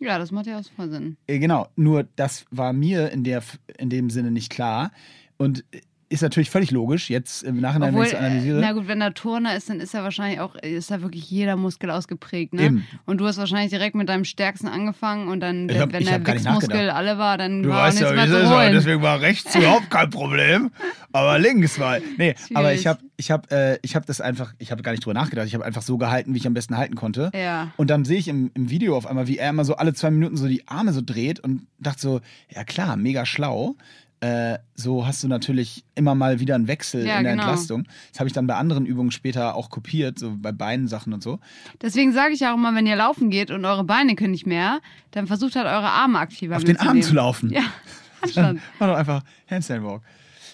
Ja, 0.00 0.18
das 0.18 0.32
macht 0.32 0.46
ja 0.46 0.58
auch 0.58 0.64
voll 0.74 0.90
Sinn. 0.90 1.16
Äh, 1.26 1.38
Genau, 1.38 1.68
nur 1.76 2.04
das 2.16 2.46
war 2.50 2.72
mir 2.72 3.10
in, 3.12 3.22
der, 3.22 3.42
in 3.78 3.90
dem 3.90 4.10
Sinne 4.10 4.30
nicht 4.30 4.50
klar. 4.50 4.92
Und 5.36 5.64
ist 6.10 6.22
natürlich 6.22 6.50
völlig 6.50 6.72
logisch, 6.72 7.08
jetzt 7.08 7.42
im 7.44 7.60
Nachhinein, 7.60 7.90
Obwohl, 7.90 8.00
wenn 8.02 8.08
ich 8.08 8.14
es 8.14 8.18
analysiere. 8.18 8.58
äh, 8.58 8.60
na 8.60 8.72
gut, 8.72 8.88
wenn 8.88 9.00
er 9.00 9.14
Turner 9.14 9.56
ist, 9.56 9.70
dann 9.70 9.78
ist 9.80 9.94
er 9.94 10.02
wahrscheinlich 10.02 10.40
auch, 10.40 10.56
ist 10.56 10.90
da 10.90 11.00
wirklich 11.02 11.30
jeder 11.30 11.56
Muskel 11.56 11.88
ausgeprägt, 11.90 12.52
ne? 12.52 12.62
Eben. 12.64 12.86
Und 13.06 13.18
du 13.18 13.26
hast 13.26 13.38
wahrscheinlich 13.38 13.70
direkt 13.70 13.94
mit 13.94 14.08
deinem 14.08 14.24
stärksten 14.24 14.66
angefangen 14.66 15.28
und 15.28 15.38
dann, 15.40 15.68
Ich 15.68 15.78
hab- 15.78 15.92
wenn 15.92 16.04
der 16.04 16.26
Wichsmuskel 16.26 16.90
alle 16.90 17.16
war, 17.16 17.38
dann 17.38 17.62
Du 17.62 17.68
war 17.70 17.84
weißt 17.86 18.00
nichts 18.00 18.10
ja, 18.10 18.26
mehr 18.26 18.26
zu 18.44 18.50
holen. 18.54 18.72
deswegen 18.72 19.02
war 19.02 19.20
rechts 19.20 19.54
überhaupt 19.54 19.88
kein 19.88 20.10
Problem. 20.10 20.70
Aber 21.12 21.38
links 21.38 21.78
war. 21.80 21.98
Nee, 22.18 22.34
aber 22.54 22.72
ich 22.72 22.82
Schwierig. 22.82 22.86
habe 22.86 23.00
ich 23.16 23.30
hab, 23.32 23.50
äh, 23.52 23.78
ich 23.82 23.96
hab 23.96 24.06
das 24.06 24.20
einfach, 24.20 24.52
ich 24.58 24.70
habe 24.70 24.82
gar 24.82 24.92
nicht 24.92 25.04
drüber 25.04 25.14
nachgedacht. 25.14 25.46
Ich 25.48 25.54
habe 25.54 25.64
einfach 25.64 25.82
so 25.82 25.98
gehalten, 25.98 26.34
wie 26.34 26.38
ich 26.38 26.46
am 26.46 26.54
besten 26.54 26.76
halten 26.76 26.94
konnte. 26.94 27.32
Ja. 27.34 27.72
Und 27.76 27.90
dann 27.90 28.04
sehe 28.04 28.16
ich 28.18 28.28
im, 28.28 28.52
im 28.54 28.70
Video 28.70 28.96
auf 28.96 29.06
einmal, 29.08 29.26
wie 29.26 29.36
er 29.38 29.50
immer 29.50 29.64
so 29.64 29.74
alle 29.74 29.92
zwei 29.92 30.10
Minuten 30.12 30.36
so 30.36 30.46
die 30.46 30.68
Arme 30.68 30.92
so 30.92 31.02
dreht 31.04 31.40
und 31.40 31.66
dachte 31.80 32.00
so, 32.00 32.20
ja 32.54 32.62
klar, 32.62 32.96
mega 32.96 33.26
schlau. 33.26 33.74
Äh, 34.22 34.58
so 34.74 35.06
hast 35.06 35.22
du 35.22 35.28
natürlich 35.28 35.84
immer 35.94 36.14
mal 36.14 36.40
wieder 36.40 36.54
einen 36.54 36.68
Wechsel 36.68 37.06
Ja, 37.06 37.18
in 37.18 37.24
der 37.24 37.32
genau. 37.32 37.44
Entlastung. 37.44 37.84
Das 38.12 38.20
habe 38.20 38.28
ich 38.28 38.34
dann 38.34 38.46
bei 38.46 38.54
anderen 38.54 38.84
Übungen 38.84 39.10
später 39.12 39.54
auch 39.54 39.70
kopiert, 39.70 40.18
so 40.18 40.36
bei 40.36 40.52
Beinsachen 40.52 41.14
und 41.14 41.22
so. 41.22 41.38
Deswegen 41.80 42.12
sage 42.12 42.34
ich 42.34 42.44
auch 42.46 42.54
immer, 42.54 42.74
wenn 42.74 42.86
ihr 42.86 42.96
laufen 42.96 43.30
geht 43.30 43.50
und 43.50 43.64
eure 43.64 43.84
Beine 43.84 44.16
können 44.16 44.32
nicht 44.32 44.46
mehr, 44.46 44.80
dann 45.12 45.26
versucht 45.26 45.56
halt 45.56 45.66
eure 45.66 45.88
Arme 45.88 46.18
aktiver 46.18 46.56
Auf 46.56 46.64
den 46.64 46.76
Arm 46.76 47.00
zu 47.00 47.14
laufen. 47.14 47.50
Ja, 47.50 47.62
Dann 48.20 48.28
anstand. 48.28 48.60
mach 48.78 48.88
doch 48.88 48.96
einfach 48.96 49.22
Handstand 49.48 49.84
Walk. 49.84 50.02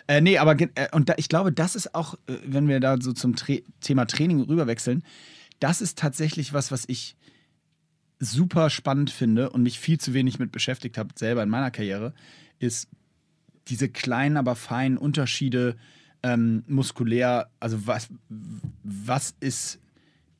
Äh, 0.07 0.21
nee, 0.21 0.39
aber 0.39 0.55
äh, 0.61 0.69
und 0.93 1.09
da, 1.09 1.15
ich 1.17 1.29
glaube, 1.29 1.51
das 1.51 1.75
ist 1.75 1.93
auch, 1.93 2.15
äh, 2.29 2.35
wenn 2.45 2.69
wir 2.69 2.79
da 2.79 2.97
so 3.01 3.13
zum 3.13 3.35
Tra 3.35 3.55
Thema 3.81 4.07
Training 4.07 4.41
rüberwechseln, 4.43 5.03
das 5.59 5.81
ist 5.81 5.99
tatsächlich 5.99 6.53
was, 6.53 6.71
was 6.71 6.85
ich 6.87 7.17
super 8.21 8.71
spannend 8.71 9.11
finde 9.11 9.51
und 9.51 9.63
mich 9.63 9.81
viel 9.81 9.99
zu 9.99 10.15
wenig 10.15 10.39
mit 10.39 10.53
beschäftigt 10.53 10.97
habe, 10.99 11.09
selber 11.17 11.43
in 11.43 11.49
meiner 11.49 11.73
Karriere, 11.73 12.15
ist 12.61 12.89
diese 13.69 13.89
kleinen, 13.89 14.37
aber 14.37 14.55
feinen 14.55 14.99
Unterschiede 14.99 15.77
ähm, 16.23 16.65
muskulär. 16.67 17.51
Also 17.61 17.87
was, 17.87 18.09
was 18.83 19.35
ist, 19.41 19.79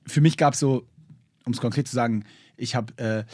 für 0.07 0.21
mich 0.21 0.37
gab 0.37 0.55
es 0.55 0.61
so, 0.61 0.87
um 1.45 1.53
es 1.53 1.61
konkret 1.61 1.89
zu 1.89 1.95
sagen, 1.95 2.25
ich 2.57 2.75
habe 2.75 2.97
äh, 2.99 3.25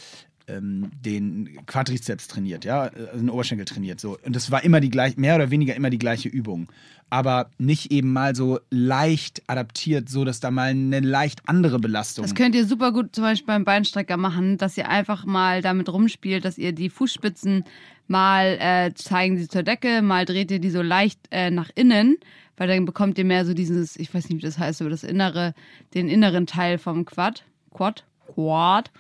ähm, 0.48 0.90
den 1.04 1.64
Quadrizeps 1.66 2.28
trainiert, 2.28 2.64
ja, 2.64 2.82
also 2.82 3.18
den 3.18 3.30
Oberschenkel 3.30 3.64
trainiert, 3.64 4.00
so. 4.00 4.18
Und 4.24 4.36
das 4.36 4.50
war 4.50 4.64
immer 4.64 4.80
die 4.80 4.90
gleiche, 4.90 5.20
mehr 5.20 5.36
oder 5.36 5.50
weniger 5.50 5.74
immer 5.74 5.90
die 5.90 5.98
gleiche 5.98 6.28
Übung. 6.28 6.68
Aber 7.10 7.50
nicht 7.58 7.92
eben 7.92 8.10
mal 8.12 8.34
so 8.34 8.58
leicht 8.70 9.42
adaptiert, 9.46 10.08
so 10.08 10.24
dass 10.24 10.40
da 10.40 10.50
mal 10.50 10.70
eine 10.70 11.00
leicht 11.00 11.42
andere 11.46 11.78
Belastung. 11.78 12.24
Das 12.24 12.34
könnt 12.34 12.54
ihr 12.54 12.66
super 12.66 12.90
gut 12.90 13.14
zum 13.14 13.24
Beispiel 13.24 13.48
beim 13.48 13.64
Beinstrecker 13.64 14.16
machen, 14.16 14.56
dass 14.56 14.78
ihr 14.78 14.88
einfach 14.88 15.26
mal 15.26 15.60
damit 15.60 15.90
rumspielt, 15.90 16.44
dass 16.44 16.56
ihr 16.56 16.72
die 16.72 16.88
Fußspitzen 16.88 17.64
mal 18.08 18.56
äh, 18.60 18.94
zeigen 18.94 19.36
sie 19.36 19.48
zur 19.48 19.62
Decke, 19.62 20.00
mal 20.00 20.24
dreht 20.24 20.50
ihr 20.50 20.58
die 20.58 20.70
so 20.70 20.80
leicht 20.80 21.20
äh, 21.30 21.50
nach 21.50 21.70
innen, 21.74 22.16
weil 22.56 22.68
dann 22.68 22.86
bekommt 22.86 23.18
ihr 23.18 23.24
mehr 23.24 23.44
so 23.44 23.52
dieses, 23.52 23.96
ich 23.96 24.12
weiß 24.12 24.28
nicht, 24.28 24.38
wie 24.38 24.46
das 24.46 24.58
heißt, 24.58 24.80
aber 24.80 24.90
das 24.90 25.04
innere, 25.04 25.54
den 25.94 26.08
inneren 26.08 26.46
Teil 26.46 26.78
vom 26.78 27.04
Quad. 27.04 27.44
Quad? 27.74 28.04
Quad? 28.34 28.90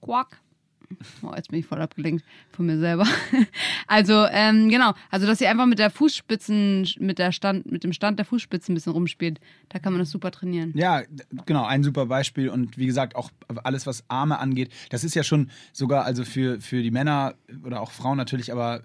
Quack. 0.00 0.40
Oh, 1.22 1.32
jetzt 1.36 1.50
bin 1.50 1.60
ich 1.60 1.66
voll 1.66 1.80
abgelenkt 1.80 2.24
von 2.52 2.66
mir 2.66 2.78
selber. 2.78 3.06
Also, 3.86 4.26
ähm, 4.30 4.68
genau. 4.68 4.92
Also, 5.10 5.26
dass 5.26 5.40
ihr 5.40 5.50
einfach 5.50 5.66
mit 5.66 5.80
der 5.80 5.90
Fußspitzen, 5.90 6.88
mit 7.00 7.18
der 7.18 7.32
Stand, 7.32 7.70
mit 7.72 7.82
dem 7.82 7.92
Stand 7.92 8.20
der 8.20 8.24
Fußspitzen 8.24 8.72
ein 8.72 8.76
bisschen 8.76 8.92
rumspielt. 8.92 9.40
Da 9.68 9.80
kann 9.80 9.92
man 9.92 9.98
das 9.98 10.10
super 10.10 10.30
trainieren. 10.30 10.72
Ja, 10.76 11.02
genau, 11.44 11.64
ein 11.64 11.82
super 11.82 12.06
Beispiel. 12.06 12.50
Und 12.50 12.78
wie 12.78 12.86
gesagt, 12.86 13.16
auch 13.16 13.30
alles, 13.64 13.86
was 13.86 14.04
Arme 14.06 14.38
angeht, 14.38 14.70
das 14.90 15.02
ist 15.02 15.16
ja 15.16 15.24
schon 15.24 15.50
sogar, 15.72 16.04
also 16.04 16.24
für, 16.24 16.60
für 16.60 16.84
die 16.84 16.92
Männer 16.92 17.34
oder 17.64 17.80
auch 17.80 17.90
Frauen 17.90 18.16
natürlich, 18.16 18.52
aber 18.52 18.82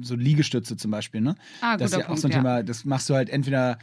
so 0.00 0.14
Liegestütze 0.14 0.78
zum 0.78 0.90
Beispiel, 0.90 1.20
ne? 1.20 1.34
Ah, 1.60 1.76
das 1.76 1.90
ist 1.90 1.98
ja 1.98 2.04
auch 2.04 2.06
Punkt, 2.06 2.22
so 2.22 2.28
ein 2.28 2.32
ja. 2.32 2.38
Thema, 2.38 2.62
das 2.62 2.86
machst 2.86 3.10
du 3.10 3.14
halt 3.14 3.28
entweder. 3.28 3.78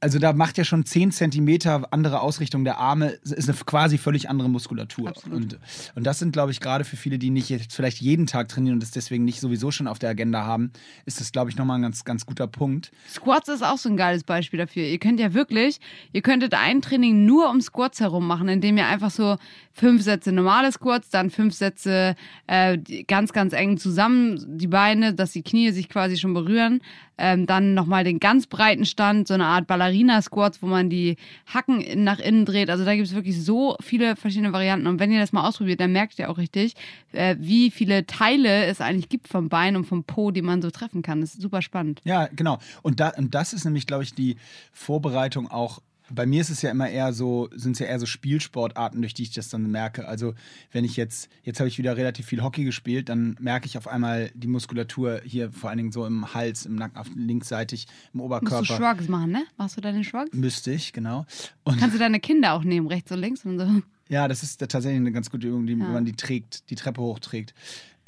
Also 0.00 0.18
da 0.18 0.32
macht 0.32 0.58
ja 0.58 0.64
schon 0.64 0.84
10 0.84 1.12
Zentimeter 1.12 1.92
andere 1.92 2.20
Ausrichtung 2.20 2.64
der 2.64 2.78
Arme, 2.78 3.18
ist 3.22 3.48
eine 3.48 3.58
quasi 3.58 3.98
völlig 3.98 4.28
andere 4.30 4.48
Muskulatur. 4.48 5.08
Absolut. 5.08 5.36
Und, 5.36 5.58
und 5.94 6.06
das 6.06 6.18
sind, 6.18 6.32
glaube 6.32 6.52
ich, 6.52 6.60
gerade 6.60 6.84
für 6.84 6.96
viele, 6.96 7.18
die 7.18 7.30
nicht 7.30 7.48
jetzt 7.48 7.72
vielleicht 7.74 8.00
jeden 8.00 8.26
Tag 8.26 8.48
trainieren 8.48 8.74
und 8.74 8.82
das 8.82 8.90
deswegen 8.90 9.24
nicht 9.24 9.40
sowieso 9.40 9.70
schon 9.70 9.86
auf 9.86 9.98
der 9.98 10.10
Agenda 10.10 10.44
haben, 10.44 10.72
ist 11.06 11.20
das, 11.20 11.32
glaube 11.32 11.50
ich, 11.50 11.56
nochmal 11.56 11.78
ein 11.78 11.82
ganz, 11.82 12.04
ganz 12.04 12.26
guter 12.26 12.46
Punkt. 12.46 12.92
Squats 13.08 13.48
ist 13.48 13.64
auch 13.64 13.78
so 13.78 13.88
ein 13.88 13.96
geiles 13.96 14.24
Beispiel 14.24 14.58
dafür. 14.58 14.84
Ihr 14.84 14.98
könnt 14.98 15.20
ja 15.20 15.34
wirklich, 15.34 15.80
ihr 16.12 16.22
könntet 16.22 16.54
ein 16.54 16.80
Training 16.82 17.24
nur 17.24 17.50
um 17.50 17.60
Squats 17.60 18.00
herum 18.00 18.26
machen, 18.26 18.48
indem 18.48 18.76
ihr 18.76 18.86
einfach 18.86 19.10
so 19.10 19.36
fünf 19.72 20.02
Sätze 20.02 20.32
normale 20.32 20.72
Squats, 20.72 21.10
dann 21.10 21.30
fünf 21.30 21.54
Sätze 21.54 22.14
äh, 22.46 22.78
ganz, 23.06 23.32
ganz 23.32 23.52
eng 23.52 23.78
zusammen, 23.78 24.58
die 24.58 24.66
Beine, 24.66 25.14
dass 25.14 25.32
die 25.32 25.42
Knie 25.42 25.70
sich 25.70 25.88
quasi 25.88 26.16
schon 26.16 26.34
berühren. 26.34 26.80
Ähm, 27.18 27.46
dann 27.46 27.74
nochmal 27.74 28.04
den 28.04 28.20
ganz 28.20 28.46
breiten 28.46 28.86
Stand, 28.86 29.28
so 29.28 29.34
eine 29.34 29.46
Art 29.46 29.66
Ballerina-Squats, 29.66 30.62
wo 30.62 30.66
man 30.66 30.88
die 30.88 31.16
Hacken 31.46 32.04
nach 32.04 32.18
innen 32.18 32.44
dreht. 32.44 32.70
Also 32.70 32.84
da 32.84 32.94
gibt 32.94 33.08
es 33.08 33.14
wirklich 33.14 33.42
so 33.42 33.76
viele 33.80 34.16
verschiedene 34.16 34.52
Varianten. 34.52 34.86
Und 34.86 35.00
wenn 35.00 35.10
ihr 35.10 35.20
das 35.20 35.32
mal 35.32 35.46
ausprobiert, 35.46 35.80
dann 35.80 35.92
merkt 35.92 36.18
ihr 36.18 36.30
auch 36.30 36.38
richtig, 36.38 36.74
äh, 37.12 37.36
wie 37.38 37.70
viele 37.70 38.06
Teile 38.06 38.64
es 38.66 38.80
eigentlich 38.80 39.08
gibt 39.08 39.28
vom 39.28 39.48
Bein 39.48 39.76
und 39.76 39.84
vom 39.84 40.04
Po, 40.04 40.30
die 40.30 40.42
man 40.42 40.62
so 40.62 40.70
treffen 40.70 41.02
kann. 41.02 41.20
Das 41.20 41.34
ist 41.34 41.42
super 41.42 41.62
spannend. 41.62 42.00
Ja, 42.04 42.28
genau. 42.34 42.58
Und, 42.82 43.00
da, 43.00 43.10
und 43.10 43.34
das 43.34 43.52
ist 43.52 43.64
nämlich, 43.64 43.86
glaube 43.86 44.04
ich, 44.04 44.14
die 44.14 44.36
Vorbereitung 44.72 45.50
auch. 45.50 45.80
Bei 46.10 46.26
mir 46.26 46.40
ist 46.40 46.50
es 46.50 46.62
ja 46.62 46.70
immer 46.70 46.88
eher 46.88 47.12
so, 47.12 47.48
sind 47.54 47.72
es 47.72 47.78
ja 47.80 47.86
eher 47.86 47.98
so 48.00 48.06
Spielsportarten, 48.06 49.00
durch 49.00 49.14
die 49.14 49.24
ich 49.24 49.30
das 49.32 49.48
dann 49.48 49.70
merke. 49.70 50.08
Also, 50.08 50.34
wenn 50.72 50.84
ich 50.84 50.96
jetzt, 50.96 51.28
jetzt 51.42 51.60
habe 51.60 51.68
ich 51.68 51.78
wieder 51.78 51.96
relativ 51.96 52.26
viel 52.26 52.42
Hockey 52.42 52.64
gespielt, 52.64 53.08
dann 53.08 53.36
merke 53.40 53.66
ich 53.66 53.76
auf 53.76 53.86
einmal 53.88 54.30
die 54.34 54.46
Muskulatur 54.46 55.20
hier, 55.24 55.52
vor 55.52 55.70
allen 55.70 55.78
Dingen 55.78 55.92
so 55.92 56.06
im 56.06 56.32
Hals, 56.34 56.66
im 56.66 56.76
Nacken, 56.76 57.02
linksseitig, 57.16 57.86
im 58.12 58.18
Musst 58.18 58.26
Oberkörper. 58.26 58.66
du 58.66 58.74
Shrugs 58.74 59.08
machen, 59.08 59.32
ne? 59.32 59.44
Machst 59.56 59.76
du 59.76 59.80
deine 59.80 60.02
Shrugs? 60.04 60.32
Müsste 60.32 60.72
ich, 60.72 60.92
genau. 60.92 61.26
Und 61.64 61.78
Kannst 61.78 61.94
du 61.94 61.98
deine 61.98 62.20
Kinder 62.20 62.54
auch 62.54 62.64
nehmen, 62.64 62.86
rechts 62.86 63.12
und 63.12 63.18
links 63.18 63.44
und 63.44 63.58
so? 63.58 63.66
ja, 64.08 64.26
das 64.28 64.42
ist 64.42 64.58
tatsächlich 64.58 64.96
eine 64.96 65.12
ganz 65.12 65.30
gute 65.30 65.46
Übung, 65.48 65.66
die, 65.66 65.74
Ja. 65.74 65.80
wenn 65.84 65.92
man 65.92 66.04
die 66.06 66.14
trägt, 66.14 66.70
die 66.70 66.74
Treppe 66.74 67.00
hochträgt. 67.02 67.52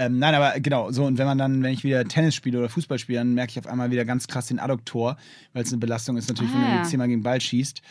Ähm, 0.01 0.19
nein, 0.19 0.35
aber 0.35 0.59
genau, 0.61 0.91
so 0.93 1.05
und 1.05 1.19
wenn 1.19 1.27
man 1.27 1.37
dann, 1.37 1.63
wenn 1.63 1.75
ich 1.75 1.85
wieder 1.85 2.03
Tennis 2.07 2.35
spiele 2.35 2.59
oder 2.59 2.71
Fußball 2.71 2.99
spiele, 2.99 3.19
dann 3.19 3.35
merke 3.35 3.51
ich 3.51 3.59
auf 3.59 3.67
einmal 3.67 3.91
wieder 3.91 4.07
ganz 4.07 4.27
krass 4.29 4.47
den 4.47 4.59
Adduktor, 4.59 5.19
weil 5.53 5.63
es 5.63 5.71
eine 5.73 5.79
Belastung 5.79 6.17
ist, 6.17 6.27
natürlich, 6.29 6.51
wenn 6.55 6.63
Ah, 6.63 6.71
du 6.71 6.77
ja. 6.79 6.83
zehnmal 6.85 7.09
gegen 7.09 7.21
den 7.21 7.25
Ball 7.25 7.39
schießt. 7.39 7.83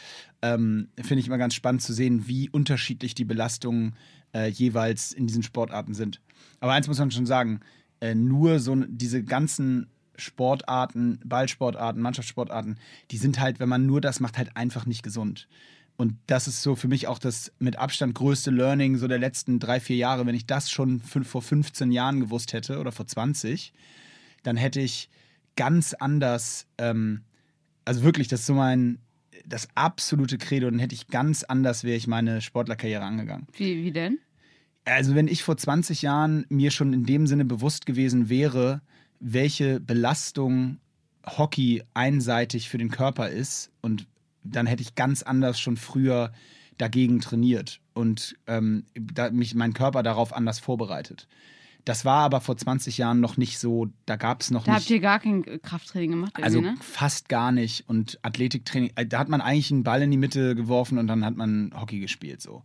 Ähm, 0.41 0.87
Finde 0.97 1.19
ich 1.19 1.27
immer 1.27 1.37
ganz 1.37 1.53
spannend 1.53 1.83
zu 1.83 1.93
sehen, 1.93 2.27
wie 2.27 2.49
unterschiedlich 2.49 3.13
die 3.13 3.25
Belastungen 3.25 3.93
äh, 4.33 4.47
jeweils 4.49 5.11
in 5.11 5.27
diesen 5.27 5.43
Sportarten 5.43 5.93
sind. 5.93 6.19
Aber 6.61 6.71
eins 6.73 6.87
muss 6.87 6.97
man 6.97 7.11
schon 7.11 7.27
sagen, 7.27 7.59
äh, 8.01 8.15
nur 8.15 8.59
so 8.59 8.75
diese 8.75 9.23
ganzen 9.23 9.85
Sportarten, 10.15 11.19
Ballsportarten, 11.23 12.01
Mannschaftssportarten, 12.01 12.77
die 13.11 13.17
sind 13.17 13.39
halt, 13.39 13.59
wenn 13.59 13.69
man 13.69 13.85
nur 13.85 14.01
das 14.01 14.19
macht, 14.19 14.37
halt 14.39 14.55
einfach 14.57 14.87
nicht 14.87 15.03
gesund. 15.03 15.47
Und 15.99 16.15
das 16.27 16.47
ist 16.47 16.61
so 16.61 16.77
für 16.77 16.87
mich 16.87 17.07
auch 17.07 17.19
das 17.19 17.51
mit 17.59 17.75
Abstand 17.75 18.15
größte 18.15 18.51
Learning 18.51 18.95
so 18.95 19.09
der 19.09 19.19
letzten 19.19 19.59
drei, 19.59 19.81
vier 19.81 19.97
Jahre. 19.97 20.25
Wenn 20.25 20.33
ich 20.33 20.45
das 20.45 20.71
schon 20.71 21.01
vor 21.01 21.41
15 21.41 21.91
Jahren 21.91 22.21
gewusst 22.21 22.53
hätte 22.53 22.79
oder 22.79 22.93
vor 22.93 23.05
20, 23.05 23.73
dann 24.43 24.55
hätte 24.55 24.79
ich 24.79 25.09
ganz 25.57 25.93
anders, 25.93 26.67
ähm, 26.77 27.25
also 27.83 28.01
wirklich, 28.01 28.29
das 28.29 28.39
ist 28.39 28.45
so 28.45 28.53
mein, 28.53 28.99
das 29.45 29.67
absolute 29.75 30.37
Credo, 30.37 30.69
dann 30.69 30.79
hätte 30.79 30.95
ich 30.95 31.07
ganz 31.07 31.43
anders, 31.43 31.83
wäre 31.83 31.97
ich 31.97 32.07
meine 32.07 32.39
Sportlerkarriere 32.39 33.03
angegangen. 33.03 33.47
Wie, 33.57 33.83
wie 33.83 33.91
denn? 33.91 34.19
Also 34.85 35.15
wenn 35.15 35.27
ich 35.27 35.43
vor 35.43 35.57
20 35.57 36.01
Jahren 36.01 36.45
mir 36.47 36.71
schon 36.71 36.93
in 36.93 37.03
dem 37.03 37.27
Sinne 37.27 37.43
bewusst 37.43 37.85
gewesen 37.85 38.29
wäre, 38.29 38.81
welche 39.19 39.81
Belastung 39.81 40.77
Hockey 41.25 41.83
einseitig 41.93 42.69
für 42.69 42.77
den 42.77 42.89
Körper 42.89 43.27
ist 43.27 43.69
und 43.81 44.07
dann 44.43 44.65
hätte 44.67 44.81
ich 44.81 44.95
ganz 44.95 45.23
anders 45.23 45.59
schon 45.59 45.77
früher 45.77 46.31
dagegen 46.77 47.19
trainiert 47.19 47.81
und 47.93 48.35
ähm, 48.47 48.85
da, 48.95 49.29
mich 49.31 49.53
mein 49.55 49.73
Körper 49.73 50.01
darauf 50.03 50.33
anders 50.33 50.59
vorbereitet. 50.59 51.27
Das 51.85 52.05
war 52.05 52.23
aber 52.23 52.39
vor 52.41 52.55
20 52.55 52.97
Jahren 52.97 53.19
noch 53.19 53.37
nicht 53.37 53.57
so, 53.57 53.87
da 54.05 54.15
gab 54.15 54.41
es 54.41 54.51
noch 54.51 54.63
Da 54.65 54.73
nicht. 54.73 54.81
habt 54.81 54.89
ihr 54.91 54.99
gar 54.99 55.19
kein 55.19 55.43
Krafttraining 55.61 56.11
gemacht, 56.11 56.33
Also 56.41 56.61
ne? 56.61 56.75
fast 56.81 57.29
gar 57.29 57.51
nicht. 57.51 57.87
Und 57.89 58.19
Athletiktraining, 58.21 58.91
äh, 58.95 59.05
da 59.05 59.19
hat 59.19 59.29
man 59.29 59.41
eigentlich 59.41 59.71
einen 59.71 59.83
Ball 59.83 60.01
in 60.01 60.11
die 60.11 60.17
Mitte 60.17 60.55
geworfen 60.55 60.97
und 60.97 61.07
dann 61.07 61.25
hat 61.25 61.35
man 61.35 61.71
Hockey 61.75 61.99
gespielt 61.99 62.41
so. 62.41 62.63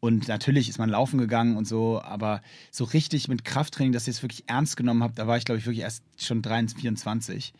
Und 0.00 0.28
natürlich 0.28 0.68
ist 0.68 0.78
man 0.78 0.90
laufen 0.90 1.18
gegangen 1.18 1.56
und 1.56 1.66
so, 1.66 2.02
aber 2.02 2.42
so 2.70 2.84
richtig 2.84 3.28
mit 3.28 3.44
Krafttraining, 3.44 3.92
dass 3.92 4.08
ich 4.08 4.16
es 4.16 4.22
wirklich 4.22 4.44
ernst 4.48 4.76
genommen 4.76 5.02
habe, 5.02 5.14
da 5.14 5.26
war 5.26 5.36
ich, 5.38 5.44
glaube 5.44 5.58
ich, 5.58 5.66
wirklich 5.66 5.82
erst 5.84 6.02
schon 6.18 6.42
23, 6.42 6.80
24. 6.80 7.54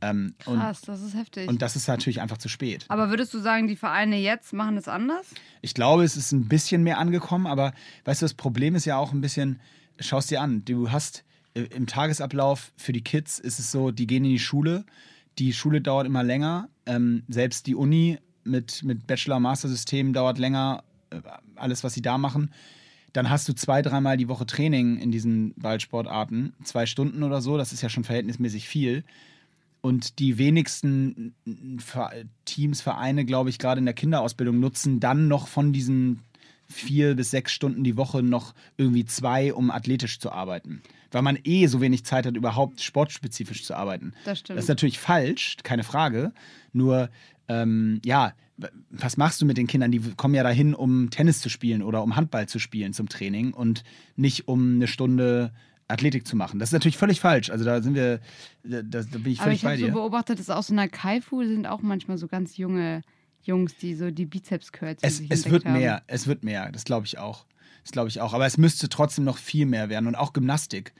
Ähm, 0.00 0.34
und, 0.44 0.58
Krass, 0.58 0.82
das 0.82 1.02
ist 1.02 1.14
heftig. 1.14 1.48
und 1.48 1.62
das 1.62 1.76
ist 1.76 1.88
natürlich 1.88 2.20
einfach 2.20 2.38
zu 2.38 2.48
spät. 2.48 2.84
Aber 2.88 3.10
würdest 3.10 3.32
du 3.32 3.38
sagen, 3.38 3.68
die 3.68 3.76
Vereine 3.76 4.18
jetzt 4.18 4.52
machen 4.52 4.76
es 4.76 4.88
anders? 4.88 5.26
Ich 5.62 5.74
glaube, 5.74 6.04
es 6.04 6.16
ist 6.16 6.32
ein 6.32 6.48
bisschen 6.48 6.82
mehr 6.82 6.98
angekommen, 6.98 7.46
aber 7.46 7.72
weißt 8.04 8.22
du, 8.22 8.24
das 8.24 8.34
Problem 8.34 8.74
ist 8.74 8.84
ja 8.84 8.96
auch 8.96 9.12
ein 9.12 9.20
bisschen, 9.20 9.60
schau 9.98 10.18
es 10.18 10.26
dir 10.26 10.40
an, 10.40 10.64
du 10.64 10.90
hast 10.90 11.24
äh, 11.54 11.62
im 11.62 11.86
Tagesablauf 11.86 12.72
für 12.76 12.92
die 12.92 13.02
Kids 13.02 13.38
ist 13.38 13.58
es 13.58 13.70
so, 13.70 13.90
die 13.90 14.06
gehen 14.06 14.24
in 14.24 14.30
die 14.30 14.38
Schule, 14.38 14.84
die 15.38 15.52
Schule 15.52 15.80
dauert 15.80 16.06
immer 16.06 16.22
länger, 16.22 16.68
ähm, 16.86 17.22
selbst 17.28 17.66
die 17.66 17.74
Uni 17.74 18.18
mit, 18.44 18.82
mit 18.84 19.06
Bachelor-Master-System 19.06 20.12
dauert 20.12 20.38
länger, 20.38 20.84
äh, 21.10 21.20
alles, 21.56 21.82
was 21.82 21.94
sie 21.94 22.02
da 22.02 22.18
machen. 22.18 22.50
Dann 23.12 23.30
hast 23.30 23.48
du 23.48 23.52
zwei, 23.54 23.80
dreimal 23.80 24.16
die 24.16 24.28
Woche 24.28 24.44
Training 24.44 24.98
in 24.98 25.12
diesen 25.12 25.54
Ballsportarten, 25.54 26.52
zwei 26.64 26.84
Stunden 26.86 27.22
oder 27.22 27.40
so, 27.40 27.56
das 27.56 27.72
ist 27.72 27.80
ja 27.80 27.88
schon 27.88 28.04
verhältnismäßig 28.04 28.68
viel. 28.68 29.04
Und 29.84 30.18
die 30.18 30.38
wenigsten 30.38 31.34
Ver- 31.76 32.10
Teams, 32.46 32.80
Vereine, 32.80 33.26
glaube 33.26 33.50
ich, 33.50 33.58
gerade 33.58 33.80
in 33.80 33.84
der 33.84 33.92
Kinderausbildung 33.92 34.58
nutzen 34.58 34.98
dann 34.98 35.28
noch 35.28 35.46
von 35.46 35.74
diesen 35.74 36.20
vier 36.66 37.14
bis 37.14 37.30
sechs 37.30 37.52
Stunden 37.52 37.84
die 37.84 37.98
Woche 37.98 38.22
noch 38.22 38.54
irgendwie 38.78 39.04
zwei, 39.04 39.52
um 39.52 39.70
athletisch 39.70 40.20
zu 40.20 40.32
arbeiten. 40.32 40.80
Weil 41.10 41.20
man 41.20 41.38
eh 41.44 41.66
so 41.66 41.82
wenig 41.82 42.06
Zeit 42.06 42.24
hat, 42.24 42.34
überhaupt 42.34 42.80
sportspezifisch 42.80 43.62
zu 43.62 43.74
arbeiten. 43.74 44.14
Das 44.24 44.38
stimmt. 44.38 44.56
Das 44.56 44.64
ist 44.64 44.68
natürlich 44.70 44.98
falsch, 44.98 45.58
keine 45.62 45.84
Frage. 45.84 46.32
Nur, 46.72 47.10
ähm, 47.48 48.00
ja, 48.06 48.32
was 48.88 49.18
machst 49.18 49.42
du 49.42 49.44
mit 49.44 49.58
den 49.58 49.66
Kindern? 49.66 49.92
Die 49.92 50.00
kommen 50.16 50.34
ja 50.34 50.42
dahin, 50.44 50.74
um 50.74 51.10
Tennis 51.10 51.42
zu 51.42 51.50
spielen 51.50 51.82
oder 51.82 52.02
um 52.02 52.16
Handball 52.16 52.48
zu 52.48 52.58
spielen 52.58 52.94
zum 52.94 53.10
Training 53.10 53.52
und 53.52 53.84
nicht 54.16 54.48
um 54.48 54.76
eine 54.76 54.86
Stunde 54.86 55.52
Athletik 55.94 56.26
zu 56.26 56.36
machen. 56.36 56.58
Das 56.58 56.68
ist 56.68 56.72
natürlich 56.74 56.98
völlig 56.98 57.20
falsch. 57.20 57.48
Also 57.50 57.64
da 57.64 57.80
sind 57.82 57.94
wir, 57.94 58.20
da, 58.62 58.82
da 58.82 59.00
bin 59.00 59.32
ich 59.32 59.38
Aber 59.40 59.44
völlig 59.46 59.56
ich 59.58 59.62
bei 59.62 59.70
habe 59.70 59.80
so 59.80 59.86
dir. 59.86 59.92
beobachtet, 59.92 60.38
dass 60.38 60.50
aus 60.50 60.66
so 60.66 60.74
einer 60.74 60.88
Kaifu 60.88 61.42
sind 61.44 61.66
auch 61.66 61.80
manchmal 61.80 62.18
so 62.18 62.26
ganz 62.28 62.56
junge 62.56 63.02
Jungs, 63.42 63.76
die 63.76 63.94
so 63.94 64.10
die 64.10 64.26
Bizeps-Curls 64.26 65.00
Es, 65.02 65.20
es 65.28 65.50
wird 65.50 65.64
haben. 65.64 65.74
mehr, 65.74 66.02
es 66.06 66.26
wird 66.26 66.44
mehr, 66.44 66.70
das 66.72 66.84
glaube 66.84 67.06
ich 67.06 67.18
auch. 67.18 67.46
Das 67.82 67.92
glaube 67.92 68.08
ich 68.08 68.20
auch. 68.20 68.32
Aber 68.34 68.46
es 68.46 68.56
müsste 68.58 68.88
trotzdem 68.88 69.24
noch 69.24 69.36
viel 69.38 69.66
mehr 69.66 69.88
werden. 69.90 70.06
Und 70.06 70.14
auch 70.14 70.32
Gymnastik. 70.32 70.94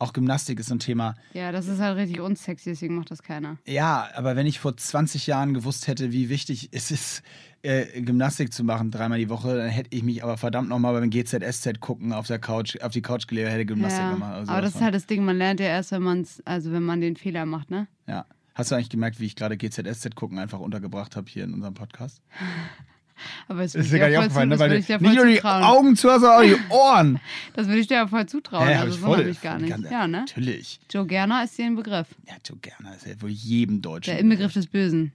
Auch 0.00 0.12
Gymnastik 0.12 0.58
ist 0.58 0.66
so 0.66 0.74
ein 0.74 0.80
Thema. 0.80 1.14
Ja, 1.34 1.52
das 1.52 1.68
ist 1.68 1.78
halt 1.78 1.96
richtig 1.96 2.20
unsexy, 2.20 2.70
deswegen 2.70 2.96
macht 2.96 3.12
das 3.12 3.22
keiner. 3.22 3.58
Ja, 3.64 4.08
aber 4.16 4.34
wenn 4.34 4.46
ich 4.46 4.58
vor 4.58 4.76
20 4.76 5.28
Jahren 5.28 5.54
gewusst 5.54 5.86
hätte, 5.86 6.10
wie 6.10 6.28
wichtig 6.28 6.70
es 6.72 6.90
ist, 6.90 7.22
äh, 7.64 8.00
Gymnastik 8.02 8.52
zu 8.52 8.62
machen, 8.62 8.90
dreimal 8.90 9.18
die 9.18 9.28
Woche, 9.28 9.56
dann 9.56 9.68
hätte 9.68 9.88
ich 9.96 10.02
mich 10.02 10.22
aber 10.22 10.36
verdammt 10.36 10.68
nochmal 10.68 10.92
beim 10.94 11.10
GZSZ 11.10 11.80
gucken 11.80 12.12
auf 12.12 12.26
der 12.26 12.38
Couch, 12.38 12.76
auf 12.80 12.92
die 12.92 13.02
Couch 13.02 13.26
gelegt, 13.26 13.48
hätte 13.50 13.66
Gymnastik 13.66 14.02
ja. 14.02 14.12
gemacht. 14.12 14.42
oder 14.42 14.50
Aber 14.52 14.62
das 14.62 14.74
ist 14.74 14.80
halt 14.80 14.94
das 14.94 15.06
Ding, 15.06 15.24
man 15.24 15.36
lernt 15.38 15.60
ja 15.60 15.66
erst, 15.66 15.92
wenn 15.92 16.02
man 16.02 16.20
es, 16.20 16.42
also 16.44 16.72
wenn 16.72 16.82
man 16.82 17.00
den 17.00 17.16
Fehler 17.16 17.46
macht, 17.46 17.70
ne? 17.70 17.86
Ja. 18.06 18.26
Hast 18.54 18.70
du 18.70 18.76
eigentlich 18.76 18.90
gemerkt, 18.90 19.18
wie 19.18 19.26
ich 19.26 19.34
gerade 19.34 19.56
GZSZ 19.56 20.14
gucken 20.14 20.38
einfach 20.38 20.60
untergebracht 20.60 21.16
habe 21.16 21.26
hier 21.28 21.42
in 21.44 21.54
unserem 21.54 21.74
Podcast? 21.74 22.22
Aber 23.48 23.62
das 23.62 23.74
Ist 23.74 23.90
dir 23.90 23.94
ich 23.96 24.00
gar 24.00 24.08
nicht 24.08 24.18
aufgefallen, 24.18 24.48
ne? 24.48 24.54
das 24.56 24.60
Weil 24.60 24.70
würde 24.70 24.74
du 24.76 24.80
ich 24.80 24.86
dir 24.86 24.98
nicht 25.00 25.06
voll 25.06 25.14
nur 25.16 25.26
die 25.26 25.36
zutrauen. 25.36 25.62
Augen 25.62 25.96
zu 25.96 26.10
hast, 26.10 26.20
sondern 26.20 26.38
auch 26.38 26.42
die 26.42 26.56
Ohren. 26.70 27.20
Das 27.54 27.66
würde 27.68 27.78
ich 27.80 27.86
dir 27.86 27.94
ja 27.94 28.06
voll 28.08 28.26
zutrauen. 28.26 28.66
Hä, 28.66 28.74
also 28.74 28.94
ich 28.94 29.00
so 29.00 29.06
voll. 29.06 29.26
ich 29.28 29.40
gar 29.40 29.58
nicht. 29.58 29.70
Ganz- 29.70 29.88
Ja, 29.90 30.06
ne? 30.08 30.18
Natürlich. 30.20 30.80
Joe 30.90 31.06
Gerner 31.06 31.44
ist 31.44 31.56
dir 31.56 31.66
ein 31.66 31.76
Begriff. 31.76 32.08
Ja, 32.26 32.34
Joe 32.44 32.58
Gerner 32.60 32.96
ist 32.96 33.06
ja 33.06 33.20
wohl 33.22 33.30
jedem 33.30 33.80
Deutschen. 33.82 34.10
Der 34.10 34.18
Inbegriff 34.20 34.52
des 34.52 34.66
Bösen. 34.66 35.12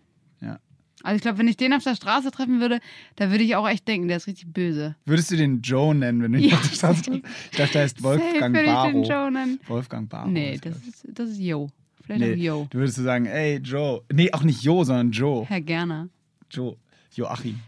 Also 1.03 1.15
ich 1.15 1.21
glaube, 1.21 1.37
wenn 1.37 1.47
ich 1.47 1.57
den 1.57 1.73
auf 1.73 1.83
der 1.83 1.95
Straße 1.95 2.29
treffen 2.31 2.59
würde, 2.59 2.79
da 3.15 3.31
würde 3.31 3.43
ich 3.43 3.55
auch 3.55 3.67
echt 3.67 3.87
denken, 3.87 4.07
der 4.07 4.17
ist 4.17 4.27
richtig 4.27 4.51
böse. 4.53 4.95
Würdest 5.05 5.31
du 5.31 5.37
den 5.37 5.61
Joe 5.61 5.95
nennen, 5.95 6.21
wenn 6.21 6.33
du 6.33 6.39
ihn 6.39 6.49
Ja, 6.49 6.55
auf 6.57 6.67
der 6.67 6.75
Straße 6.75 7.01
triffst? 7.03 7.23
Ich 7.51 7.57
dachte, 7.57 7.73
der 7.73 7.81
heißt 7.83 7.97
Safe 8.01 8.03
Wolfgang 8.19 8.53
würde 8.55 8.69
ich 8.69 8.73
den 8.73 8.73
Barrow. 9.03 9.07
Joe 9.09 9.31
nennen. 9.31 9.59
Wolfgang 9.67 10.09
Barrow. 10.09 10.29
Nee, 10.29 10.53
ist 10.55 10.65
das 10.65 10.73
das. 10.75 10.83
ist, 10.87 11.05
das 11.07 11.29
ist 11.29 11.39
Yo. 11.39 11.69
Vielleicht 12.03 12.23
auch 12.23 12.27
Nee, 12.27 12.33
Yo. 12.33 12.67
du 12.69 12.77
würdest 12.79 12.97
sagen, 12.97 13.25
ey, 13.27 13.57
Joe. 13.57 14.01
Nee, 14.11 14.31
auch 14.33 14.43
nicht 14.43 14.61
Jo, 14.63 14.83
sondern 14.83 15.11
Joe. 15.11 15.45
Herr 15.47 15.61
Gerner. 15.61 16.09
Joe. 16.51 16.75
Joachim. 17.13 17.59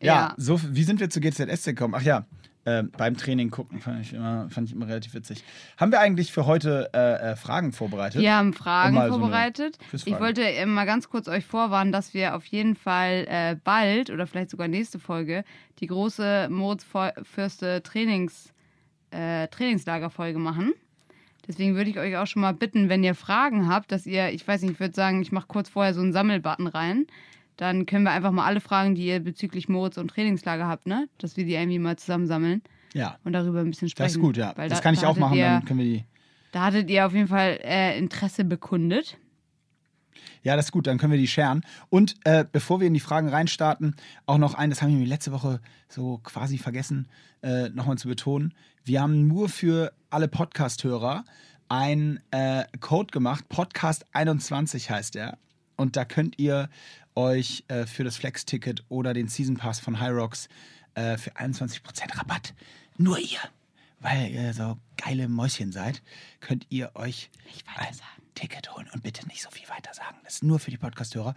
Ja, 0.00 0.14
Ja. 0.14 0.34
so, 0.36 0.60
wie 0.74 0.84
sind 0.84 1.00
wir 1.00 1.10
zu 1.10 1.20
GZS 1.20 1.64
gekommen? 1.64 1.94
Ach 1.96 2.02
ja, 2.02 2.26
äh, 2.64 2.82
beim 2.82 3.16
Training 3.16 3.50
gucken 3.50 3.80
fand 3.80 4.00
ich, 4.00 4.12
immer, 4.12 4.48
fand 4.50 4.68
ich 4.68 4.74
immer 4.74 4.88
relativ 4.88 5.14
witzig. 5.14 5.44
Haben 5.76 5.92
wir 5.92 6.00
eigentlich 6.00 6.32
für 6.32 6.46
heute 6.46 6.90
äh, 6.94 7.32
äh, 7.32 7.36
Fragen 7.36 7.72
vorbereitet? 7.72 8.20
Wir 8.20 8.34
haben 8.34 8.52
Fragen 8.52 8.96
Um 8.96 9.02
so 9.04 9.18
vorbereitet. 9.18 9.78
Quizfrage. 9.90 10.16
ich 10.16 10.20
wollte 10.20 10.42
äh, 10.42 10.66
mal 10.66 10.86
ganz 10.86 11.08
kurz 11.08 11.28
euch 11.28 11.44
vorwarnen, 11.44 11.92
dass 11.92 12.14
wir 12.14 12.34
auf 12.34 12.44
jeden 12.46 12.76
Fall 12.76 13.26
äh, 13.28 13.56
bald 13.62 14.10
oder 14.10 14.26
vielleicht 14.26 14.50
sogar 14.50 14.68
nächste 14.68 14.98
Folge 14.98 15.44
die 15.80 15.86
große 15.86 16.48
Moritz 16.50 16.86
Fürste 17.22 17.82
Trainings, 17.82 18.52
äh, 19.10 19.48
Trainingslagerfolge 19.48 20.38
machen. 20.38 20.72
Deswegen 21.46 21.74
würde 21.74 21.90
ich 21.90 21.98
euch 21.98 22.16
auch 22.16 22.26
schon 22.26 22.42
mal 22.42 22.54
bitten, 22.54 22.88
wenn 22.88 23.04
ihr 23.04 23.14
Fragen 23.14 23.68
habt, 23.68 23.92
dass 23.92 24.06
ihr, 24.06 24.30
ich 24.30 24.46
weiß 24.46 24.62
nicht, 24.62 24.72
ich 24.72 24.80
würde 24.80 24.94
sagen, 24.94 25.20
ich 25.20 25.32
mache 25.32 25.46
kurz 25.46 25.68
vorher 25.68 25.92
so 25.92 26.00
einen 26.00 26.12
Sammelbutton 26.12 26.66
rein. 26.66 27.06
Dann 27.56 27.86
können 27.86 28.04
wir 28.04 28.10
einfach 28.12 28.32
mal 28.32 28.44
alle 28.46 28.60
Fragen, 28.60 28.94
die 28.94 29.06
ihr 29.06 29.20
bezüglich 29.20 29.68
Moritz 29.68 29.96
und 29.96 30.08
Trainingslager 30.08 30.66
habt, 30.66 30.86
ne? 30.86 31.08
Dass 31.18 31.36
wir 31.36 31.44
die 31.44 31.54
irgendwie 31.54 31.78
mal 31.78 31.96
zusammensammeln 31.96 32.62
Ja, 32.94 33.18
und 33.24 33.32
darüber 33.32 33.60
ein 33.60 33.70
bisschen 33.70 33.88
sprechen. 33.88 34.04
das 34.06 34.12
ist 34.16 34.20
gut, 34.20 34.36
ja. 34.36 34.52
Weil 34.56 34.68
das 34.68 34.78
da- 34.78 34.82
kann 34.82 34.94
ich 34.94 35.00
da 35.00 35.08
auch 35.08 35.16
machen, 35.16 35.36
Ihr, 35.38 35.44
dann 35.46 35.64
können 35.64 35.78
wir 35.80 35.86
die. 35.86 36.04
da 36.52 36.64
hattet 36.64 36.90
ihr 36.90 37.06
auf 37.06 37.12
jeden 37.14 37.28
Fall 37.28 37.58
äh, 37.62 37.96
Interesse 37.98 38.44
bekundet. 38.44 39.18
Ja, 40.42 40.56
das 40.56 40.66
ist 40.66 40.72
gut, 40.72 40.86
dann 40.86 40.98
können 40.98 41.12
wir 41.12 41.18
die 41.18 41.26
scheren. 41.28 41.62
Und 41.88 42.16
äh, 42.24 42.44
bevor 42.50 42.80
wir 42.80 42.86
in 42.86 42.94
die 42.94 43.00
Fragen 43.00 43.28
reinstarten, 43.28 43.96
auch 44.26 44.36
noch 44.38 44.54
ein, 44.54 44.70
das 44.70 44.82
haben 44.82 44.98
wir 44.98 45.06
letzte 45.06 45.32
Woche 45.32 45.60
so 45.88 46.18
quasi 46.22 46.58
vergessen, 46.58 47.08
äh, 47.42 47.70
nochmal 47.70 47.96
zu 47.98 48.08
betonen. 48.08 48.52
Wir 48.84 49.00
haben 49.00 49.26
nur 49.26 49.48
für 49.48 49.92
alle 50.10 50.28
Podcast-Hörer 50.28 51.24
ein 51.68 52.20
äh, 52.30 52.64
Code 52.80 53.10
gemacht, 53.10 53.48
Podcast 53.48 54.04
21 54.12 54.90
heißt 54.90 55.14
der. 55.14 55.38
Und 55.76 55.96
da 55.96 56.04
könnt 56.04 56.38
ihr 56.38 56.68
euch 57.14 57.64
äh, 57.68 57.86
für 57.86 58.04
das 58.04 58.16
Flex-Ticket 58.16 58.84
oder 58.88 59.14
den 59.14 59.28
Season 59.28 59.56
Pass 59.56 59.80
von 59.80 60.00
Hyrox 60.00 60.48
äh, 60.94 61.16
für 61.16 61.36
21% 61.36 61.80
Rabatt, 62.18 62.54
nur 62.96 63.18
ihr, 63.18 63.40
weil 64.00 64.30
ihr 64.30 64.52
so 64.52 64.78
geile 64.96 65.28
Mäuschen 65.28 65.72
seid, 65.72 66.02
könnt 66.40 66.66
ihr 66.70 66.90
euch 66.94 67.30
ein 67.66 67.94
Ticket 68.34 68.74
holen 68.74 68.88
und 68.92 69.02
bitte 69.02 69.26
nicht 69.28 69.42
so 69.42 69.50
viel 69.50 69.68
weiter 69.68 69.94
sagen. 69.94 70.16
Das 70.24 70.34
ist 70.34 70.42
nur 70.42 70.58
für 70.58 70.70
die 70.70 70.76
Podcast-Hörer. 70.76 71.34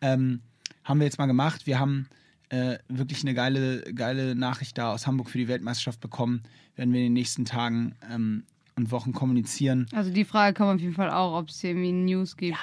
Ähm, 0.00 0.40
haben 0.84 1.00
wir 1.00 1.04
jetzt 1.04 1.18
mal 1.18 1.26
gemacht. 1.26 1.66
Wir 1.66 1.78
haben 1.78 2.08
äh, 2.48 2.78
wirklich 2.88 3.22
eine 3.22 3.34
geile, 3.34 3.82
geile 3.94 4.34
Nachricht 4.34 4.76
da 4.76 4.92
aus 4.92 5.06
Hamburg 5.06 5.30
für 5.30 5.38
die 5.38 5.48
Weltmeisterschaft 5.48 6.00
bekommen. 6.00 6.42
Werden 6.76 6.92
wir 6.92 7.00
in 7.00 7.06
den 7.06 7.12
nächsten 7.12 7.44
Tagen 7.44 7.94
ähm, 8.10 8.44
und 8.76 8.90
Wochen 8.90 9.12
kommunizieren. 9.12 9.86
Also 9.92 10.10
die 10.10 10.24
Frage 10.24 10.54
kommt 10.54 10.76
auf 10.76 10.80
jeden 10.80 10.94
Fall 10.94 11.10
auch, 11.10 11.38
ob 11.38 11.48
es 11.48 11.60
hier 11.60 11.70
irgendwie 11.70 11.92
News 11.92 12.36
gibt. 12.36 12.56
Ja, 12.56 12.58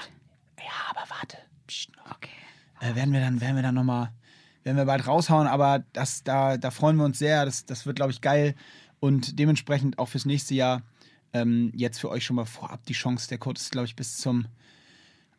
aber 0.89 1.09
warte. 1.09 1.37
Psst. 1.67 1.91
Okay. 2.11 2.29
äh, 2.81 2.95
werden 2.95 3.13
wir 3.13 3.19
dann, 3.19 3.41
werden 3.41 3.55
wir 3.55 3.63
dann 3.63 3.75
nochmal, 3.75 4.11
werden 4.63 4.77
wir 4.77 4.85
bald 4.85 5.05
raushauen, 5.07 5.47
aber 5.47 5.83
das, 5.93 6.23
da, 6.23 6.57
da 6.57 6.71
freuen 6.71 6.97
wir 6.97 7.05
uns 7.05 7.19
sehr. 7.19 7.45
Das, 7.45 7.65
das 7.65 7.85
wird, 7.85 7.95
glaube 7.95 8.11
ich, 8.11 8.21
geil. 8.21 8.55
Und 8.99 9.39
dementsprechend 9.39 9.99
auch 9.99 10.07
fürs 10.07 10.25
nächste 10.25 10.55
Jahr 10.55 10.81
ähm, 11.33 11.71
jetzt 11.75 11.99
für 11.99 12.09
euch 12.09 12.25
schon 12.25 12.35
mal 12.35 12.45
vorab 12.45 12.85
die 12.85 12.93
Chance. 12.93 13.29
Der 13.29 13.37
Code 13.37 13.59
ist, 13.59 13.71
glaube 13.71 13.85
ich, 13.85 13.95
bis 13.95 14.17
zum 14.17 14.47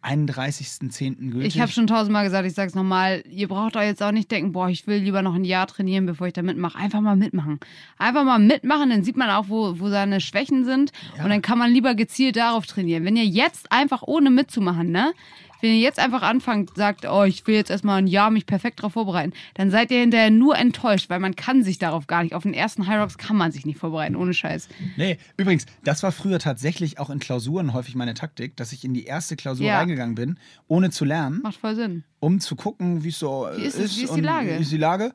31.10. 0.02 1.30
gültig. 1.30 1.54
Ich 1.54 1.60
habe 1.60 1.70
schon 1.70 1.86
tausendmal 1.86 2.24
gesagt, 2.24 2.46
ich 2.46 2.54
sag's 2.54 2.74
nochmal, 2.74 3.22
ihr 3.30 3.48
braucht 3.48 3.76
euch 3.76 3.84
jetzt 3.84 4.02
auch 4.02 4.12
nicht 4.12 4.30
denken, 4.30 4.52
boah, 4.52 4.68
ich 4.68 4.86
will 4.86 4.98
lieber 4.98 5.20
noch 5.20 5.34
ein 5.34 5.44
Jahr 5.44 5.66
trainieren, 5.66 6.06
bevor 6.06 6.26
ich 6.26 6.32
da 6.32 6.42
mitmache. 6.42 6.78
Einfach 6.78 7.00
mal 7.00 7.16
mitmachen. 7.16 7.60
Einfach 7.98 8.24
mal 8.24 8.38
mitmachen, 8.38 8.90
dann 8.90 9.04
sieht 9.04 9.16
man 9.16 9.28
auch, 9.30 9.48
wo, 9.48 9.78
wo 9.78 9.88
seine 9.90 10.20
Schwächen 10.20 10.64
sind. 10.64 10.92
Ja. 11.16 11.24
Und 11.24 11.30
dann 11.30 11.42
kann 11.42 11.58
man 11.58 11.70
lieber 11.70 11.94
gezielt 11.94 12.36
darauf 12.36 12.66
trainieren. 12.66 13.04
Wenn 13.04 13.16
ihr 13.16 13.26
jetzt 13.26 13.70
einfach 13.70 14.02
ohne 14.02 14.30
mitzumachen, 14.30 14.90
ne? 14.90 15.12
Wenn 15.60 15.70
ihr 15.72 15.78
jetzt 15.80 15.98
einfach 15.98 16.22
anfangt, 16.22 16.76
sagt, 16.76 17.04
oh, 17.06 17.24
ich 17.24 17.46
will 17.46 17.54
jetzt 17.54 17.70
erstmal 17.70 17.98
ein 17.98 18.06
Jahr 18.06 18.30
mich 18.30 18.46
perfekt 18.46 18.80
darauf 18.80 18.94
vorbereiten, 18.94 19.32
dann 19.54 19.70
seid 19.70 19.90
ihr 19.90 20.00
hinterher 20.00 20.30
nur 20.30 20.56
enttäuscht, 20.56 21.10
weil 21.10 21.20
man 21.20 21.36
kann 21.36 21.62
sich 21.62 21.78
darauf 21.78 22.06
gar 22.06 22.22
nicht. 22.22 22.34
Auf 22.34 22.42
den 22.44 22.54
ersten 22.54 22.86
High 22.86 23.00
Rocks 23.00 23.18
kann 23.18 23.36
man 23.36 23.52
sich 23.52 23.66
nicht 23.66 23.78
vorbereiten, 23.78 24.16
ohne 24.16 24.34
Scheiß. 24.34 24.68
Nee, 24.96 25.18
übrigens, 25.36 25.66
das 25.84 26.02
war 26.02 26.12
früher 26.12 26.38
tatsächlich 26.38 26.98
auch 26.98 27.10
in 27.10 27.18
Klausuren 27.18 27.72
häufig 27.74 27.94
meine 27.94 28.14
Taktik, 28.14 28.56
dass 28.56 28.72
ich 28.72 28.84
in 28.84 28.94
die 28.94 29.04
erste 29.04 29.36
Klausur 29.36 29.66
Ja. 29.66 29.78
reingegangen 29.78 30.14
bin, 30.14 30.38
ohne 30.68 30.90
zu 30.90 31.04
lernen, 31.04 31.40
Macht 31.42 31.56
voll 31.60 31.74
Sinn. 31.74 32.04
um 32.20 32.40
zu 32.40 32.56
gucken, 32.56 33.04
wie 33.04 33.08
es 33.08 33.18
so 33.18 33.48
Wie 33.56 33.62
ist 33.62 33.78
es? 33.78 33.96
Wie 33.98 34.04
ist 34.04 34.14
die 34.16 34.20
Lage? 34.20 34.56
Wie 34.58 34.62
ist 34.62 34.72
die 34.72 34.76
Lage? 34.76 35.12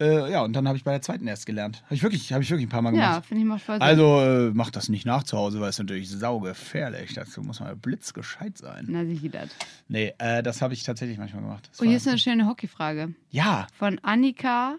Äh, 0.00 0.30
ja, 0.32 0.42
und 0.42 0.52
dann 0.54 0.66
habe 0.66 0.76
ich 0.76 0.82
bei 0.84 0.90
der 0.90 1.02
zweiten 1.02 1.26
erst 1.28 1.46
gelernt. 1.46 1.82
Habe 1.84 1.94
ich, 1.94 2.02
wirklich- 2.02 2.32
hab 2.32 2.42
ich 2.42 2.50
wirklich 2.50 2.66
ein 2.66 2.70
paar 2.70 2.82
Mal 2.82 2.94
Ja, 2.96 3.10
gemacht. 3.12 3.26
finde 3.26 3.42
ich 3.42 3.48
macht 3.48 3.62
voll. 3.62 3.76
Also 3.78 4.20
äh, 4.20 4.50
macht 4.50 4.74
das 4.74 4.88
nicht 4.88 5.06
nach 5.06 5.22
zu 5.22 5.36
Hause, 5.38 5.60
weil 5.60 5.70
es 5.70 5.78
natürlich 5.78 6.10
saugefährlich. 6.10 7.14
Dazu 7.14 7.42
muss 7.42 7.60
man 7.60 7.78
blitzgescheit 7.78 8.58
sein. 8.58 8.86
Na, 8.88 9.04
sicher 9.04 9.28
das. 9.28 9.50
Nee, 9.88 10.12
äh, 10.18 10.42
das 10.42 10.62
habe 10.62 10.74
ich 10.74 10.82
tatsächlich 10.82 11.18
manchmal 11.18 11.42
gemacht. 11.42 11.68
Das 11.70 11.80
Oh, 11.80 11.84
hier 11.84 11.96
ist 11.96 12.08
eine 12.08 12.18
schöne 12.18 12.46
Hockeyfrage. 12.48 13.14
ja. 13.30 13.66
Von 13.78 13.98
Annika 14.00 14.76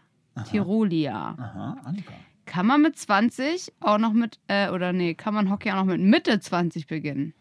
Tirolia. 0.49 1.35
Aha, 1.37 1.77
Annika. 1.85 2.11
Kann 2.45 2.65
man 2.67 2.81
mit 2.81 2.97
20 2.97 3.71
auch 3.79 3.97
noch 3.97 4.11
mit, 4.13 4.39
äh, 4.47 4.69
oder 4.69 4.91
nee, 4.93 5.13
kann 5.15 5.33
man 5.33 5.49
Hockey 5.49 5.71
auch 5.71 5.75
noch 5.77 5.85
mit 5.85 6.01
Mitte 6.01 6.39
20 6.39 6.87
beginnen? 6.87 7.33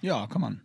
Ja, 0.00 0.26
kann 0.28 0.40
man. 0.40 0.60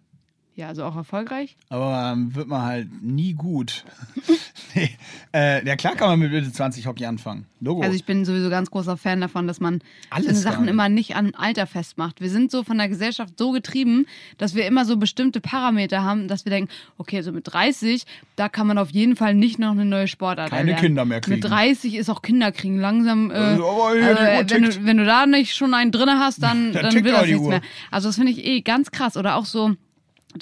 Ja, 0.57 0.69
also 0.69 0.83
auch 0.85 0.95
erfolgreich. 0.95 1.55
Aber 1.69 2.11
ähm, 2.13 2.33
wird 2.33 2.47
man 2.47 2.63
halt 2.63 2.87
nie 3.03 3.33
gut. 3.35 3.85
nee. 4.73 4.89
Äh, 5.31 5.63
ja, 5.63 5.75
klar 5.75 5.93
kann 5.95 6.09
man 6.09 6.17
mit 6.19 6.31
Mitte 6.31 6.51
20 6.51 6.87
Hockey 6.87 7.05
anfangen. 7.05 7.45
Logo. 7.59 7.83
Also 7.83 7.95
ich 7.95 8.05
bin 8.05 8.25
sowieso 8.25 8.49
ganz 8.49 8.71
großer 8.71 8.97
Fan 8.97 9.21
davon, 9.21 9.45
dass 9.45 9.59
man 9.59 9.81
Alles 10.09 10.41
Sachen 10.41 10.65
geil. 10.65 10.73
immer 10.73 10.89
nicht 10.89 11.15
an 11.15 11.35
Alter 11.35 11.67
festmacht. 11.67 12.21
Wir 12.21 12.31
sind 12.31 12.49
so 12.49 12.63
von 12.63 12.79
der 12.79 12.89
Gesellschaft 12.89 13.37
so 13.37 13.51
getrieben, 13.51 14.07
dass 14.39 14.55
wir 14.55 14.65
immer 14.65 14.83
so 14.85 14.97
bestimmte 14.97 15.41
Parameter 15.41 16.03
haben, 16.03 16.27
dass 16.27 16.43
wir 16.43 16.49
denken, 16.49 16.71
okay, 16.97 17.21
so 17.21 17.31
mit 17.31 17.43
30, 17.53 18.05
da 18.35 18.49
kann 18.49 18.65
man 18.65 18.79
auf 18.79 18.89
jeden 18.89 19.15
Fall 19.15 19.35
nicht 19.35 19.59
noch 19.59 19.71
eine 19.71 19.85
neue 19.85 20.07
Sportart 20.07 20.49
Keine 20.49 20.61
erlernen. 20.61 20.81
Kinder 20.81 21.05
mehr 21.05 21.21
kriegen. 21.21 21.35
Mit 21.39 21.47
30 21.47 21.93
ist 21.93 22.09
auch 22.09 22.23
Kinder 22.23 22.51
kriegen 22.51 22.79
langsam. 22.79 23.29
Äh, 23.29 23.33
Also, 23.35 23.63
also, 23.67 24.55
wenn, 24.55 24.63
du, 24.63 24.85
wenn 24.85 24.97
du 24.97 25.05
da 25.05 25.27
nicht 25.27 25.55
schon 25.55 25.75
einen 25.75 25.91
drin 25.91 26.09
hast, 26.09 26.41
dann, 26.41 26.73
Da 26.73 26.81
dann 26.81 26.91
tickt 26.91 27.05
wird 27.05 27.15
das 27.15 27.27
nichts 27.27 27.47
mehr. 27.47 27.61
Also 27.91 28.09
das 28.09 28.15
finde 28.15 28.31
ich 28.31 28.43
eh 28.43 28.61
ganz 28.61 28.89
krass. 28.89 29.17
Oder 29.17 29.35
auch 29.35 29.45
so, 29.45 29.75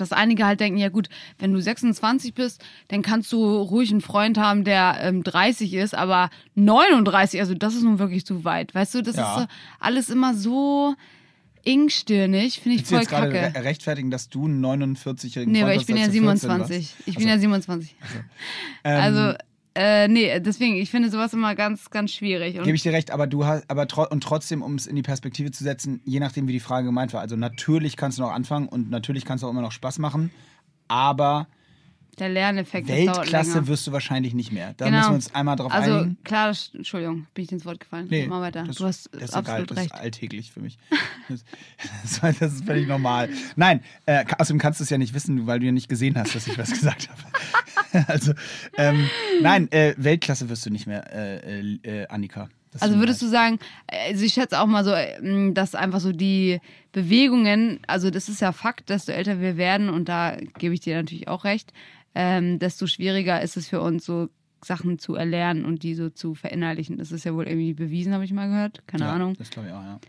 dass 0.02 0.12
einige 0.12 0.46
halt 0.46 0.60
denken, 0.60 0.78
ja 0.78 0.90
gut, 0.90 1.10
wenn 1.40 1.54
du 1.54 1.62
26 1.62 2.34
bist, 2.34 2.64
dann 2.90 3.02
kannst 3.02 3.32
du 3.32 3.44
ruhig 3.62 3.92
einen 3.92 4.02
Freund 4.02 4.38
haben, 4.38 4.64
der 4.64 4.98
ähm, 5.02 5.24
30 5.24 5.74
ist, 5.74 5.96
aber 5.96 6.30
39, 6.56 7.40
also 7.40 7.54
das 7.54 7.76
ist 7.76 7.84
nun 7.84 8.00
wirklich 8.00 8.26
zu 8.26 8.44
weit. 8.44 8.74
Weißt 8.76 8.96
du, 8.96 9.02
das 9.02 9.16
Ja. 9.16 9.32
ist 9.36 9.42
so, 9.42 9.48
alles 9.80 10.10
immer 10.10 10.34
so 10.34 10.96
engstirnig, 11.64 12.60
finde 12.60 12.76
ich 12.76 12.82
Willst 12.82 12.92
du 12.92 12.96
voll 12.96 13.02
jetzt 13.02 13.10
gerade 13.10 13.32
kacke. 13.52 13.60
re 13.60 13.64
rechtfertigen, 13.66 14.12
dass 14.12 14.30
du 14.30 14.46
einen 14.46 14.64
49-jährigen 14.64 15.52
Nee, 15.52 15.60
Freund 15.60 15.64
aber 15.64 15.74
ich 15.74 15.80
hast, 15.80 15.88
bin 15.88 15.98
ja 15.98 16.04
als 16.04 16.14
du 16.14 16.20
14 16.22 16.50
warst? 16.50 16.68
27. 16.72 16.96
Ich 17.08 17.16
bin 17.18 17.28
ja 17.28 17.38
27. 17.40 17.96
Ähm, 18.84 19.02
Also, 19.02 19.38
äh, 19.76 20.08
nee, 20.08 20.40
deswegen, 20.40 20.76
ich 20.76 20.90
finde 20.90 21.10
sowas 21.10 21.34
immer 21.34 21.54
ganz, 21.54 21.90
ganz 21.90 22.14
schwierig. 22.14 22.54
Gebe 22.56 22.76
ich 22.76 22.84
dir 22.84 22.94
recht, 22.94 23.12
aber 23.12 23.28
du 23.28 23.46
hast, 23.46 23.70
aber 23.70 23.88
tro 23.88 24.08
und 24.10 24.24
trotzdem, 24.24 24.62
um 24.62 24.76
es 24.76 24.88
in 24.88 24.96
die 24.96 25.02
Perspektive 25.02 25.52
zu 25.52 25.66
setzen, 25.66 26.02
je 26.06 26.22
nachdem, 26.22 26.48
wie 26.48 26.54
die 26.54 26.62
Frage 26.62 26.86
gemeint 26.86 27.14
war. 27.14 27.20
Also 27.20 27.36
natürlich 27.36 27.98
kannst 27.98 28.18
du 28.18 28.22
noch 28.22 28.32
anfangen 28.32 28.70
und 28.70 28.90
natürlich 28.90 29.26
kannst 29.26 29.44
du 29.44 29.48
auch 29.48 29.52
immer 29.52 29.62
noch 29.62 29.74
Spaß 29.74 30.00
machen, 30.00 30.32
aber 30.88 31.48
der 32.20 32.30
Lerneffekt 32.30 32.88
Weltklasse 32.88 33.68
wirst 33.68 33.88
du 33.88 33.92
wahrscheinlich 33.92 34.34
nicht 34.34 34.52
mehr. 34.52 34.74
Da 34.78 34.86
Genau. 34.86 34.98
müssen 34.98 35.10
wir 35.12 35.16
uns 35.16 35.36
einmal 35.36 35.56
drauf 35.56 35.72
Also 35.72 35.94
einigen. 35.94 36.18
klar, 36.24 36.48
das, 36.50 36.72
Entschuldigung, 36.74 37.28
bin 37.34 37.46
ich 37.46 37.52
ins 37.52 37.66
Wort 37.66 37.80
gefallen. 37.80 38.08
Nee, 38.10 38.28
mal 38.28 38.42
weiter. 38.42 38.64
das, 38.64 38.78
du 38.78 38.86
hast 38.86 39.10
das 39.14 39.24
ist 39.24 39.34
absolut 39.36 39.72
egal, 39.72 39.78
recht. 39.84 39.92
Das 39.92 40.00
ist 40.00 40.04
alltäglich 40.04 40.52
für 40.52 40.62
mich. 40.62 40.78
Das, 41.28 41.44
das, 42.40 42.54
ist 42.54 42.66
völlig 42.66 42.88
normal. 42.88 43.30
Nein, 43.56 43.82
äh, 44.06 44.24
außerdem 44.38 44.60
kannst 44.60 44.80
du 44.80 44.84
es 44.84 44.90
ja 44.90 44.98
nicht 44.98 45.14
wissen, 45.14 45.48
weil 45.48 45.60
du 45.60 45.66
ja 45.66 45.72
nicht 45.72 45.90
gesehen 45.90 46.16
hast, 46.18 46.36
dass 46.36 46.48
ich 46.48 46.58
was 46.58 46.72
gesagt 46.74 47.10
habe. 47.10 48.06
also, 48.08 48.34
ähm, 48.78 49.10
nein, 49.42 49.72
äh, 49.72 49.94
Weltklasse 49.98 50.50
wirst 50.50 50.66
du 50.66 50.70
nicht 50.70 50.88
mehr, 50.88 51.12
äh, 51.14 51.60
äh, 51.62 51.80
äh, 51.84 52.08
Annika. 52.08 52.50
Das 52.72 52.82
Also 52.82 53.00
würdest 53.00 53.22
du 53.22 53.28
sagen, 53.28 53.58
also 53.88 54.26
ich 54.26 54.34
schätze 54.34 54.60
auch 54.60 54.66
mal 54.68 54.84
so, 54.84 54.92
dass 55.54 55.76
einfach 55.76 56.02
so 56.02 56.12
die 56.12 56.60
Bewegungen, 56.92 57.80
also 57.88 58.10
das 58.10 58.28
ist 58.28 58.42
ja 58.42 58.52
Fakt, 58.52 58.90
desto 58.90 59.14
älter 59.14 59.40
wir 59.40 59.56
werden 59.56 59.90
und 59.90 60.10
da 60.10 60.36
gebe 60.58 60.74
ich 60.74 60.82
dir 60.82 60.98
natürlich 60.98 61.30
auch 61.30 61.46
recht, 61.46 61.72
ähm, 62.16 62.60
desto 62.60 62.88
schwieriger 62.88 63.42
ist 63.42 63.58
es 63.58 63.68
für 63.68 63.82
uns 63.82 64.06
so 64.06 64.30
Sachen 64.64 64.98
zu 64.98 65.16
erlernen 65.16 65.66
und 65.66 65.84
die 65.84 65.94
so 65.94 66.10
zu 66.10 66.34
verinnerlichen. 66.34 66.98
Das 66.98 67.12
ist 67.12 67.24
ja 67.26 67.36
wohl 67.36 67.48
irgendwie 67.48 67.74
bewiesen, 67.74 68.14
habe 68.14 68.26
ich 68.26 68.32
mal 68.34 68.48
gehört. 68.48 68.82
Keine 68.88 69.04
ja, 69.06 69.14
Ahnung. 69.14 69.36
Das 69.38 69.50
glaube 69.52 69.68
ich 69.68 69.74
auch, 69.74 69.84
ja. 69.84 70.00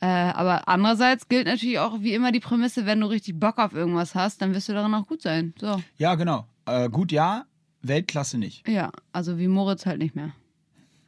Äh, 0.00 0.32
aber 0.32 0.68
andererseits 0.68 1.28
gilt 1.28 1.46
natürlich 1.46 1.78
auch 1.78 2.02
wie 2.02 2.12
immer 2.12 2.30
die 2.30 2.40
Prämisse, 2.40 2.84
wenn 2.84 3.00
du 3.00 3.06
richtig 3.06 3.40
Bock 3.40 3.58
auf 3.58 3.72
irgendwas 3.72 4.14
hast, 4.14 4.42
dann 4.42 4.52
wirst 4.52 4.68
du 4.68 4.74
darin 4.74 4.92
auch 4.92 5.06
gut 5.06 5.22
sein. 5.22 5.54
So. 5.58 5.80
Ja, 5.96 6.14
genau. 6.16 6.46
Äh, 6.66 6.90
gut, 6.90 7.12
ja, 7.12 7.46
Weltklasse 7.80 8.36
nicht. 8.36 8.68
Ja, 8.68 8.90
also 9.12 9.38
wie 9.38 9.48
Moritz 9.48 9.86
halt 9.86 9.98
nicht 9.98 10.14
mehr. 10.14 10.32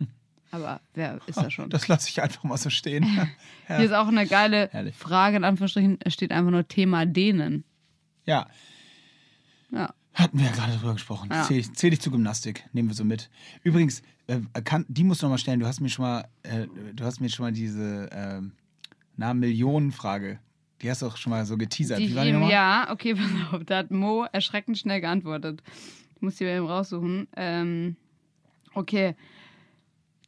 Aber 0.50 0.80
wer 0.94 1.18
ist 1.26 1.36
da 1.36 1.50
schon? 1.50 1.68
Das 1.68 1.88
lasse 1.88 2.08
ich 2.08 2.22
einfach 2.22 2.44
mal 2.44 2.56
so 2.56 2.70
stehen. 2.70 3.04
Hier 3.66 3.80
ist 3.80 3.92
auch 3.92 4.08
eine 4.08 4.26
geile 4.26 4.68
Herrlich. 4.72 4.94
Frage, 4.96 5.36
in 5.36 5.44
Anführungsstrichen, 5.44 5.98
es 6.02 6.14
steht 6.14 6.30
einfach 6.32 6.52
nur 6.52 6.66
Thema 6.66 7.04
denen. 7.04 7.64
ja, 8.24 8.46
Ja. 9.70 9.92
Hatten 10.18 10.38
wir 10.38 10.46
ja 10.46 10.52
gerade 10.52 10.76
drüber 10.76 10.94
gesprochen. 10.94 11.28
Ja. 11.30 11.44
Zähl, 11.44 11.62
zähl 11.72 11.90
dich 11.90 12.00
zur 12.00 12.12
Gymnastik, 12.12 12.64
nehmen 12.72 12.88
wir 12.88 12.94
so 12.94 13.04
mit. 13.04 13.30
Übrigens, 13.62 14.02
äh, 14.26 14.40
kann, 14.64 14.84
die 14.88 15.04
musst 15.04 15.22
du 15.22 15.26
noch 15.26 15.32
mal 15.32 15.38
stellen. 15.38 15.60
Du 15.60 15.66
hast 15.66 15.80
mir 15.80 15.88
schon 15.88 16.04
mal, 16.04 16.28
äh, 16.42 16.66
du 16.94 17.04
hast 17.04 17.20
mir 17.20 17.28
schon 17.28 17.44
mal 17.44 17.52
diese 17.52 18.08
na, 19.18 19.34
Millionenfrage. 19.34 20.38
Die 20.80 20.88
hast 20.88 21.02
du 21.02 21.06
auch 21.06 21.16
schon 21.16 21.30
mal 21.30 21.44
so 21.44 21.58
geteasert. 21.58 21.98
Die 21.98 22.10
Wie 22.10 22.14
war 22.14 22.24
die 22.24 22.32
nochmal? 22.32 22.50
ja, 22.50 22.88
okay, 22.90 23.14
pass 23.16 23.52
auf, 23.52 23.64
da 23.64 23.78
hat 23.78 23.90
Mo 23.90 24.26
erschreckend 24.32 24.78
schnell 24.78 25.00
geantwortet. 25.00 25.62
Ich 26.14 26.22
muss 26.22 26.36
die 26.36 26.44
mal 26.44 26.56
eben 26.56 26.66
raussuchen. 26.66 27.28
Ähm, 27.36 27.96
okay. 28.74 29.14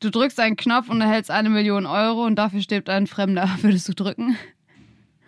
Du 0.00 0.10
drückst 0.10 0.40
einen 0.40 0.56
Knopf 0.56 0.88
und 0.88 1.00
erhältst 1.00 1.30
eine 1.30 1.50
Million 1.50 1.86
Euro 1.86 2.24
und 2.24 2.36
dafür 2.36 2.60
stirbt 2.60 2.88
ein 2.90 3.06
Fremder. 3.06 3.48
Würdest 3.62 3.88
du 3.88 3.94
drücken? 3.94 4.36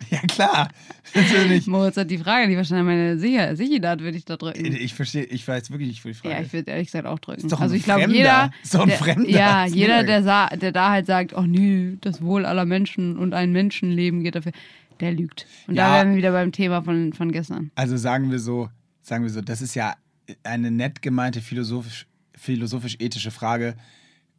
Ja, 0.09 0.19
klar. 0.21 0.69
Natürlich. 1.13 1.67
Moritz 1.67 1.97
hat 1.97 2.09
die 2.09 2.17
Frage, 2.17 2.47
die 2.47 2.55
wahrscheinlich 2.57 2.85
meine 2.85 3.17
Sicher 3.17 3.55
Sicherheit 3.55 3.99
würde 4.01 4.17
ich 4.17 4.25
da 4.25 4.37
drücken. 4.37 4.65
Ich 4.65 4.93
verstehe, 4.93 5.23
ich 5.25 5.47
weiß 5.47 5.69
wirklich 5.71 5.89
nicht, 5.89 6.03
wo 6.05 6.09
die 6.09 6.13
Frage 6.15 6.35
Ja, 6.35 6.41
ich 6.41 6.53
würde 6.53 6.71
ehrlich 6.71 6.87
gesagt 6.87 7.05
auch 7.05 7.19
drücken. 7.19 7.41
Ist 7.41 7.51
doch 7.51 7.59
ein 7.59 7.63
also 7.63 7.75
ich 7.75 7.83
glaube, 7.83 8.11
jeder, 8.11 8.51
Ist 8.63 8.73
doch 8.73 8.81
ein 8.81 8.89
der, 8.89 8.97
Fremder. 8.97 9.29
ja, 9.29 9.65
Ist 9.65 9.75
jeder, 9.75 10.03
der, 10.03 10.49
der 10.57 10.71
da 10.71 10.89
halt 10.91 11.05
sagt, 11.05 11.33
oh 11.33 11.41
nee, 11.43 11.97
das 12.01 12.21
Wohl 12.21 12.45
aller 12.45 12.65
Menschen 12.65 13.17
und 13.17 13.33
ein 13.33 13.51
Menschenleben 13.51 14.23
geht 14.23 14.35
dafür, 14.35 14.53
der 14.99 15.11
lügt. 15.11 15.45
Und 15.67 15.75
Ja. 15.75 15.87
da 15.89 15.93
wären 15.97 16.09
wir 16.11 16.17
wieder 16.17 16.31
beim 16.31 16.51
Thema 16.51 16.81
von, 16.83 17.13
von 17.13 17.31
gestern. 17.31 17.71
Also 17.75 17.97
sagen 17.97 18.31
wir 18.31 18.39
so, 18.39 18.69
sagen 19.01 19.23
wir 19.23 19.29
so, 19.31 19.41
das 19.41 19.61
ist 19.61 19.75
ja 19.75 19.95
eine 20.43 20.71
nett 20.71 21.01
gemeinte 21.01 21.41
philosophisch, 21.41 22.07
philosophisch-ethische 22.35 23.31
Frage. 23.31 23.75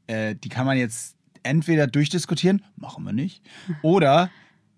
Äh, 0.06 0.34
die 0.36 0.48
kann 0.48 0.66
man 0.66 0.76
jetzt 0.78 1.14
entweder 1.42 1.86
durchdiskutieren, 1.86 2.62
machen 2.76 3.04
wir 3.04 3.12
nicht, 3.12 3.42
oder 3.82 4.30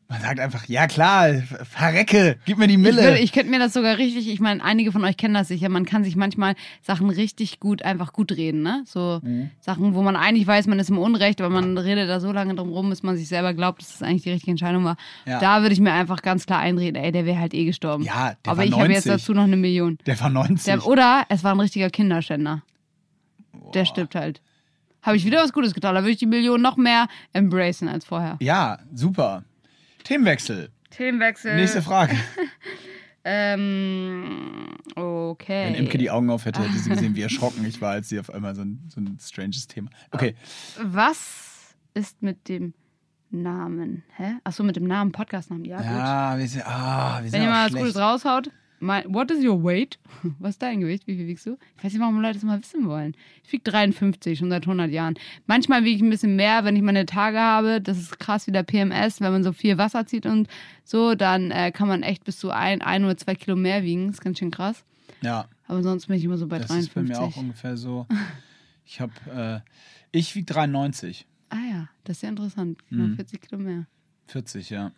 man 0.08 0.20
sagt 0.20 0.38
einfach, 0.38 0.66
ja 0.68 0.86
klar, 0.86 1.30
verrecke, 1.68 2.38
gib 2.44 2.58
mir 2.58 2.68
die 2.68 2.74
Ich, 2.74 2.80
Mille. 2.80 3.02
würde, 3.02 3.18
ich 3.18 3.32
könnte 3.32 3.50
mir 3.50 3.58
das 3.58 3.72
sogar 3.72 3.98
richtig, 3.98 4.28
ich 4.28 4.38
meine, 4.40 4.62
einige 4.62 4.92
von 4.92 5.04
euch 5.04 5.16
kennen 5.16 5.34
das 5.34 5.48
sicher, 5.48 5.68
man 5.68 5.84
kann 5.84 6.04
sich 6.04 6.14
manchmal 6.14 6.54
Sachen 6.82 7.10
richtig 7.10 7.58
gut 7.58 7.82
einfach 7.82 8.12
gut 8.12 8.30
reden, 8.32 8.62
ne? 8.62 8.84
So 8.86 9.20
Mhm. 9.22 9.50
Sachen, 9.60 9.94
wo 9.94 10.02
man 10.02 10.14
eigentlich 10.14 10.46
weiß, 10.46 10.68
man 10.68 10.78
ist 10.78 10.90
im 10.90 10.98
Unrecht, 10.98 11.40
aber 11.40 11.50
man 11.50 11.76
redet 11.76 12.08
da 12.08 12.20
so 12.20 12.30
lange 12.30 12.54
drum 12.54 12.68
rum, 12.70 12.88
bis 12.90 13.02
man 13.02 13.16
sich 13.16 13.26
selber 13.28 13.52
glaubt, 13.52 13.82
dass 13.82 13.92
das 13.98 14.02
eigentlich 14.02 14.22
die 14.22 14.30
richtige 14.30 14.52
Entscheidung 14.52 14.84
war. 14.84 14.96
Ja. 15.26 15.40
Da 15.40 15.62
würde 15.62 15.72
ich 15.72 15.80
mir 15.80 15.92
einfach 15.92 16.22
ganz 16.22 16.46
klar 16.46 16.60
einreden, 16.60 17.02
ey, 17.02 17.10
der 17.10 17.26
wäre 17.26 17.40
halt 17.40 17.52
eh 17.54 17.64
gestorben. 17.64 18.04
Ja, 18.04 18.34
der 18.44 18.52
aber 18.52 18.58
war 18.58 18.64
ich 18.64 18.72
habe 18.72 18.92
jetzt 18.92 19.06
90. 19.06 19.12
dazu 19.22 19.34
noch 19.34 19.42
eine 19.44 19.56
Million. 19.56 19.98
der 20.06 20.20
war 20.20 20.30
90. 20.30 20.64
Der, 20.66 20.86
oder 20.86 21.24
es 21.28 21.42
war 21.42 21.52
ein 21.54 21.60
richtiger 21.60 21.90
Kinderschänder. 21.90 22.62
Der 23.74 23.84
stirbt 23.84 24.14
halt. 24.14 24.40
Habe 25.02 25.16
ich 25.16 25.24
wieder 25.24 25.42
was 25.42 25.52
Gutes 25.52 25.74
getan. 25.74 25.94
Da 25.94 26.02
würde 26.02 26.10
ich 26.12 26.18
die 26.18 26.26
Million 26.26 26.60
noch 26.62 26.76
mehr 26.76 27.08
embracen 27.32 27.88
als 27.88 28.04
vorher. 28.04 28.36
ja, 28.40 28.78
super. 28.94 29.44
Themenwechsel. 30.06 30.70
Themenwechsel. 30.90 31.56
Nächste 31.56 31.82
Frage. 31.82 32.16
Ähm, 33.28 34.76
okay. 34.94 35.66
Wenn 35.66 35.74
Imke 35.74 35.98
die 35.98 36.12
Augen 36.12 36.30
auf 36.30 36.44
hätte, 36.44 36.62
hätte 36.62 36.78
sie 36.78 36.90
gesehen, 36.90 37.16
wie 37.16 37.22
erschrocken 37.22 37.66
ich 37.66 37.80
war, 37.80 37.90
als 37.90 38.08
sie 38.08 38.20
auf 38.20 38.32
einmal 38.32 38.54
so 38.54 38.62
ein, 38.62 38.84
so 38.88 39.00
ein 39.00 39.18
stranges 39.20 39.66
Thema. 39.66 39.90
Okay, 40.12 40.36
Was 40.80 41.74
ist 41.92 42.22
mit 42.22 42.48
dem 42.48 42.72
Namen? 43.30 44.04
Hä? 44.14 44.36
Achso, 44.44 44.62
mit 44.62 44.76
dem 44.76 44.84
Namen, 44.84 45.10
Podcastnamen. 45.10 45.64
Ja, 45.64 45.78
gut. 45.78 45.86
ja, 45.86 46.38
wir 46.38 46.46
sind, 46.46 46.66
ah, 46.66 47.18
wir 47.20 47.30
sind 47.30 47.32
Wenn 47.32 47.42
ihr 47.42 47.48
auch 47.48 47.52
mal 47.52 47.64
was 47.64 47.70
schlecht. 47.72 47.86
Gutes 47.86 48.00
raushaut. 48.00 48.50
Mein, 48.78 49.04
what 49.12 49.30
is 49.30 49.44
your 49.44 49.62
weight? 49.62 49.98
Was 50.38 50.50
ist 50.50 50.62
dein 50.62 50.80
Gewicht? 50.80 51.06
Wie 51.06 51.16
viel 51.16 51.26
wiegst 51.26 51.46
du? 51.46 51.56
Ich 51.76 51.84
weiß 51.84 51.92
nicht, 51.92 52.00
warum 52.00 52.20
Leute 52.20 52.34
das 52.34 52.42
mal 52.42 52.60
wissen 52.60 52.86
wollen. 52.86 53.16
Ich 53.44 53.52
wiege 53.52 53.64
53, 53.64 54.38
schon 54.38 54.50
seit 54.50 54.62
100 54.64 54.90
Jahren. 54.90 55.14
Manchmal 55.46 55.84
wiege 55.84 55.96
ich 55.96 56.02
ein 56.02 56.10
bisschen 56.10 56.36
mehr, 56.36 56.64
wenn 56.64 56.76
ich 56.76 56.82
meine 56.82 57.06
Tage 57.06 57.38
habe. 57.38 57.80
Das 57.80 57.98
ist 57.98 58.18
krass 58.18 58.46
wie 58.46 58.52
der 58.52 58.62
PMS. 58.64 59.20
Wenn 59.20 59.32
man 59.32 59.42
so 59.42 59.52
viel 59.52 59.78
Wasser 59.78 60.06
zieht 60.06 60.26
und 60.26 60.48
so, 60.84 61.14
dann 61.14 61.50
äh, 61.50 61.72
kann 61.72 61.88
man 61.88 62.02
echt 62.02 62.24
bis 62.24 62.38
zu 62.38 62.50
ein, 62.50 62.82
ein 62.82 63.04
oder 63.04 63.16
zwei 63.16 63.34
Kilo 63.34 63.56
mehr 63.56 63.82
wiegen. 63.82 64.08
Das 64.08 64.16
ist 64.16 64.20
ganz 64.20 64.38
schön 64.38 64.50
krass. 64.50 64.84
Ja, 65.22 65.48
Aber 65.66 65.82
sonst 65.82 66.06
bin 66.06 66.16
ich 66.16 66.24
immer 66.24 66.36
so 66.36 66.46
bei 66.46 66.58
das 66.58 66.68
53. 66.68 66.88
ist 66.88 66.94
bei 66.94 67.02
mir 67.02 67.20
auch 67.20 67.36
ungefähr 67.36 67.76
so. 67.76 68.06
Ich 68.88 69.00
habe, 69.00 69.12
äh, 69.34 69.70
ich 70.12 70.36
wiege 70.36 70.46
93, 70.46 71.26
ah 71.48 71.56
ja, 71.68 71.88
das 72.04 72.18
ist 72.18 72.22
ja 72.22 72.28
interessant. 72.28 72.78
Mhm. 72.88 72.98
Nur 72.98 73.16
40 73.16 73.40
Kilo 73.40 73.60
mehr. 73.60 73.86
40, 74.28 74.70
ja. 74.70 74.92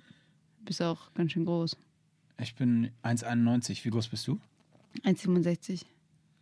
Bist 0.66 0.82
auch 0.82 1.10
ganz 1.14 1.32
schön 1.32 1.46
groß. 1.46 1.74
Ich 2.40 2.54
bin 2.54 2.90
1,91. 3.02 3.84
Wie 3.84 3.90
groß 3.90 4.08
bist 4.08 4.26
du? 4.26 4.38
1,67. 5.04 5.82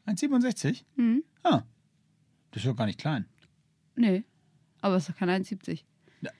1,67? 0.07 0.83
Mhm. 0.97 1.23
Ah, 1.43 1.63
das 2.53 2.63
ist 2.65 2.67
doch 2.71 2.77
gar 2.77 2.87
nicht 2.87 2.99
klein. 3.01 3.27
Nee. 3.97 4.23
Aber 4.83 4.97
es 4.97 5.05
ist 5.09 5.15
doch 5.15 5.19
kein 5.19 5.31
1,70. 5.31 5.81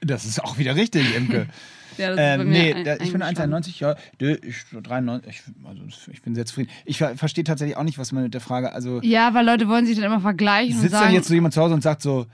Das 0.01 0.25
ist 0.25 0.43
auch 0.43 0.59
wieder 0.59 0.75
richtig, 0.77 1.15
Imke. 1.15 1.49
Ja, 1.99 2.11
das 2.11 2.19
ähm, 2.21 2.51
nee, 2.51 2.75
ein- 2.75 2.85
da, 2.85 2.97
ich 2.97 3.11
bin 3.11 3.23
eingeschlagen. 3.23 3.55
1,91, 3.55 3.81
ja. 3.81 3.97
Ich, 4.19 4.65
93, 4.71 5.31
ich, 5.31 5.67
also, 5.67 6.11
ich 6.13 6.21
bin 6.21 6.35
sehr 6.35 6.45
zufrieden. 6.45 6.71
Ich 6.85 6.99
ver 6.99 7.17
verstehe 7.17 7.43
tatsächlich 7.43 7.79
auch 7.79 7.85
nicht, 7.85 7.97
was 7.97 8.13
man 8.13 8.25
mit 8.25 8.35
der 8.35 8.43
Frage, 8.43 8.73
also 8.73 9.01
Ja, 9.01 9.33
weil 9.33 9.47
Leute 9.47 9.67
wollen 9.67 9.87
sich 9.87 9.97
dann 9.97 10.05
immer 10.05 10.21
vergleichen 10.21 10.75
und 10.75 10.81
sitzt 10.83 10.93
sagen, 10.93 11.07
dann 11.07 11.15
jetzt 11.15 11.29
so 11.29 11.33
jemand 11.33 11.55
zu 11.55 11.63
Hause 11.63 11.73
und 11.73 11.81
sagt 11.83 12.03
so, 12.03 12.27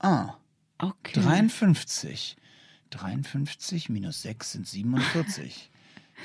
ah, 0.00 0.34
okay. 0.76 1.18
53. 1.18 2.36
53 2.90 3.88
minus 3.88 4.20
6 4.20 4.52
sind 4.52 4.66
47. 4.68 5.70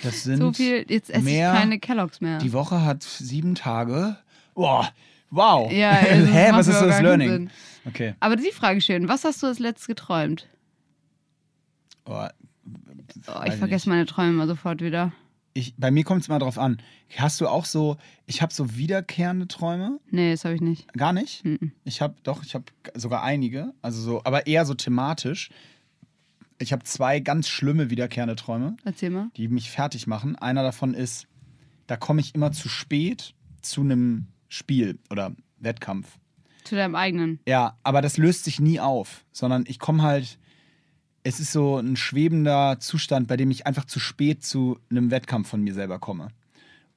Das 0.04 0.24
sind 0.24 0.38
so 0.38 0.54
viel, 0.54 0.86
jetzt 0.90 1.10
esse 1.10 1.24
mehr- 1.24 1.54
ich 1.54 1.60
keine 1.60 1.80
Kelloggs 1.80 2.22
mehr. 2.22 2.38
Die 2.40 2.54
Woche 2.54 2.84
hat 2.84 3.04
sieben 3.04 3.56
Tage. 3.56 4.18
Boah, 4.54 4.90
wow. 5.30 5.72
Ja, 5.72 5.92
also 6.10 6.26
das 6.26 6.34
Hä, 6.34 6.48
was 6.52 6.68
ist 6.68 6.74
überhaupt 6.76 6.90
das 6.92 7.02
Learning? 7.02 7.30
Sinn. 7.30 7.50
Okay. 7.86 8.16
Aber 8.20 8.36
die 8.36 8.52
Frage 8.52 8.82
schön, 8.82 9.08
was 9.08 9.24
hast 9.24 9.42
du 9.44 9.48
als 9.48 9.60
letztes 9.60 9.88
geträumt? 9.88 10.48
Oh, 12.06 12.28
Oh, 13.28 13.42
ich 13.46 13.54
vergesse 13.56 13.88
nicht. 13.90 13.96
meine 13.96 14.06
Träume 14.06 14.30
immer 14.30 14.48
sofort 14.48 14.82
wieder. 14.82 15.12
ich, 15.54 15.74
bei 15.78 15.92
mir 15.92 16.04
kommt 16.06 16.22
es 16.22 16.30
mal 16.30 16.40
drauf 16.40 16.58
an. 16.58 16.78
Hast 17.18 17.42
du 17.42 17.48
auch 17.48 17.66
so, 17.66 17.98
ich 18.26 18.42
habe 18.42 18.54
so 18.54 18.78
wiederkehrende 18.78 19.48
Träume? 19.50 20.00
Nee, 20.10 20.32
das 20.32 20.46
habe 20.46 20.56
ich 20.56 20.62
nicht. 20.62 20.92
Gar 20.94 21.12
nicht? 21.12 21.44
Mhm. 21.44 21.74
Ich 21.84 22.02
habe 22.02 22.16
doch, 22.24 22.44
ich 22.44 22.56
habe 22.56 22.66
sogar 22.96 23.24
einige, 23.24 23.74
also 23.82 24.02
so, 24.02 24.22
aber 24.24 24.48
eher 24.48 24.66
so 24.66 24.74
thematisch. 24.76 25.50
Ich 26.62 26.72
habe 26.72 26.84
zwei 26.84 27.20
ganz 27.20 27.48
schlimme 27.48 27.90
wiederkehrende 27.90 28.36
Träume, 28.36 28.78
Erzähl 28.86 29.10
mal. 29.10 29.30
die 29.36 29.48
mich 29.48 29.70
fertig 29.72 30.08
machen. 30.08 30.36
Einer 30.36 30.64
davon 30.64 30.94
ist, 30.94 31.28
da 31.88 31.98
komme 31.98 32.22
ich 32.22 32.36
immer 32.36 32.52
zu 32.52 32.70
spät 32.70 33.34
zu 33.62 33.82
einem 33.82 34.28
Spiel 34.48 35.00
oder 35.10 35.36
Wettkampf. 35.60 36.18
Zu 36.64 36.76
deinem 36.76 36.96
eigenen. 36.96 37.40
Ja, 37.48 37.78
aber 37.84 38.02
das 38.02 38.18
löst 38.18 38.44
sich 38.44 38.60
nie 38.60 38.80
auf, 38.80 39.26
sondern 39.32 39.66
ich 39.68 39.80
komme 39.80 40.04
halt, 40.04 40.38
es 41.24 41.40
ist 41.40 41.52
so 41.52 41.78
ein 41.78 41.96
schwebender 41.96 42.78
Zustand, 42.80 43.28
bei 43.28 43.38
dem 43.38 43.52
ich 43.52 43.66
einfach 43.68 43.86
zu 43.86 44.00
spät 44.00 44.44
zu 44.44 44.80
einem 44.90 45.12
Wettkampf 45.12 45.50
von 45.50 45.62
mir 45.62 45.74
selber 45.74 46.00
komme. 46.00 46.30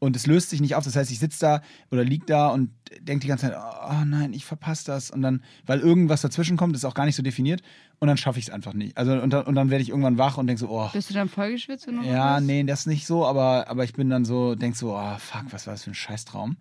Und 0.05 0.17
es 0.17 0.27
löst 0.27 0.51
sich 0.51 0.61
nicht 0.61 0.75
auf. 0.75 0.85
Das 0.85 0.97
heißt, 0.97 1.11
ich 1.11 1.19
sitze 1.19 1.40
da 1.40 1.62
oder 1.90 2.05
lieg 2.05 2.27
da 2.27 2.49
und 2.49 2.71
denke 3.01 3.23
die 3.23 3.29
ganze 3.29 3.47
Zeit, 3.49 3.57
oh 3.57 4.05
nein, 4.05 4.35
ich 4.35 4.45
verpasse 4.45 4.85
das. 4.85 5.11
Und 5.11 5.23
dann, 5.23 5.43
weil 5.64 5.81
irgendwas 5.81 6.21
dazwischen 6.21 6.59
kommt, 6.59 6.77
ist 6.77 6.85
auch 6.85 6.93
gar 6.93 7.07
nicht 7.07 7.17
so 7.17 7.23
definiert. 7.23 7.62
Und 8.01 8.09
dann 8.09 8.19
schaffe 8.19 8.38
ich 8.38 8.49
es 8.49 8.51
einfach 8.53 8.75
nicht. 8.75 8.99
Also, 8.99 9.12
und 9.12 9.31
dann, 9.33 9.47
und 9.47 9.55
dann 9.55 9.71
werde 9.71 9.83
ich 9.83 9.88
irgendwann 9.88 10.19
wach 10.19 10.37
und 10.37 10.47
denke 10.47 10.61
so, 10.61 10.69
oh. 10.69 10.90
Bist 10.93 11.09
du 11.09 11.14
dann 11.14 11.31
vollgeschwitzt, 11.31 11.87
du 11.87 11.93
Ja, 12.03 12.37
bist? 12.37 12.47
nee, 12.47 12.62
das 12.64 12.85
nicht 12.85 13.07
so, 13.07 13.25
aber, 13.25 13.69
aber 13.69 13.85
ich 13.85 13.95
bin 13.95 14.11
dann 14.11 14.27
so, 14.27 14.55
denk 14.55 14.77
so, 14.77 14.95
oh 14.95 15.17
fuck, 15.19 15.45
was 15.53 15.67
war 15.67 15.73
das 15.73 15.85
für 15.85 15.93
ein 15.93 15.95
Scheißtraum. 15.95 16.59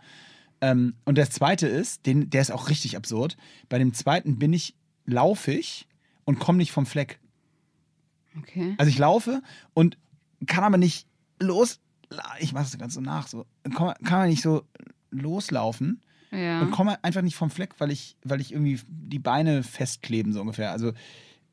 Ähm, 0.61 0.93
und 1.03 1.17
das 1.17 1.31
zweite 1.31 1.67
ist, 1.67 2.05
den, 2.05 2.29
der 2.29 2.41
ist 2.41 2.51
auch 2.51 2.69
richtig 2.69 2.95
absurd. 2.95 3.35
Bei 3.67 3.77
dem 3.77 3.93
zweiten 3.93 4.39
bin 4.39 4.53
ich 4.53 4.73
laufig 5.05 5.89
und 6.23 6.39
komme 6.39 6.59
nicht 6.59 6.71
vom 6.71 6.85
Fleck. 6.85 7.19
Okay. 8.37 8.75
Also 8.77 8.89
ich 8.89 8.97
laufe 8.97 9.41
und 9.73 9.97
kann 10.47 10.63
aber 10.63 10.77
nicht 10.77 11.07
los. 11.41 11.81
Ich 12.39 12.53
mache 12.53 12.63
das 12.63 12.77
ganz 12.77 12.93
so 12.93 13.01
nach. 13.01 13.27
So. 13.27 13.45
Kann, 13.75 13.95
man 14.03 14.29
nicht 14.29 14.41
so 14.41 14.63
loslaufen 15.11 16.01
Ja. 16.31 16.61
und 16.61 16.71
komme 16.71 17.03
einfach 17.03 17.21
nicht 17.21 17.35
vom 17.35 17.49
Fleck, 17.49 17.75
weil 17.79 17.91
ich, 17.91 18.17
weil 18.23 18.41
ich 18.41 18.51
irgendwie 18.51 18.79
die 18.87 19.19
Beine 19.19 19.63
festkleben, 19.63 20.33
so 20.33 20.41
ungefähr. 20.41 20.71
Also, 20.71 20.93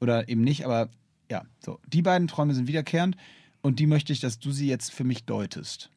oder 0.00 0.28
eben 0.28 0.42
nicht, 0.42 0.64
aber 0.64 0.88
ja, 1.30 1.44
so. 1.64 1.78
Die 1.86 2.02
beiden 2.02 2.26
Träume 2.28 2.54
sind 2.54 2.66
wiederkehrend 2.66 3.16
und 3.62 3.78
die 3.78 3.86
möchte 3.86 4.12
ich, 4.12 4.20
dass 4.20 4.38
du 4.38 4.50
sie 4.52 4.66
jetzt 4.68 4.92
für 4.92 5.04
mich 5.04 5.24
deutest. 5.24 5.90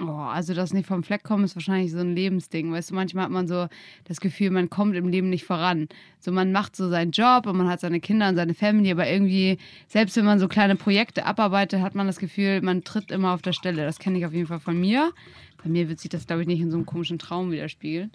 Oh, 0.00 0.06
also 0.06 0.54
das 0.54 0.72
nicht 0.72 0.86
vom 0.86 1.02
Fleck 1.02 1.22
kommen 1.22 1.44
ist 1.44 1.54
wahrscheinlich 1.54 1.92
so 1.92 1.98
ein 1.98 2.14
Lebensding. 2.14 2.72
Weißt 2.72 2.90
du, 2.90 2.94
manchmal 2.94 3.24
hat 3.24 3.30
man 3.30 3.46
so 3.46 3.68
das 4.04 4.20
Gefühl, 4.20 4.50
man 4.50 4.70
kommt 4.70 4.96
im 4.96 5.08
Leben 5.08 5.28
nicht 5.28 5.44
voran. 5.44 5.88
So 6.18 6.32
man 6.32 6.50
macht 6.50 6.76
so 6.76 6.88
seinen 6.88 7.10
Job 7.10 7.46
und 7.46 7.58
man 7.58 7.68
hat 7.68 7.80
seine 7.80 8.00
Kinder 8.00 8.28
und 8.28 8.36
seine 8.36 8.54
Family, 8.54 8.90
aber 8.90 9.06
irgendwie, 9.06 9.58
selbst 9.88 10.16
wenn 10.16 10.24
man 10.24 10.38
so 10.38 10.48
kleine 10.48 10.76
Projekte 10.76 11.26
abarbeitet, 11.26 11.82
hat 11.82 11.94
man 11.94 12.06
das 12.06 12.18
Gefühl, 12.18 12.62
man 12.62 12.84
tritt 12.84 13.10
immer 13.10 13.34
auf 13.34 13.42
der 13.42 13.52
Stelle. 13.52 13.84
Das 13.84 13.98
kenne 13.98 14.18
ich 14.18 14.24
auf 14.24 14.32
jeden 14.32 14.46
Fall 14.46 14.60
von 14.60 14.80
mir. 14.80 15.12
Bei 15.62 15.68
mir 15.68 15.88
wird 15.90 16.00
sich 16.00 16.10
das, 16.10 16.26
glaube 16.26 16.42
ich, 16.42 16.48
nicht 16.48 16.60
in 16.60 16.70
so 16.70 16.78
einem 16.78 16.86
komischen 16.86 17.18
Traum 17.18 17.50
widerspiegeln. 17.50 18.12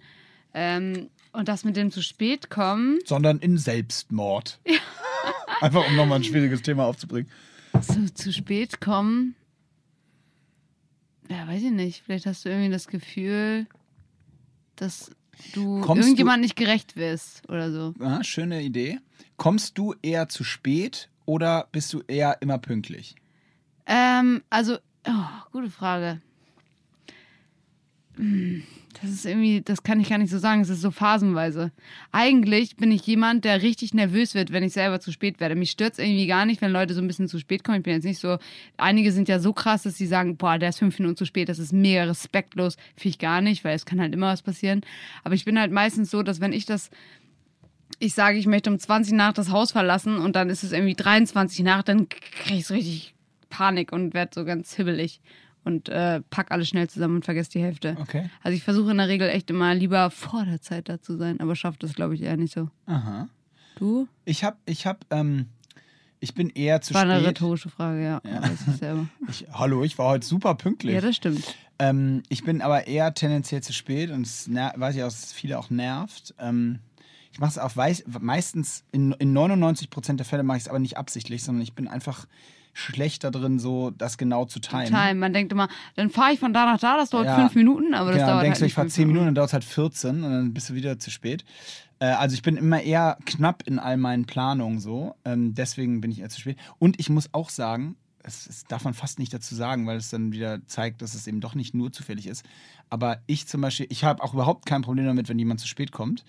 Ähm, 0.54 1.10
und 1.32 1.48
das 1.48 1.64
mit 1.64 1.78
dem 1.78 1.92
zu 1.92 2.02
spät 2.02 2.50
kommen, 2.50 2.98
Sondern 3.06 3.38
in 3.38 3.58
Selbstmord. 3.60 4.60
Einfach 5.62 5.88
um 5.88 5.96
nochmal 5.96 6.20
ein 6.20 6.24
schwieriges 6.24 6.64
Thema 6.64 6.86
aufzubringen. 6.86 7.30
zu, 7.82 8.12
zu 8.14 8.34
spät 8.34 8.82
kommen, 8.82 9.36
ja, 11.30 11.48
weiß 11.48 11.64
ich 11.64 11.72
nicht. 11.72 12.04
Vielleicht 12.06 12.26
hast 12.26 12.46
du 12.46 12.50
irgendwie 12.50 12.70
das 12.72 12.88
Gefühl, 12.88 13.68
dass 14.76 15.12
du 15.54 15.82
Kommst 15.82 16.04
du- 16.04 16.08
irgendjemand 16.08 16.42
nicht 16.42 16.56
gerecht 16.56 16.96
wirst 16.96 17.48
oder 17.50 17.72
so. 17.72 17.94
Ja, 18.00 18.24
schöne 18.24 18.62
Idee. 18.62 19.00
Kommst 19.38 19.78
du 19.78 19.94
eher 20.02 20.30
zu 20.30 20.44
spät 20.44 21.10
oder 21.26 21.68
bist 21.72 21.94
du 21.94 22.02
eher 22.08 22.38
immer 22.42 22.58
pünktlich? 22.58 23.16
Ähm, 23.86 24.42
also, 24.50 24.78
oh, 25.08 25.12
gute 25.52 25.70
Frage. 25.70 26.22
Hm, 28.16 28.64
Das 29.02 29.12
ist 29.12 29.26
irgendwie, 29.26 29.62
das 29.62 29.84
kann 29.84 30.00
ich 30.00 30.10
gar 30.10 30.18
nicht 30.18 30.32
so 30.32 30.40
sagen. 30.40 30.62
Es 30.62 30.70
ist 30.70 30.82
so 30.82 30.90
phasenweise. 30.90 31.72
Eigentlich 32.12 32.78
bin 32.78 32.92
ich 32.92 33.06
jemand, 33.06 33.46
der 33.46 33.62
richtig 33.62 33.94
nervös 33.94 34.34
wird, 34.34 34.52
wenn 34.52 34.64
ich 34.64 34.74
selber 34.74 35.00
zu 35.00 35.12
spät 35.12 35.40
werde. 35.40 35.56
Mich 35.56 35.72
stört 35.72 35.94
es 35.94 36.00
irgendwie 36.00 36.26
gar 36.26 36.46
nicht, 36.46 36.62
wenn 36.62 36.72
Leute 36.72 36.94
so 36.94 37.02
ein 37.02 37.08
bisschen 37.08 37.28
zu 37.28 37.38
spät 37.38 37.64
kommen. 37.64 37.78
Ich 37.78 37.84
bin 37.84 37.94
jetzt 37.94 38.06
nicht 38.06 38.20
so. 38.20 38.40
Einige 38.78 39.12
sind 39.12 39.28
ja 39.28 39.40
so 39.40 39.54
krass, 39.54 39.84
dass 39.84 39.98
sie 39.98 40.08
sagen, 40.08 40.38
boah, 40.38 40.58
der 40.58 40.70
ist 40.70 40.80
fünf 40.80 40.98
Minuten 40.98 41.18
zu 41.18 41.26
spät. 41.26 41.50
Das 41.50 41.60
ist 41.60 41.74
mega 41.74 42.06
respektlos. 42.06 42.76
Finde 42.96 43.10
ich 43.10 43.20
gar 43.20 43.42
nicht, 43.42 43.64
weil 43.64 43.76
es 43.76 43.86
kann 43.86 44.02
halt 44.02 44.14
immer 44.14 44.32
was 44.32 44.42
passieren. 44.42 44.82
Aber 45.24 45.36
ich 45.36 45.46
bin 45.46 45.60
halt 45.60 45.72
meistens 45.72 46.10
so, 46.10 46.24
dass 46.24 46.42
wenn 46.42 46.54
ich 46.54 46.66
das 46.66 46.90
ich 48.00 48.14
sage, 48.14 48.38
ich 48.38 48.46
möchte 48.46 48.70
um 48.70 48.78
20 48.78 49.14
nach 49.14 49.34
das 49.34 49.50
Haus 49.50 49.72
verlassen 49.72 50.18
und 50.18 50.36
dann 50.36 50.50
ist 50.50 50.64
es 50.64 50.72
irgendwie 50.72 50.94
23 50.94 51.64
nach, 51.64 51.84
dann 51.84 52.08
kriege 52.10 52.60
ich 52.60 52.68
so 52.68 52.74
richtig 52.74 53.16
Panik 53.50 53.92
und 53.92 54.14
werde 54.14 54.32
so 54.36 54.46
ganz 54.46 54.76
hibbelig 54.76 55.22
und 55.68 55.90
äh, 55.90 56.22
pack 56.30 56.52
alles 56.52 56.70
schnell 56.70 56.90
zusammen 56.90 57.18
und 57.18 57.26
vergesse 57.26 57.52
die 57.52 57.62
Hälfte. 57.62 57.98
Okay. 58.00 58.30
Also 58.42 58.56
ich 58.56 58.64
versuche 58.64 58.90
in 58.90 58.98
der 58.98 59.10
Regel 59.10 59.28
echt 59.30 59.50
immer 59.50 59.76
lieber 59.76 60.10
vor 60.10 60.46
der 60.46 60.62
Zeit 60.62 60.88
da 60.88 61.02
zu 61.02 61.18
sein, 61.18 61.42
aber 61.42 61.56
schafft 61.56 61.84
das, 61.84 61.94
glaube 61.94 62.16
ich, 62.16 62.22
eher 62.22 62.38
nicht 62.38 62.54
so. 62.54 62.70
Aha. 62.86 63.28
Du? 63.78 64.08
Ich 64.24 64.46
hab, 64.46 64.58
ich 64.66 64.88
hab, 64.88 65.06
ähm, 65.12 65.48
ich 66.22 66.34
bin 66.34 66.50
eher 66.50 66.80
zu 66.82 66.94
War 66.94 67.02
eine 67.02 67.18
spät. 67.18 67.28
rhetorische 67.28 67.70
Frage, 67.70 68.02
ja. 68.02 68.22
Weiß 68.24 68.60
ich 69.30 69.46
hallo, 69.52 69.84
ich 69.84 69.98
war 69.98 70.08
heute 70.08 70.26
super 70.26 70.56
pünktlich. 70.56 70.96
Ja, 70.96 71.02
das 71.02 71.18
stimmt. 71.18 71.56
Ähm, 71.80 72.24
ich 72.30 72.46
bin 72.46 72.62
aber 72.62 72.88
eher 72.88 73.14
tendenziell 73.14 73.62
zu 73.62 73.74
spät 73.74 74.10
und 74.10 74.26
es 74.26 74.50
weiß 74.50 74.96
ich 74.96 75.04
auch, 75.04 75.08
dass 75.08 75.26
es 75.26 75.34
viele 75.34 75.60
auch 75.60 75.70
nervt. 75.70 76.34
Ähm, 76.40 76.80
ich 77.34 77.40
mache 77.40 77.52
es 77.52 77.58
auch 77.60 77.76
meistens, 78.20 78.86
in, 78.92 79.12
in 79.20 79.38
99% 79.38 80.16
der 80.16 80.26
Fälle 80.26 80.44
mache 80.44 80.58
ich 80.58 80.64
es 80.64 80.70
aber 80.70 80.80
nicht 80.80 80.98
absichtlich, 80.98 81.44
sondern 81.44 81.62
ich 81.62 81.74
bin 81.74 81.88
einfach 81.88 82.26
schlecht 82.78 83.24
da 83.24 83.32
drin, 83.32 83.60
so 83.60 83.90
das 83.92 84.18
genau 84.18 84.46
zu 84.46 84.60
timen. 84.60 84.86
Time. 84.86 85.16
Man 85.16 85.34
denkt 85.34 85.52
immer, 85.52 85.68
dann 85.96 86.10
fahre 86.10 86.34
ich 86.34 86.40
von 86.40 86.54
da 86.54 86.66
nach 86.66 86.80
da, 86.80 86.98
das 86.98 87.10
dauert 87.10 87.26
Ja. 87.26 87.36
fünf 87.36 87.56
Minuten, 87.56 87.94
aber 87.94 88.12
das 88.12 88.18
genau, 88.18 88.28
dann 88.28 88.34
dauert 88.36 88.44
denkst 88.46 88.56
halt 88.58 88.62
du, 88.62 88.66
ich 88.68 88.74
fahre 88.74 88.88
10 88.88 89.08
Minuten, 89.08 89.26
dann 89.26 89.36
dauert 89.36 89.50
es 89.50 89.54
halt 89.54 89.64
14 89.64 90.24
und 90.24 90.32
dann 90.32 90.54
bist 90.54 90.70
du 90.70 90.76
wieder 90.76 91.00
zu 91.00 91.10
spät. 91.10 91.44
Äh, 92.00 92.06
also 92.06 92.36
ich 92.36 92.44
bin 92.44 92.56
immer 92.56 92.82
eher 92.82 93.18
knapp 93.26 93.64
in 93.66 93.80
all 93.80 93.98
meinen 93.98 94.26
Planungen 94.26 94.80
so. 94.80 95.16
Ähm, 95.26 95.56
deswegen 95.56 96.02
bin 96.02 96.12
ich 96.12 96.20
eher 96.20 96.30
zu 96.30 96.40
spät. 96.40 96.58
Und 96.78 97.00
ich 97.00 97.10
muss 97.10 97.34
auch 97.34 97.50
sagen, 97.50 97.96
das, 98.22 98.66
darf 98.68 98.84
man 98.84 98.94
fast 98.94 99.20
nicht 99.20 99.34
dazu 99.34 99.56
sagen, 99.56 99.88
weil 99.88 99.98
es 99.98 100.10
dann 100.10 100.32
wieder 100.32 100.60
zeigt, 100.68 101.02
dass 101.02 101.14
es 101.16 101.26
eben 101.28 101.40
doch 101.42 101.56
nicht 101.56 101.74
nur 101.74 101.92
zufällig 101.92 102.28
ist. 102.28 102.46
Aber 102.90 103.20
ich 103.26 103.48
zum 103.48 103.62
Beispiel, 103.62 103.88
ich 103.90 104.04
habe 104.04 104.22
auch 104.24 104.34
überhaupt 104.34 104.66
kein 104.66 104.82
Problem 104.82 105.06
damit, 105.06 105.30
wenn 105.30 105.40
jemand 105.40 105.60
zu 105.60 105.68
spät 105.68 105.92
kommt. 105.92 106.24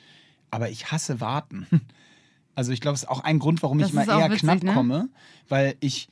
Aber 0.50 0.70
ich 0.70 0.90
hasse 0.92 1.20
warten. 1.20 1.66
Also 2.54 2.72
ich 2.72 2.80
glaube, 2.80 2.96
es 2.96 3.04
ist 3.04 3.08
auch 3.08 3.20
ein 3.20 3.38
Grund, 3.38 3.62
warum 3.62 3.78
Das 3.78 3.90
ich 3.90 3.94
mal 3.94 4.08
eher 4.08 4.30
witzig, 4.30 4.40
knapp 4.40 4.64
ne? 4.64 4.74
komme, 4.74 5.08
weil 5.48 5.76
ich 5.78 6.08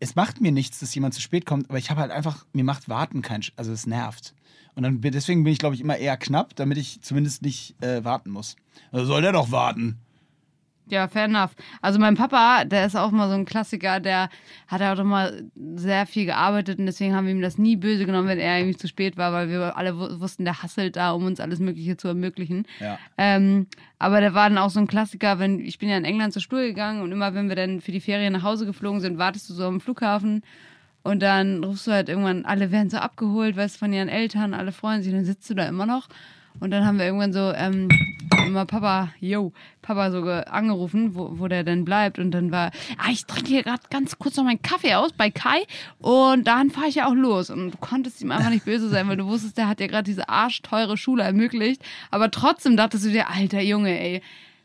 es 0.00 0.14
macht 0.14 0.40
mir 0.40 0.52
nichts, 0.52 0.78
dass 0.80 0.94
jemand 0.94 1.14
zu 1.14 1.20
spät 1.20 1.46
kommt, 1.46 1.68
aber 1.70 1.78
ich 1.78 1.90
habe 1.90 2.00
halt 2.00 2.10
einfach, 2.10 2.44
mir 2.52 2.64
macht 2.64 2.88
Warten 2.88 3.22
kein, 3.22 3.42
Sch- 3.42 3.52
also 3.56 3.72
es 3.72 3.86
nervt. 3.86 4.34
Und 4.74 4.82
dann, 4.82 5.00
deswegen 5.00 5.42
bin 5.44 5.52
ich, 5.52 5.58
glaube 5.58 5.74
ich, 5.74 5.80
immer 5.80 5.96
eher 5.96 6.16
knapp, 6.18 6.54
damit 6.56 6.76
ich 6.76 7.00
zumindest 7.00 7.40
nicht 7.42 7.80
äh, 7.82 8.04
warten 8.04 8.30
muss. 8.30 8.56
Also 8.92 9.06
soll 9.06 9.22
der 9.22 9.32
doch 9.32 9.50
warten. 9.50 9.98
Ja, 10.88 11.08
fair 11.08 11.24
enough. 11.24 11.50
Also 11.82 11.98
mein 11.98 12.14
Papa, 12.14 12.64
der 12.64 12.86
ist 12.86 12.94
auch 12.94 13.10
mal 13.10 13.28
so 13.28 13.34
ein 13.34 13.44
Klassiker, 13.44 13.98
der 13.98 14.28
hat 14.68 14.82
auch 14.82 14.98
immer 15.00 15.32
sehr 15.74 16.06
viel 16.06 16.26
gearbeitet 16.26 16.78
und 16.78 16.86
deswegen 16.86 17.12
haben 17.14 17.26
wir 17.26 17.32
ihm 17.32 17.42
das 17.42 17.58
nie 17.58 17.74
böse 17.76 18.06
genommen, 18.06 18.28
wenn 18.28 18.38
er 18.38 18.58
irgendwie 18.58 18.76
zu 18.76 18.86
spät 18.86 19.16
war, 19.16 19.32
weil 19.32 19.48
wir 19.48 19.76
alle 19.76 19.98
wu- 19.98 20.20
wussten, 20.20 20.44
der 20.44 20.62
hasselt 20.62 20.94
da, 20.94 21.10
um 21.10 21.24
uns 21.24 21.40
alles 21.40 21.58
Mögliche 21.58 21.96
zu 21.96 22.06
ermöglichen. 22.06 22.66
Ja. 22.78 22.98
Ähm, 23.18 23.66
aber 23.98 24.20
der 24.20 24.34
war 24.34 24.48
dann 24.48 24.58
auch 24.58 24.70
so 24.70 24.78
ein 24.78 24.86
Klassiker, 24.86 25.40
wenn 25.40 25.58
ich 25.58 25.80
bin 25.80 25.88
ja 25.88 25.96
in 25.96 26.04
England 26.04 26.32
zur 26.32 26.42
Schule 26.42 26.68
gegangen 26.68 27.02
und 27.02 27.10
immer 27.10 27.34
wenn 27.34 27.48
wir 27.48 27.56
dann 27.56 27.80
für 27.80 27.90
die 27.90 28.00
Ferien 28.00 28.32
nach 28.32 28.44
Hause 28.44 28.64
geflogen 28.64 29.00
sind, 29.00 29.18
wartest 29.18 29.50
du 29.50 29.54
so 29.54 29.64
am 29.64 29.80
Flughafen 29.80 30.42
und 31.02 31.20
dann 31.20 31.64
rufst 31.64 31.88
du 31.88 31.90
halt 31.92 32.08
irgendwann, 32.08 32.44
alle 32.44 32.70
werden 32.70 32.90
so 32.90 32.98
abgeholt, 32.98 33.56
weißt 33.56 33.76
von 33.76 33.92
ihren 33.92 34.08
Eltern, 34.08 34.54
alle 34.54 34.70
freuen 34.70 35.02
sich, 35.02 35.12
dann 35.12 35.24
sitzt 35.24 35.50
du 35.50 35.54
da 35.54 35.64
immer 35.66 35.86
noch. 35.86 36.06
Und 36.60 36.70
dann 36.70 36.86
haben 36.86 36.98
wir 36.98 37.04
irgendwann 37.06 37.32
so, 37.32 37.52
ähm, 37.54 37.88
immer 38.46 38.64
Papa, 38.66 39.10
yo, 39.20 39.52
Papa 39.82 40.10
so 40.10 40.22
ge- 40.22 40.44
angerufen, 40.44 41.14
wo, 41.14 41.38
wo 41.38 41.48
der 41.48 41.64
denn 41.64 41.84
bleibt. 41.84 42.18
Und 42.18 42.30
dann 42.30 42.50
war, 42.52 42.70
ah, 42.98 43.10
ich 43.10 43.26
trinke 43.26 43.48
hier 43.48 43.62
gerade 43.62 43.82
ganz 43.90 44.18
kurz 44.18 44.36
noch 44.36 44.44
meinen 44.44 44.62
Kaffee 44.62 44.94
aus 44.94 45.12
bei 45.12 45.30
Kai 45.30 45.64
und 45.98 46.46
dann 46.46 46.70
fahre 46.70 46.88
ich 46.88 46.96
ja 46.96 47.08
auch 47.08 47.14
los. 47.14 47.50
Und 47.50 47.72
du 47.72 47.78
konntest 47.78 48.20
ihm 48.22 48.30
einfach 48.30 48.50
nicht 48.50 48.64
böse 48.64 48.88
sein, 48.88 49.08
weil 49.08 49.16
du 49.16 49.26
wusstest, 49.26 49.58
der 49.58 49.68
hat 49.68 49.80
dir 49.80 49.88
gerade 49.88 50.04
diese 50.04 50.28
arschteure 50.28 50.96
Schule 50.96 51.22
ermöglicht. 51.22 51.82
Aber 52.10 52.30
trotzdem 52.30 52.76
dachtest 52.76 53.04
du 53.04 53.10
dir, 53.10 53.28
alter 53.30 53.60
Junge, 53.62 53.98
ey, 53.98 54.22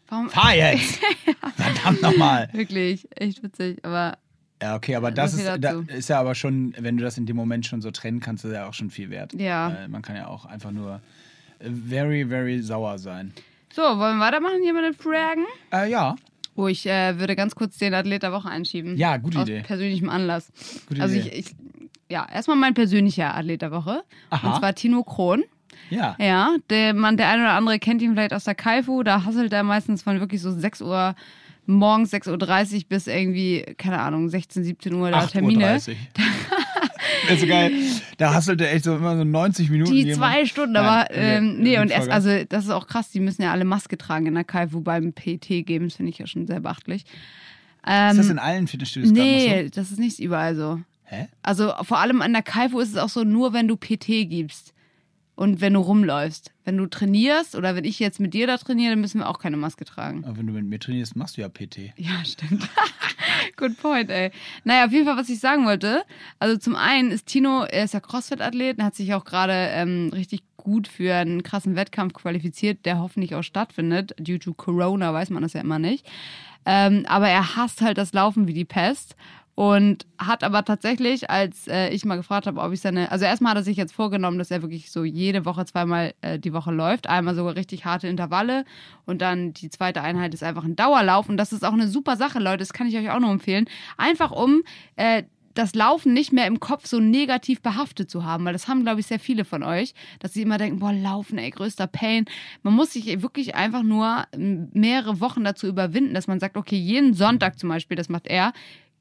warum, 0.08 0.30
Fahr 0.30 0.56
jetzt! 0.56 1.00
Verdammt 1.56 2.02
nochmal! 2.02 2.50
wirklich, 2.54 3.08
echt 3.16 3.42
witzig. 3.44 3.84
Aber 3.84 4.18
Ja, 4.62 4.76
okay, 4.76 4.96
aber 4.96 5.12
das 5.12 5.34
ist, 5.34 5.46
da, 5.60 5.82
ist 5.88 6.10
ja 6.10 6.20
aber 6.20 6.36
schon, 6.36 6.74
wenn 6.78 6.98
du 6.98 7.04
das 7.04 7.18
in 7.18 7.26
dem 7.26 7.36
Moment 7.36 7.66
schon 7.66 7.82
so 7.82 7.92
trennen 7.92 8.20
kannst, 8.20 8.46
ist 8.46 8.54
ja 8.54 8.68
auch 8.68 8.74
schon 8.74 8.90
viel 8.90 9.10
wert. 9.10 9.34
Ja. 9.34 9.74
Weil 9.74 9.88
man 9.88 10.02
kann 10.02 10.16
ja 10.16 10.28
auch 10.28 10.46
einfach 10.46 10.72
nur 10.72 11.02
äh, 11.60 11.70
very, 11.70 12.26
very 12.28 12.62
sauer 12.62 12.98
sein. 13.00 13.34
So, 13.74 13.82
wollen 13.82 14.18
wir 14.18 14.26
weitermachen 14.26 14.62
hier 14.64 14.74
mit 14.74 14.84
den 14.84 14.94
Fragen? 14.94 15.46
Äh, 15.74 15.90
ja, 15.92 16.16
Oh, 16.56 16.68
ich 16.68 16.86
äh, 16.86 17.18
würde 17.18 17.36
ganz 17.36 17.56
kurz 17.56 17.78
den 17.78 17.94
Athlet 17.94 18.24
der 18.24 18.34
Woche 18.34 18.50
einschieben. 18.50 18.98
Ja, 18.98 19.18
gute 19.18 19.40
aus 19.40 19.48
Idee. 19.48 19.62
persönlichem 19.62 20.10
Anlass. 20.10 20.52
Gute 20.88 21.02
also 21.02 21.16
Idee. 21.16 21.30
ich, 21.30 21.50
ich, 21.52 21.56
ja, 22.10 22.28
erstmal 22.32 22.58
mein 22.58 22.74
persönlicher 22.74 23.34
Athlet 23.36 23.62
der 23.62 23.72
Woche. 23.72 24.04
Aha. 24.30 24.48
Und 24.48 24.60
zwar 24.60 24.76
Tino 24.76 25.04
Krohn. 25.04 25.44
ja. 25.90 26.16
Ja, 26.20 26.56
der 26.70 26.94
man, 26.94 27.16
der 27.16 27.30
eine 27.30 27.44
oder 27.44 27.54
andere 27.54 27.80
kennt 27.80 28.02
ihn 28.02 28.12
vielleicht 28.12 28.34
aus 28.34 28.44
der 28.44 28.56
Kaifu. 28.56 29.02
Da 29.04 29.24
hasselt 29.24 29.54
er 29.54 29.64
meistens 29.64 30.04
von 30.04 30.20
wirklich 30.20 30.42
so 30.42 30.52
6 30.52 30.82
Uhr 30.82 31.16
morgens 31.68 32.12
6.30 32.14 32.76
Uhr 32.76 32.82
bis 32.90 33.08
irgendwie, 33.08 33.62
keine 33.78 34.00
Ahnung, 34.00 34.28
16, 34.28 34.64
17 34.64 34.94
Uhr 34.94 35.10
da 35.10 35.22
8.30 35.22 35.32
Termine. 35.32 35.66
Uhr. 35.88 35.96
Ist 37.30 37.42
so 37.42 37.48
geil. 37.48 37.72
Da 38.18 38.34
hasselt 38.34 38.62
er 38.62 38.74
echt 38.74 38.86
so 38.86 38.96
immer 38.96 39.18
so 39.18 39.24
90 39.24 39.70
Minuten. 39.70 39.92
Die 39.92 40.04
jemand. 40.04 40.18
zwei 40.18 40.46
Stunden, 40.46 40.74
Nein, 40.74 40.86
aber 40.86 41.10
okay, 41.10 41.38
ähm, 41.38 41.58
nee, 41.60 41.80
und 41.80 41.92
erst, 41.92 42.10
also 42.10 42.44
das 42.48 42.66
ist 42.66 42.70
auch 42.70 42.88
krass, 42.88 43.10
die 43.10 43.20
müssen 43.20 43.42
ja 43.42 43.52
alle 43.52 43.66
Maske 43.66 43.98
tragen 43.98 44.26
in 44.28 44.36
der 44.36 44.44
KFU 44.44 44.82
beim 44.82 45.14
PT 45.14 45.66
geben, 45.66 45.88
das 45.88 45.96
finde 45.96 46.12
ich 46.12 46.18
ja 46.18 46.28
schon 46.28 46.48
sehr 46.48 46.60
beachtlich. 46.60 47.06
Ähm, 47.86 48.12
Ist 48.12 48.20
das 48.20 48.30
in 48.30 48.40
allen 48.40 48.68
Fitnessstudios 48.68 49.12
nee, 49.12 49.64
so? 49.64 49.70
das 49.70 49.92
ist 49.92 50.00
nicht 50.00 50.20
überall 50.20 50.56
so. 50.56 50.80
Hä? 51.06 51.28
Also 51.42 51.74
vor 51.82 52.00
allem 52.00 52.22
an 52.22 52.34
der 52.34 52.44
KFU 52.44 52.80
ist 52.80 52.90
es 52.90 52.98
auch 52.98 53.10
so, 53.10 53.24
nur 53.24 53.54
wenn 53.54 53.68
du 53.68 53.76
PT 53.76 54.30
gibst 54.30 54.74
und 55.36 55.60
wenn 55.60 55.74
du 55.74 55.80
rumläufst. 55.80 56.52
Wenn 56.64 56.78
du 56.78 56.86
trainierst 56.86 57.56
oder 57.56 57.76
wenn 57.76 57.84
ich 57.84 57.98
jetzt 57.98 58.20
mit 58.20 58.36
dir 58.36 58.46
da 58.46 58.58
trainiere, 58.58 58.92
dann 58.92 59.02
müssen 59.02 59.20
wir 59.20 59.28
auch 59.28 59.40
keine 59.40 59.58
Maske 59.58 59.84
tragen. 59.84 60.24
Aber 60.24 60.38
wenn 60.38 60.46
du 60.46 60.54
mit 60.54 60.66
mir 60.66 60.80
trainierst, 60.80 61.16
machst 61.16 61.38
du 61.38 61.42
ja 61.42 61.50
PT. 61.50 61.94
Ja, 61.96 62.24
stimmt. 62.24 62.70
Good 63.58 63.78
point, 63.78 64.10
ey. 64.10 64.32
Naja, 64.64 64.86
auf 64.86 64.92
jeden 64.92 65.06
Fall, 65.06 65.18
was 65.18 65.30
ich 65.30 65.40
sagen 65.40 65.66
wollte. 65.66 66.04
Also 66.40 66.58
zum 66.58 66.76
einen 66.76 67.12
ist 67.12 67.28
Tino, 67.28 67.64
er 67.64 67.86
ist 67.86 67.94
ja 67.94 68.00
Crossfit-Athlet 68.00 68.78
und 68.78 68.84
hat 68.84 68.96
sich 68.96 69.14
auch 69.14 69.24
gerade 69.24 69.54
ähm, 69.54 70.10
richtig 70.14 70.44
gut 70.58 70.88
für 70.88 71.16
einen 71.16 71.44
krassen 71.44 71.76
Wettkampf 71.76 72.14
qualifiziert, 72.14 72.86
der 72.86 73.00
hoffentlich 73.00 73.36
auch 73.36 73.44
stattfindet. 73.44 74.14
Due 74.20 74.40
to 74.40 74.54
Corona 74.54 75.14
weiß 75.14 75.30
man 75.32 75.44
das 75.44 75.54
ja 75.54 75.62
immer 75.62 75.80
nicht. 75.80 76.06
Ähm, 76.66 77.06
aber 77.08 77.28
er 77.28 77.56
hasst 77.56 77.82
halt 77.82 77.98
das 77.98 78.14
Laufen 78.14 78.48
wie 78.48 78.54
die 78.54 78.66
Pest. 78.66 79.16
Und 79.54 80.08
hat 80.18 80.44
aber 80.44 80.64
tatsächlich, 80.64 81.30
als 81.30 81.68
äh, 81.68 81.90
ich 81.90 82.06
mal 82.06 82.16
gefragt 82.16 82.48
habe, 82.48 82.62
ob 82.62 82.72
ich 82.72 82.80
seine. 82.80 83.12
Also 83.12 83.26
erstmal 83.26 83.52
hat 83.52 83.58
er 83.58 83.64
sich 83.64 83.78
jetzt 83.78 83.94
vorgenommen, 83.94 84.38
dass 84.38 84.50
er 84.50 84.62
wirklich 84.62 84.92
so 84.92 85.04
jede 85.04 85.46
Woche 85.46 85.66
zweimal 85.66 86.14
äh, 86.22 86.40
die 86.40 86.54
Woche 86.54 86.72
läuft. 86.72 87.08
Einmal 87.08 87.36
sogar 87.36 87.56
richtig 87.56 87.86
harte 87.86 88.08
Intervalle 88.08 88.66
und 89.06 89.22
dann 89.22 89.54
die 89.54 89.70
zweite 89.70 90.02
Einheit 90.02 90.34
ist 90.34 90.44
einfach 90.44 90.64
ein 90.64 90.76
Dauerlauf. 90.76 91.28
Und 91.28 91.38
das 91.38 91.52
ist 91.52 91.66
auch 91.66 91.74
eine 91.74 91.88
super 91.88 92.16
Sache, 92.16 92.40
Leute. 92.40 92.60
Das 92.60 92.74
kann 92.74 92.88
ich 92.88 92.96
euch 92.96 93.12
auch 93.12 93.20
nur 93.20 93.32
empfehlen. 93.32 93.66
Einfach 93.98 94.32
um 94.32 94.62
äh, 94.96 95.24
das 95.54 95.76
Laufen 95.76 96.14
nicht 96.14 96.32
mehr 96.32 96.48
im 96.48 96.60
Kopf 96.60 96.88
so 96.88 97.00
negativ 97.00 97.62
behaftet 97.62 98.10
zu 98.10 98.24
haben, 98.26 98.46
weil 98.46 98.54
das 98.54 98.68
haben, 98.68 98.84
glaube 98.84 99.00
ich, 99.00 99.08
sehr 99.08 99.20
viele 99.20 99.46
von 99.46 99.64
euch, 99.64 99.94
dass 100.20 100.34
sie 100.34 100.42
immer 100.42 100.58
denken, 100.58 100.80
boah, 100.80 100.94
Laufen, 100.94 101.38
ey, 101.38 101.50
größter 101.50 101.88
Pain. 101.88 102.26
Man 102.64 102.74
muss 102.74 102.94
sich 102.94 103.22
wirklich 103.22 103.56
einfach 103.56 103.84
nur 103.84 104.26
mehrere 104.38 105.20
Wochen 105.20 105.44
dazu 105.44 105.68
überwinden, 105.68 106.14
dass 106.14 106.28
man 106.28 106.40
sagt, 106.40 106.58
okay, 106.58 106.78
jeden 106.78 107.14
Sonntag 107.14 107.60
zum 107.60 107.70
Beispiel, 107.70 107.98
das 107.98 108.10
macht 108.10 108.28
er, 108.28 108.54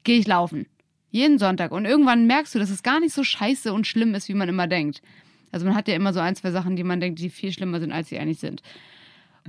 gehe 0.03 0.19
ich 0.19 0.27
laufen. 0.27 0.65
Jeden 1.09 1.39
Sonntag. 1.39 1.71
Und 1.71 1.85
irgendwann 1.85 2.25
merkst 2.27 2.55
du, 2.55 2.59
dass 2.59 2.69
es 2.69 2.83
gar 2.83 2.99
nicht 2.99 3.13
so 3.13 3.23
scheiße 3.23 3.73
und 3.73 3.85
schlimm 3.85 4.15
ist, 4.15 4.29
wie 4.29 4.33
man 4.33 4.49
immer 4.49 4.67
denkt. 4.67 5.01
Also 5.51 5.65
man 5.65 5.75
hat 5.75 5.87
ja 5.87 5.95
immer 5.95 6.13
so 6.13 6.21
ein, 6.21 6.35
zwei 6.35 6.51
Sachen, 6.51 6.75
die 6.75 6.83
man 6.83 7.01
denkt, 7.01 7.19
die 7.19 7.29
viel 7.29 7.51
schlimmer 7.51 7.79
sind, 7.79 7.91
als 7.91 8.09
sie 8.09 8.17
eigentlich 8.17 8.39
sind. 8.39 8.61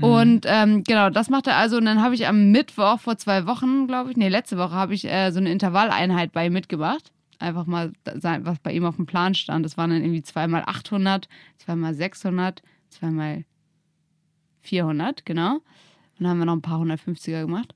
Und 0.01 0.47
ähm, 0.49 0.85
genau, 0.85 1.11
das 1.11 1.29
macht 1.29 1.47
er 1.47 1.57
also. 1.57 1.77
Und 1.77 1.85
dann 1.85 2.01
habe 2.03 2.15
ich 2.15 2.27
am 2.27 2.51
Mittwoch 2.51 2.99
vor 2.99 3.19
zwei 3.19 3.47
Wochen, 3.47 3.87
glaube 3.87 4.11
ich, 4.11 4.17
nee, 4.17 4.29
letzte 4.29 4.57
Woche 4.57 4.73
habe 4.73 4.95
ich 4.95 5.05
äh, 5.05 5.31
so 5.31 5.39
eine 5.39 5.53
Intervalleinheit 5.53 6.33
bei 6.33 6.47
ihm 6.47 6.55
mitgemacht. 6.55 7.13
Einfach 7.39 7.67
mal, 7.67 7.93
was 8.05 8.59
bei 8.61 8.73
ihm 8.73 8.85
auf 8.85 8.97
dem 8.97 9.07
Plan 9.07 9.35
stand. 9.35 9.65
Das 9.65 9.77
waren 9.77 9.91
dann 9.91 10.03
irgendwie 10.03 10.23
zweimal 10.23 10.63
800, 10.65 11.29
zweimal 11.59 11.93
600, 11.93 12.63
zweimal 12.89 13.45
400, 14.63 15.27
genau. 15.27 15.57
Und 15.57 15.63
dann 16.21 16.29
haben 16.29 16.39
wir 16.39 16.47
noch 16.47 16.55
ein 16.55 16.63
paar 16.63 16.81
150er 16.81 17.43
gemacht. 17.43 17.75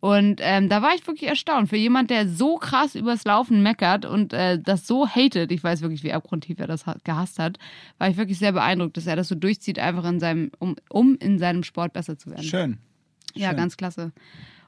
Und 0.00 0.40
ähm, 0.44 0.68
da 0.68 0.80
war 0.80 0.94
ich 0.94 1.04
wirklich 1.08 1.28
erstaunt. 1.28 1.68
Für 1.68 1.76
jemand, 1.76 2.10
der 2.10 2.28
so 2.28 2.56
krass 2.56 2.94
übers 2.94 3.24
Laufen 3.24 3.62
meckert 3.64 4.04
und 4.06 4.32
äh, 4.32 4.60
das 4.60 4.86
so 4.86 5.08
hatet, 5.08 5.50
ich 5.50 5.62
weiß 5.64 5.80
wirklich, 5.80 6.04
wie 6.04 6.12
abgrundtief 6.12 6.60
er 6.60 6.68
das 6.68 6.86
ha- 6.86 6.98
gehasst 7.02 7.40
hat, 7.40 7.58
war 7.98 8.08
ich 8.08 8.16
wirklich 8.16 8.38
sehr 8.38 8.52
beeindruckt, 8.52 8.96
dass 8.96 9.08
er 9.08 9.16
das 9.16 9.26
so 9.26 9.34
durchzieht, 9.34 9.80
einfach 9.80 10.04
in 10.04 10.20
seinem, 10.20 10.52
um, 10.60 10.76
um 10.88 11.16
in 11.18 11.38
seinem 11.40 11.64
Sport 11.64 11.92
besser 11.94 12.16
zu 12.16 12.30
werden. 12.30 12.44
Schön. 12.44 12.78
Ja, 13.34 13.48
schön. 13.48 13.56
ganz 13.56 13.76
klasse. 13.76 14.12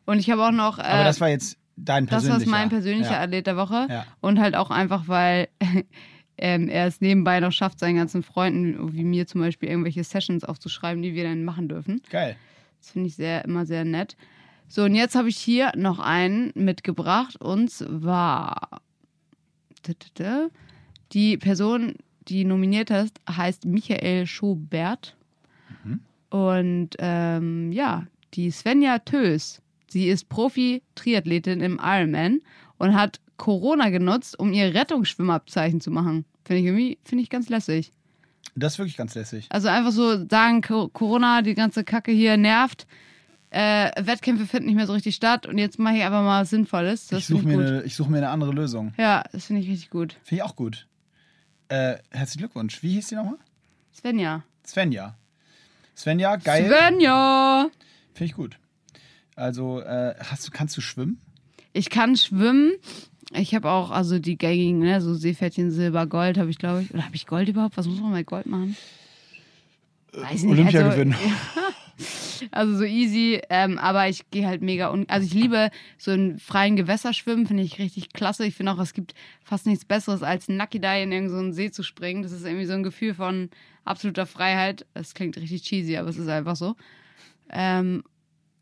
Und 0.04 0.18
ich 0.18 0.30
habe 0.30 0.44
auch 0.44 0.50
noch. 0.50 0.78
Äh, 0.78 0.82
Aber 0.82 1.04
das 1.04 1.20
war 1.20 1.28
jetzt 1.28 1.56
dein 1.76 2.06
das 2.06 2.24
persönlicher. 2.24 2.50
war 2.50 2.58
mein 2.58 2.68
persönlicher 2.68 3.12
ja. 3.12 3.20
Athlet 3.20 3.46
der 3.46 3.56
Woche. 3.56 3.86
Ja. 3.88 4.06
Und 4.20 4.40
halt 4.40 4.56
auch 4.56 4.70
einfach, 4.70 5.06
weil 5.06 5.46
ähm, 6.38 6.68
er 6.68 6.86
es 6.86 7.00
nebenbei 7.00 7.38
noch 7.38 7.52
schafft, 7.52 7.78
seinen 7.78 7.96
ganzen 7.96 8.24
Freunden, 8.24 8.94
wie 8.94 9.04
mir 9.04 9.28
zum 9.28 9.40
Beispiel, 9.42 9.68
irgendwelche 9.68 10.02
Sessions 10.02 10.42
aufzuschreiben, 10.42 11.02
die 11.02 11.14
wir 11.14 11.22
dann 11.22 11.44
machen 11.44 11.68
dürfen. 11.68 12.02
Geil. 12.10 12.36
Das 12.80 12.90
finde 12.90 13.08
ich 13.08 13.14
sehr, 13.14 13.44
immer 13.44 13.64
sehr 13.64 13.84
nett. 13.84 14.16
So, 14.72 14.84
und 14.84 14.94
jetzt 14.94 15.16
habe 15.16 15.28
ich 15.28 15.36
hier 15.36 15.72
noch 15.76 15.98
einen 15.98 16.52
mitgebracht 16.54 17.34
und 17.40 17.70
zwar 17.72 18.80
die 21.12 21.36
Person, 21.38 21.94
die 22.28 22.44
nominiert 22.44 22.92
hast, 22.92 23.18
heißt 23.28 23.64
Michael 23.64 24.26
Schobert. 24.26 25.16
Und 26.30 26.90
ähm, 27.00 27.72
ja, 27.72 28.06
die 28.34 28.52
Svenja 28.52 29.00
Tös. 29.00 29.60
Sie 29.88 30.06
ist 30.08 30.28
Profi-Triathletin 30.28 31.60
im 31.60 31.80
Ironman 31.82 32.38
und 32.78 32.94
hat 32.94 33.20
Corona 33.38 33.88
genutzt, 33.90 34.38
um 34.38 34.52
ihr 34.52 34.72
Rettungsschwimmabzeichen 34.72 35.80
zu 35.80 35.90
machen. 35.90 36.24
Finde 36.44 36.60
ich 36.60 36.66
irgendwie, 36.66 36.98
finde 37.04 37.24
ich 37.24 37.30
ganz 37.30 37.48
lässig. 37.48 37.90
Das 38.54 38.74
ist 38.74 38.78
wirklich 38.78 38.96
ganz 38.96 39.16
lässig. 39.16 39.46
Also 39.50 39.66
einfach 39.66 39.90
so 39.90 40.24
sagen, 40.28 40.60
Co- 40.60 40.88
Corona, 40.88 41.42
die 41.42 41.54
ganze 41.54 41.82
Kacke 41.82 42.12
hier 42.12 42.36
nervt. 42.36 42.86
Äh, 43.50 43.90
Wettkämpfe 44.06 44.46
finden 44.46 44.66
nicht 44.66 44.76
mehr 44.76 44.86
so 44.86 44.92
richtig 44.92 45.16
statt 45.16 45.46
und 45.46 45.58
jetzt 45.58 45.78
mache 45.78 45.96
ich 45.96 46.02
einfach 46.04 46.22
mal 46.22 46.42
was 46.42 46.50
Sinnvolles. 46.50 47.08
Das 47.08 47.20
ich 47.20 47.26
suche 47.26 47.44
mir, 47.46 47.54
eine- 47.58 47.82
ich 47.82 47.96
such 47.96 48.06
mir 48.08 48.18
eine 48.18 48.28
andere 48.30 48.52
Lösung. 48.52 48.92
Ja, 48.96 49.24
das 49.32 49.46
finde 49.46 49.62
ich 49.62 49.68
richtig 49.68 49.90
gut. 49.90 50.16
Finde 50.22 50.36
ich 50.36 50.48
auch 50.48 50.54
gut. 50.54 50.86
Äh, 51.68 51.96
herzlichen 52.10 52.40
Glückwunsch. 52.40 52.82
Wie 52.82 52.92
hieß 52.92 53.08
die 53.08 53.16
nochmal? 53.16 53.38
Svenja. 53.92 54.44
Svenja. 54.64 55.16
Svenja, 55.96 56.36
geil. 56.36 56.66
Svenja! 56.68 57.68
Finde 58.14 58.24
ich 58.30 58.34
gut. 58.34 58.56
Also, 59.34 59.80
äh, 59.80 60.14
hast 60.18 60.46
du, 60.46 60.50
kannst 60.52 60.76
du 60.76 60.80
schwimmen? 60.80 61.20
Ich 61.72 61.90
kann 61.90 62.16
schwimmen. 62.16 62.72
Ich 63.32 63.54
habe 63.54 63.70
auch, 63.70 63.90
also 63.90 64.18
die 64.18 64.36
gängigen, 64.38 64.78
ne, 64.80 65.00
so 65.00 65.14
Seepferdchen, 65.14 65.70
Silber, 65.70 66.06
Gold 66.06 66.38
habe 66.38 66.50
ich, 66.50 66.58
glaube 66.58 66.82
ich. 66.82 66.92
Oder 66.94 67.04
habe 67.04 67.14
ich 67.16 67.26
Gold 67.26 67.48
überhaupt? 67.48 67.76
Was 67.76 67.86
muss 67.86 68.00
man 68.00 68.12
bei 68.12 68.22
Gold 68.22 68.46
machen? 68.46 68.76
Weiß 70.12 70.42
nicht. 70.42 70.52
Olympia 70.52 70.80
also, 70.84 70.90
gewinnen. 70.96 71.14
Also 72.50 72.76
so 72.76 72.84
easy, 72.84 73.40
ähm, 73.50 73.78
aber 73.78 74.08
ich 74.08 74.30
gehe 74.30 74.46
halt 74.46 74.62
mega 74.62 74.90
un 74.90 75.08
also 75.08 75.26
ich 75.26 75.34
liebe 75.34 75.70
so 75.98 76.10
in 76.12 76.38
freien 76.38 76.76
Gewässer 76.76 77.12
schwimmen, 77.12 77.46
finde 77.46 77.62
ich 77.62 77.78
richtig 77.78 78.12
klasse. 78.12 78.46
Ich 78.46 78.54
finde 78.54 78.72
auch, 78.72 78.78
es 78.78 78.92
gibt 78.92 79.14
fast 79.42 79.66
nichts 79.66 79.84
Besseres 79.84 80.22
als 80.22 80.48
Nucky 80.48 80.80
Die 80.80 81.02
in 81.02 81.12
irgendeinen 81.12 81.52
See 81.52 81.70
zu 81.70 81.82
springen. 81.82 82.22
Das 82.22 82.32
ist 82.32 82.44
irgendwie 82.44 82.66
so 82.66 82.74
ein 82.74 82.82
Gefühl 82.82 83.14
von 83.14 83.50
absoluter 83.84 84.26
Freiheit. 84.26 84.86
Das 84.94 85.14
klingt 85.14 85.36
richtig 85.36 85.62
cheesy, 85.62 85.96
aber 85.96 86.08
es 86.08 86.16
ist 86.16 86.28
einfach 86.28 86.56
so. 86.56 86.76
Ähm, 87.52 88.02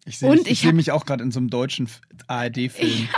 Ich 0.09 0.19
sehe 0.19 0.31
Und 0.31 0.39
mich, 0.45 0.51
ich 0.53 0.61
seh 0.61 0.73
mich 0.73 0.91
auch 0.91 1.05
gerade 1.05 1.23
in 1.23 1.31
so 1.31 1.39
einem 1.39 1.51
deutschen 1.51 1.87
ARD-Film. 2.29 3.09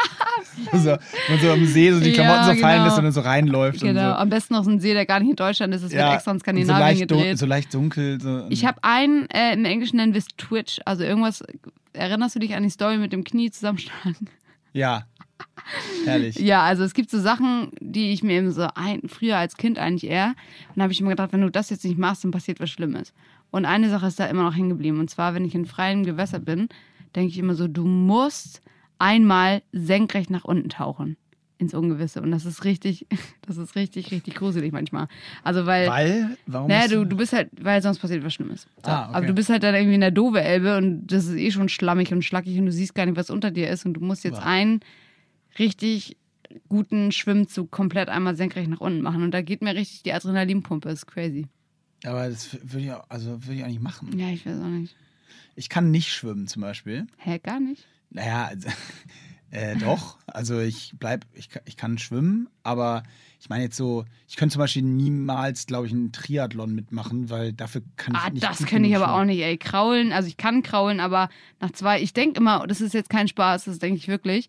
so, 0.73 0.97
wo 1.29 1.37
so 1.41 1.51
am 1.53 1.65
See 1.67 1.93
so 1.93 2.01
die 2.01 2.11
Ja, 2.11 2.15
Klamotten 2.15 2.57
so 2.57 2.61
fallen 2.61 2.75
genau. 2.79 2.85
lässt 2.85 2.99
und 2.99 3.05
dann 3.05 3.13
so 3.13 3.21
reinläuft. 3.21 3.81
genau. 3.81 3.89
Und 4.09 4.15
so. 4.17 4.21
Am 4.21 4.29
besten 4.29 4.55
noch 4.55 4.65
so 4.65 4.71
ein 4.71 4.81
See, 4.81 4.93
der 4.93 5.07
gar 5.07 5.21
nicht 5.21 5.31
in 5.31 5.37
Deutschland 5.37 5.73
ist. 5.75 5.83
Es 5.83 5.93
wird 5.93 6.03
extra 6.13 6.33
in 6.33 6.35
und 6.37 6.39
so 6.41 6.43
Skandinavien 6.45 7.07
dun- 7.09 7.19
gedreht. 7.19 7.39
so 7.39 7.47
leicht 7.47 7.73
dunkel. 7.75 8.21
So, 8.21 8.47
Ich 8.51 8.65
habe 8.65 8.83
einen, 8.83 9.29
äh, 9.31 9.53
im 9.55 9.65
Englischen 9.65 9.97
nennen 9.97 10.15
wir 10.15 10.19
es 10.19 10.27
Twitch. 10.37 10.81
Also 10.85 11.05
irgendwas, 11.05 11.45
erinnerst 11.93 12.35
du 12.35 12.41
dich 12.41 12.55
an 12.57 12.65
die 12.65 12.71
Story 12.71 12.99
mit 12.99 13.13
dem 13.13 13.23
Knie 13.23 13.51
zusammenschlagen? 13.53 14.29
Ja. 14.73 15.05
Herrlich. 16.05 16.37
Ja, 16.41 16.63
also 16.63 16.83
es 16.83 16.93
gibt 16.95 17.11
so 17.11 17.21
Sachen, 17.21 17.71
die 17.81 18.13
ich 18.13 18.23
mir 18.25 18.33
eben 18.39 18.51
so 18.51 18.67
ein, 18.75 19.03
früher 19.09 19.37
als 19.37 19.57
Kind 19.57 19.79
eigentlich 19.79 20.11
eher. 20.11 20.35
Und 20.71 20.77
da 20.77 20.83
habe 20.83 20.93
ich 20.93 21.01
immer 21.01 21.11
gedacht, 21.11 21.33
wenn 21.33 21.41
du 21.41 21.51
das 21.51 21.71
jetzt 21.71 21.85
nicht 21.85 21.99
machst, 21.99 22.25
dann 22.25 22.31
passiert 22.33 22.59
was 22.61 22.71
Schlimmes. 22.71 23.13
Und 23.51 23.65
eine 23.65 23.91
Sache 23.91 24.07
ist 24.07 24.21
da 24.21 24.27
immer 24.27 24.43
noch 24.45 24.55
hängen 24.57 24.69
geblieben. 24.71 25.01
Und 25.01 25.11
zwar, 25.11 25.35
wenn 25.35 25.45
ich 25.45 25.55
in 25.55 25.67
freiem 25.67 26.05
Gewässer 26.05 26.39
bin, 26.39 26.69
denke 27.17 27.31
ich 27.31 27.39
immer 27.39 27.55
so, 27.55 27.67
du 27.69 27.85
musst 27.85 28.63
einmal 28.99 29.63
senkrecht 29.73 30.31
nach 30.31 30.45
unten 30.45 30.69
tauchen 30.69 31.17
ins 31.59 31.75
Ungewisse. 31.75 32.23
Und 32.23 32.31
das 32.31 32.47
ist 32.47 32.65
richtig, 32.65 33.07
das 33.47 33.57
ist 33.59 33.75
richtig, 33.77 34.11
richtig 34.13 34.35
gruselig 34.35 34.73
manchmal. 34.73 35.09
Also 35.43 35.67
weil. 35.67 35.89
Weil? 35.89 36.37
Warum? 36.47 36.69
Naja, 36.69 36.89
du, 36.89 37.05
du 37.05 37.17
bist 37.17 37.33
halt, 37.33 37.51
weil 37.61 37.83
sonst 37.83 37.99
passiert 37.99 38.25
was 38.25 38.33
Schlimmes. 38.35 38.67
So. 38.85 38.91
Ah, 38.91 39.09
okay. 39.09 39.17
Aber 39.17 39.27
du 39.27 39.35
bist 39.35 39.51
halt 39.51 39.63
dann 39.63 39.75
irgendwie 39.75 39.97
in 39.97 40.01
der 40.01 40.11
Dove-Elbe 40.11 40.77
und 40.77 41.07
das 41.09 41.27
ist 41.27 41.37
eh 41.37 41.51
schon 41.51 41.69
schlammig 41.69 42.13
und 42.13 42.25
schlackig 42.25 42.59
und 42.59 42.67
du 42.67 42.73
siehst 42.73 42.95
gar 42.95 43.05
nicht, 43.07 43.17
was 43.17 43.31
unter 43.31 43.51
dir 43.51 43.69
ist 43.69 43.85
und 43.85 43.95
du 43.95 44.01
musst 44.01 44.25
jetzt 44.25 44.39
Wow. 44.39 44.47
einen 44.47 44.81
richtig 45.59 46.17
guten 46.69 47.13
Schwimmzug 47.13 47.71
komplett 47.71 48.09
einmal 48.09 48.35
senkrecht 48.37 48.69
nach 48.69 48.81
unten 48.81 49.03
machen 49.03 49.23
und 49.23 49.33
da 49.33 49.43
geht 49.43 49.63
mir 49.63 49.75
richtig 49.75 50.03
die 50.03 50.13
Adrenalinpumpe, 50.13 50.89
ist 50.89 51.07
crazy. 51.07 51.47
Aber 52.05 52.29
das 52.29 52.55
würde 52.63 52.85
ich, 52.87 52.93
auch- 52.93 53.05
also 53.09 53.45
würde 53.45 53.55
ich 53.55 53.63
auch 53.65 53.69
nicht 53.69 53.83
machen. 53.83 54.19
Ja, 54.19 54.29
ich 54.29 54.47
weiß 54.47 54.59
auch 54.61 54.67
nicht. 54.67 54.95
Ich 55.57 55.69
kann 55.69 55.91
nicht 55.91 56.13
schwimmen 56.13 56.47
zum 56.47 56.63
Beispiel. 56.63 57.07
Hä, 57.19 57.39
gar 57.39 57.61
nicht? 57.61 57.87
Naja, 58.11 58.47
also, 58.47 58.69
äh, 59.51 59.77
doch. 59.77 60.19
Also 60.27 60.59
ich 60.61 60.95
bleib, 60.99 61.27
ich, 61.35 61.49
ich 61.67 61.77
kann 61.77 61.99
schwimmen, 61.99 62.49
aber 62.63 63.03
ich 63.41 63.49
meine 63.49 63.65
jetzt 63.65 63.77
so, 63.77 64.05
ich 64.29 64.37
könnte 64.37 64.55
zum 64.55 64.61
Beispiel 64.61 64.83
niemals, 64.83 65.67
glaube 65.67 65.87
ich, 65.87 65.93
einen 65.93 66.13
Triathlon 66.13 66.75
mitmachen, 66.75 67.31
weil 67.31 67.53
dafür 67.53 67.83
kann 67.97 68.15
ich 68.15 68.21
Ah, 68.21 68.31
nicht. 68.31 68.43
das 68.43 68.59
gut 68.59 68.69
könnte 68.69 68.89
ich 68.89 68.97
aber 68.97 69.13
auch 69.13 69.17
schwimmen. 69.19 69.27
nicht, 69.29 69.43
ey. 69.43 69.57
Kraulen, 69.59 70.13
also 70.13 70.29
ich 70.29 70.37
kann 70.37 70.63
kraulen, 70.63 71.01
aber 71.01 71.29
nach 71.61 71.73
zwei, 71.73 72.01
ich 72.01 72.13
denke 72.13 72.41
immer, 72.41 72.67
das 72.67 72.81
ist 72.81 72.95
jetzt 72.95 73.11
kein 73.11 73.29
Spaß, 73.29 73.65
das 73.65 73.79
denke 73.79 73.99
ich 73.99 74.09
wirklich. 74.09 74.49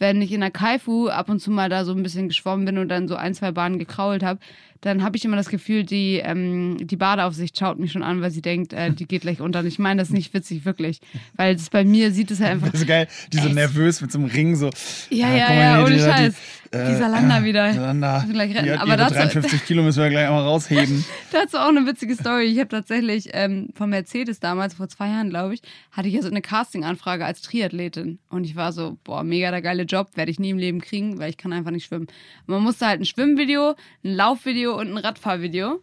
Wenn 0.00 0.22
ich 0.22 0.30
in 0.30 0.40
der 0.40 0.52
Kaifu 0.52 1.08
ab 1.08 1.28
und 1.28 1.40
zu 1.40 1.50
mal 1.50 1.68
da 1.68 1.84
so 1.84 1.92
ein 1.92 2.04
bisschen 2.04 2.28
geschwommen 2.28 2.64
bin 2.64 2.78
und 2.78 2.88
dann 2.88 3.08
so 3.08 3.16
ein, 3.16 3.34
zwei 3.34 3.50
Bahnen 3.50 3.80
gekrault 3.80 4.22
habe, 4.22 4.38
dann 4.80 5.02
habe 5.02 5.16
ich 5.16 5.24
immer 5.24 5.36
das 5.36 5.48
Gefühl, 5.48 5.84
die, 5.84 6.20
ähm, 6.22 6.76
die 6.80 6.96
Badeaufsicht 6.96 7.58
schaut 7.58 7.78
mich 7.78 7.92
schon 7.92 8.02
an, 8.02 8.20
weil 8.22 8.30
sie 8.30 8.42
denkt, 8.42 8.72
äh, 8.72 8.92
die 8.92 9.06
geht 9.06 9.22
gleich 9.22 9.40
unter. 9.40 9.60
Und 9.60 9.66
ich 9.66 9.78
meine 9.78 10.00
das 10.00 10.08
ist 10.08 10.14
nicht 10.14 10.32
witzig, 10.34 10.64
wirklich. 10.64 11.00
Weil 11.36 11.56
es 11.56 11.70
bei 11.70 11.84
mir 11.84 12.12
sieht 12.12 12.30
es 12.30 12.40
halt 12.40 12.52
einfach. 12.52 12.70
Das 12.70 12.80
ist 12.82 12.86
geil, 12.86 13.08
die 13.32 13.38
so 13.38 13.48
nervös 13.48 14.00
mit 14.00 14.12
so 14.12 14.18
einem 14.18 14.28
Ring 14.28 14.56
so. 14.56 14.70
Ja, 15.10 15.26
ah, 15.28 15.36
ja, 15.36 15.52
ja, 15.54 15.84
ohne 15.84 15.98
Scheiß. 15.98 16.34
Die, 16.72 16.76
Die 16.76 16.96
Salanda 16.96 17.44
wieder. 17.44 17.72
Salanda. 17.72 18.26
Gleich 18.30 18.54
retten. 18.54 18.66
Die 18.66 18.72
Aber 18.72 18.96
dazu- 18.98 19.14
53 19.14 19.64
Kilo 19.64 19.82
müssen 19.82 20.02
wir 20.02 20.10
gleich 20.10 20.26
einmal 20.26 20.42
rausheben. 20.42 21.02
Dazu 21.32 21.56
auch 21.56 21.68
eine 21.68 21.86
witzige 21.86 22.14
Story. 22.14 22.44
Ich 22.44 22.58
habe 22.58 22.68
tatsächlich 22.68 23.30
ähm, 23.32 23.70
von 23.74 23.88
Mercedes 23.88 24.38
damals, 24.38 24.74
vor 24.74 24.86
zwei 24.88 25.08
Jahren, 25.08 25.30
glaube 25.30 25.54
ich, 25.54 25.62
hatte 25.92 26.08
ich 26.08 26.14
ja 26.14 26.20
so 26.20 26.28
eine 26.28 26.42
Casting-Anfrage 26.42 27.24
als 27.24 27.40
Triathletin. 27.40 28.18
Und 28.28 28.44
ich 28.44 28.54
war 28.54 28.72
so, 28.72 28.98
boah, 29.02 29.24
mega 29.24 29.50
der 29.50 29.62
geile 29.62 29.84
Job, 29.84 30.10
werde 30.16 30.30
ich 30.30 30.38
nie 30.38 30.50
im 30.50 30.58
Leben 30.58 30.82
kriegen, 30.82 31.18
weil 31.18 31.30
ich 31.30 31.38
kann 31.38 31.54
einfach 31.54 31.70
nicht 31.70 31.86
schwimmen. 31.86 32.06
Und 32.46 32.54
man 32.54 32.62
musste 32.62 32.86
halt 32.86 33.00
ein 33.00 33.06
Schwimmvideo, 33.06 33.74
ein 34.04 34.14
Laufvideo 34.14 34.67
und 34.74 34.90
ein 34.90 34.98
Radfahrvideo. 34.98 35.82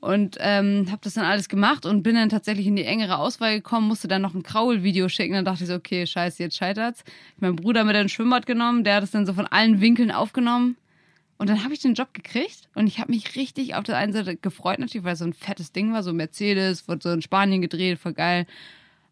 Und 0.00 0.36
ähm, 0.38 0.86
habe 0.90 1.00
das 1.02 1.14
dann 1.14 1.24
alles 1.24 1.48
gemacht 1.48 1.84
und 1.84 2.04
bin 2.04 2.14
dann 2.14 2.28
tatsächlich 2.28 2.68
in 2.68 2.76
die 2.76 2.84
engere 2.84 3.18
Auswahl 3.18 3.56
gekommen, 3.56 3.88
musste 3.88 4.06
dann 4.06 4.22
noch 4.22 4.34
ein 4.34 4.44
Kraul-Video 4.44 5.08
schicken. 5.08 5.34
Dann 5.34 5.44
dachte 5.44 5.64
ich 5.64 5.68
so, 5.68 5.74
okay, 5.74 6.06
scheiße, 6.06 6.40
jetzt 6.40 6.56
scheitert's. 6.56 7.02
Ich 7.34 7.42
meinen 7.42 7.56
Bruder 7.56 7.82
mit 7.82 7.96
ins 7.96 8.12
Schwimmbad 8.12 8.46
genommen, 8.46 8.84
der 8.84 8.96
hat 8.96 9.02
es 9.02 9.10
dann 9.10 9.26
so 9.26 9.32
von 9.32 9.46
allen 9.46 9.80
Winkeln 9.80 10.12
aufgenommen. 10.12 10.76
Und 11.36 11.48
dann 11.48 11.64
habe 11.64 11.72
ich 11.72 11.80
den 11.80 11.94
Job 11.94 12.14
gekriegt 12.14 12.68
und 12.74 12.86
ich 12.88 12.98
habe 12.98 13.12
mich 13.12 13.36
richtig 13.36 13.74
auf 13.74 13.84
der 13.84 13.96
einen 13.96 14.12
Seite 14.12 14.36
gefreut, 14.36 14.80
natürlich, 14.80 15.04
weil 15.04 15.12
es 15.12 15.20
so 15.20 15.24
ein 15.24 15.32
fettes 15.32 15.72
Ding 15.72 15.92
war, 15.92 16.02
so 16.02 16.12
Mercedes, 16.12 16.88
wurde 16.88 17.00
so 17.02 17.10
in 17.10 17.22
Spanien 17.22 17.60
gedreht, 17.60 17.98
voll 17.98 18.12
geil. 18.12 18.46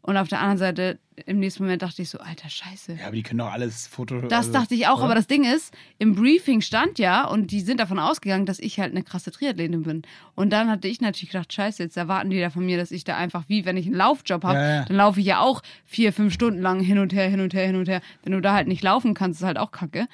Und 0.07 0.17
auf 0.17 0.29
der 0.29 0.39
anderen 0.39 0.59
Seite, 0.59 1.01
im 1.27 1.41
nächsten 1.41 1.65
Moment 1.65 1.83
dachte 1.83 2.01
ich 2.01 2.11
so, 2.11 2.19
alter 2.19 2.49
Scheiße. 2.49 2.93
Ja, 2.93 3.09
aber 3.09 3.17
die 3.17 3.25
können 3.25 3.39
doch 3.39 3.51
alles 3.51 3.89
Foto. 3.89 4.21
Das 4.21 4.47
also, 4.47 4.53
dachte 4.53 4.75
ich 4.77 4.87
auch, 4.87 4.99
oder? 4.99 5.07
aber 5.07 5.15
das 5.17 5.27
Ding 5.27 5.43
ist, 5.43 5.75
im 5.99 6.15
Briefing 6.15 6.61
stand 6.61 7.01
ja, 7.01 7.27
und 7.27 7.51
die 7.51 7.61
sind 7.61 7.81
davon 7.81 7.99
ausgegangen, 7.99 8.47
dass 8.47 8.61
ich 8.61 8.79
halt 8.79 8.93
eine 8.93 9.03
krasse 9.03 9.33
Triathletin 9.33 9.83
bin. 9.83 10.03
Und 10.37 10.51
dann 10.51 10.71
hatte 10.71 10.87
ich 10.87 11.01
natürlich 11.01 11.33
gedacht, 11.33 11.53
scheiße, 11.53 11.83
jetzt 11.83 11.97
erwarten 11.97 12.31
die 12.31 12.39
da 12.39 12.51
von 12.51 12.65
mir, 12.65 12.77
dass 12.77 12.93
ich 12.93 13.03
da 13.03 13.17
einfach, 13.17 13.45
wie 13.49 13.65
wenn 13.65 13.77
ich 13.77 13.87
einen 13.87 13.97
Laufjob 13.97 14.45
habe, 14.45 14.59
Ja, 14.59 14.75
ja. 14.77 14.85
dann 14.85 14.97
laufe 14.97 15.19
ich 15.19 15.27
ja 15.27 15.41
auch 15.41 15.61
vier, 15.85 16.13
fünf 16.13 16.33
Stunden 16.33 16.63
lang 16.63 16.79
hin 16.79 17.01
und 17.01 17.13
her, 17.13 17.29
hin 17.29 17.41
und 17.41 17.53
her, 17.53 17.67
hin 17.67 17.77
und 17.77 17.89
her. 17.89 18.01
Wenn 18.23 18.33
du 18.33 18.41
da 18.41 18.55
halt 18.55 18.69
nicht 18.69 18.85
laufen 18.85 19.13
kannst, 19.13 19.41
ist 19.41 19.47
halt 19.47 19.59
auch 19.59 19.73
kacke. 19.73 20.07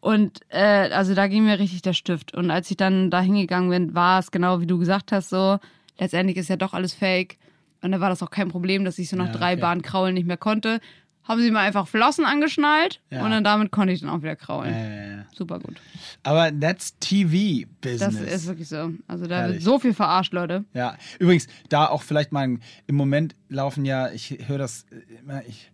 Und 0.00 0.40
äh, 0.50 0.90
also 0.92 1.14
da 1.14 1.26
ging 1.26 1.44
mir 1.44 1.58
richtig 1.58 1.80
der 1.80 1.94
Stift. 1.94 2.34
Und 2.34 2.50
als 2.50 2.70
ich 2.70 2.76
dann 2.76 3.10
da 3.10 3.22
hingegangen 3.22 3.70
bin, 3.70 3.94
war 3.94 4.18
es 4.18 4.30
genau 4.30 4.60
wie 4.60 4.66
du 4.66 4.78
gesagt 4.78 5.10
hast, 5.10 5.30
so, 5.30 5.58
letztendlich 5.98 6.36
ist 6.36 6.48
ja 6.48 6.56
doch 6.56 6.74
alles 6.74 6.92
fake. 6.92 7.38
Und 7.82 7.92
da 7.92 8.00
war 8.00 8.08
das 8.08 8.22
auch 8.22 8.30
kein 8.30 8.48
Problem, 8.48 8.84
dass 8.84 8.98
ich 8.98 9.08
so 9.08 9.16
nach 9.16 9.26
Ja, 9.26 9.32
drei 9.32 9.52
okay. 9.52 9.60
Bahnen 9.62 9.82
kraulen 9.82 10.14
nicht 10.14 10.26
mehr 10.26 10.36
konnte. 10.36 10.80
Haben 11.24 11.42
sie 11.42 11.50
mir 11.50 11.58
einfach 11.60 11.86
Flossen 11.86 12.24
angeschnallt 12.24 13.00
Ja. 13.10 13.22
und 13.22 13.30
dann 13.30 13.44
damit 13.44 13.70
konnte 13.70 13.92
ich 13.92 14.00
dann 14.00 14.08
auch 14.08 14.22
wieder 14.22 14.34
kraulen. 14.34 14.72
Äh, 14.72 15.24
Super 15.34 15.58
gut. 15.60 15.76
aber 16.22 16.50
that's 16.58 16.98
TV 17.00 17.68
Das 17.82 18.14
ist 18.14 18.46
wirklich 18.46 18.68
so. 18.68 18.92
Also 19.06 19.26
da 19.26 19.40
Herrlich. 19.40 19.56
wird 19.56 19.62
so 19.64 19.78
viel 19.78 19.92
verarscht, 19.92 20.32
Leute. 20.32 20.64
Ja, 20.72 20.96
übrigens, 21.18 21.46
da 21.68 21.86
auch 21.86 22.02
vielleicht 22.02 22.32
mal, 22.32 22.56
im 22.86 22.94
Moment 22.96 23.34
laufen 23.50 23.84
ja, 23.84 24.10
ich 24.10 24.38
höre 24.46 24.56
das 24.58 24.86
immer, 25.20 25.44
ich, 25.46 25.70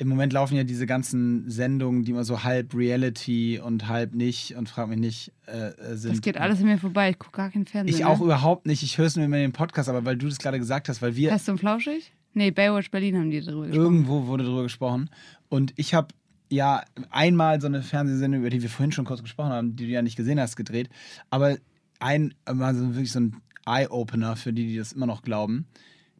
im 0.00 0.08
Moment 0.08 0.32
laufen 0.32 0.56
ja 0.56 0.64
diese 0.64 0.86
ganzen 0.86 1.50
Sendungen, 1.50 2.04
die 2.04 2.12
immer 2.12 2.24
so 2.24 2.42
halb 2.42 2.74
Reality 2.74 3.60
und 3.62 3.86
halb 3.86 4.14
nicht 4.14 4.56
und 4.56 4.66
frag 4.66 4.88
mich 4.88 4.98
nicht 4.98 5.32
äh, 5.46 5.68
äh, 5.68 5.94
sind. 5.94 6.12
Das 6.14 6.22
geht 6.22 6.38
alles 6.38 6.60
an 6.60 6.64
mir 6.64 6.78
vorbei. 6.78 7.10
Ich 7.10 7.18
gucke 7.18 7.36
gar 7.36 7.50
keinen 7.50 7.66
Fernsehen. 7.66 7.94
Ich 7.94 8.00
ne? 8.00 8.08
auch 8.08 8.22
überhaupt 8.22 8.64
nicht, 8.64 8.82
ich 8.82 8.96
höre 8.96 9.04
es 9.04 9.16
nur 9.16 9.26
immer 9.26 9.36
in 9.36 9.42
den 9.42 9.52
Podcast, 9.52 9.90
aber 9.90 10.06
weil 10.06 10.16
du 10.16 10.26
das 10.26 10.38
gerade 10.38 10.58
gesagt 10.58 10.88
hast, 10.88 11.02
weil 11.02 11.16
wir 11.16 11.28
Fest 11.28 11.50
und 11.50 11.58
flauschig? 11.58 12.12
Nee, 12.32 12.50
Baywatch 12.50 12.90
Berlin 12.90 13.18
haben 13.18 13.30
die 13.30 13.42
darüber 13.42 13.66
gesprochen. 13.66 13.84
irgendwo 13.84 14.26
wurde 14.26 14.44
darüber 14.44 14.62
gesprochen 14.62 15.10
und 15.50 15.74
ich 15.76 15.92
habe 15.92 16.08
ja 16.48 16.82
einmal 17.10 17.60
so 17.60 17.66
eine 17.66 17.82
Fernsehsendung, 17.82 18.40
über 18.40 18.50
die 18.50 18.62
wir 18.62 18.70
vorhin 18.70 18.92
schon 18.92 19.04
kurz 19.04 19.20
gesprochen 19.20 19.50
haben, 19.50 19.76
die 19.76 19.84
du 19.84 19.92
ja 19.92 20.00
nicht 20.00 20.16
gesehen 20.16 20.40
hast, 20.40 20.56
gedreht, 20.56 20.88
aber 21.28 21.58
ein, 21.98 22.32
mal 22.50 22.74
so 22.74 22.94
wirklich 22.94 23.12
so 23.12 23.20
ein 23.20 23.36
Eye-Opener 23.66 24.36
für 24.36 24.54
die, 24.54 24.66
die 24.66 24.78
das 24.78 24.92
immer 24.92 25.06
noch 25.06 25.20
glauben, 25.20 25.66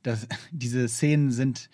dass 0.02 0.28
diese 0.50 0.86
Szenen 0.86 1.30
sind, 1.30 1.70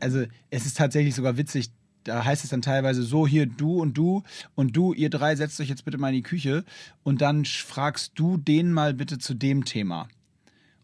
also 0.00 0.24
es 0.50 0.66
ist 0.66 0.76
tatsächlich 0.76 1.14
sogar 1.14 1.36
witzig, 1.36 1.70
da 2.04 2.24
heißt 2.24 2.44
es 2.44 2.50
dann 2.50 2.62
teilweise 2.62 3.02
so, 3.02 3.26
hier 3.26 3.46
du 3.46 3.80
und 3.80 3.94
du 3.94 4.22
und 4.54 4.76
du, 4.76 4.92
ihr 4.92 5.10
drei, 5.10 5.36
setzt 5.36 5.60
euch 5.60 5.68
jetzt 5.68 5.84
bitte 5.84 5.98
mal 5.98 6.08
in 6.08 6.14
die 6.14 6.22
Küche 6.22 6.64
und 7.02 7.20
dann 7.20 7.44
fragst 7.44 8.12
du 8.14 8.36
den 8.36 8.72
mal 8.72 8.94
bitte 8.94 9.18
zu 9.18 9.34
dem 9.34 9.64
Thema. 9.64 10.08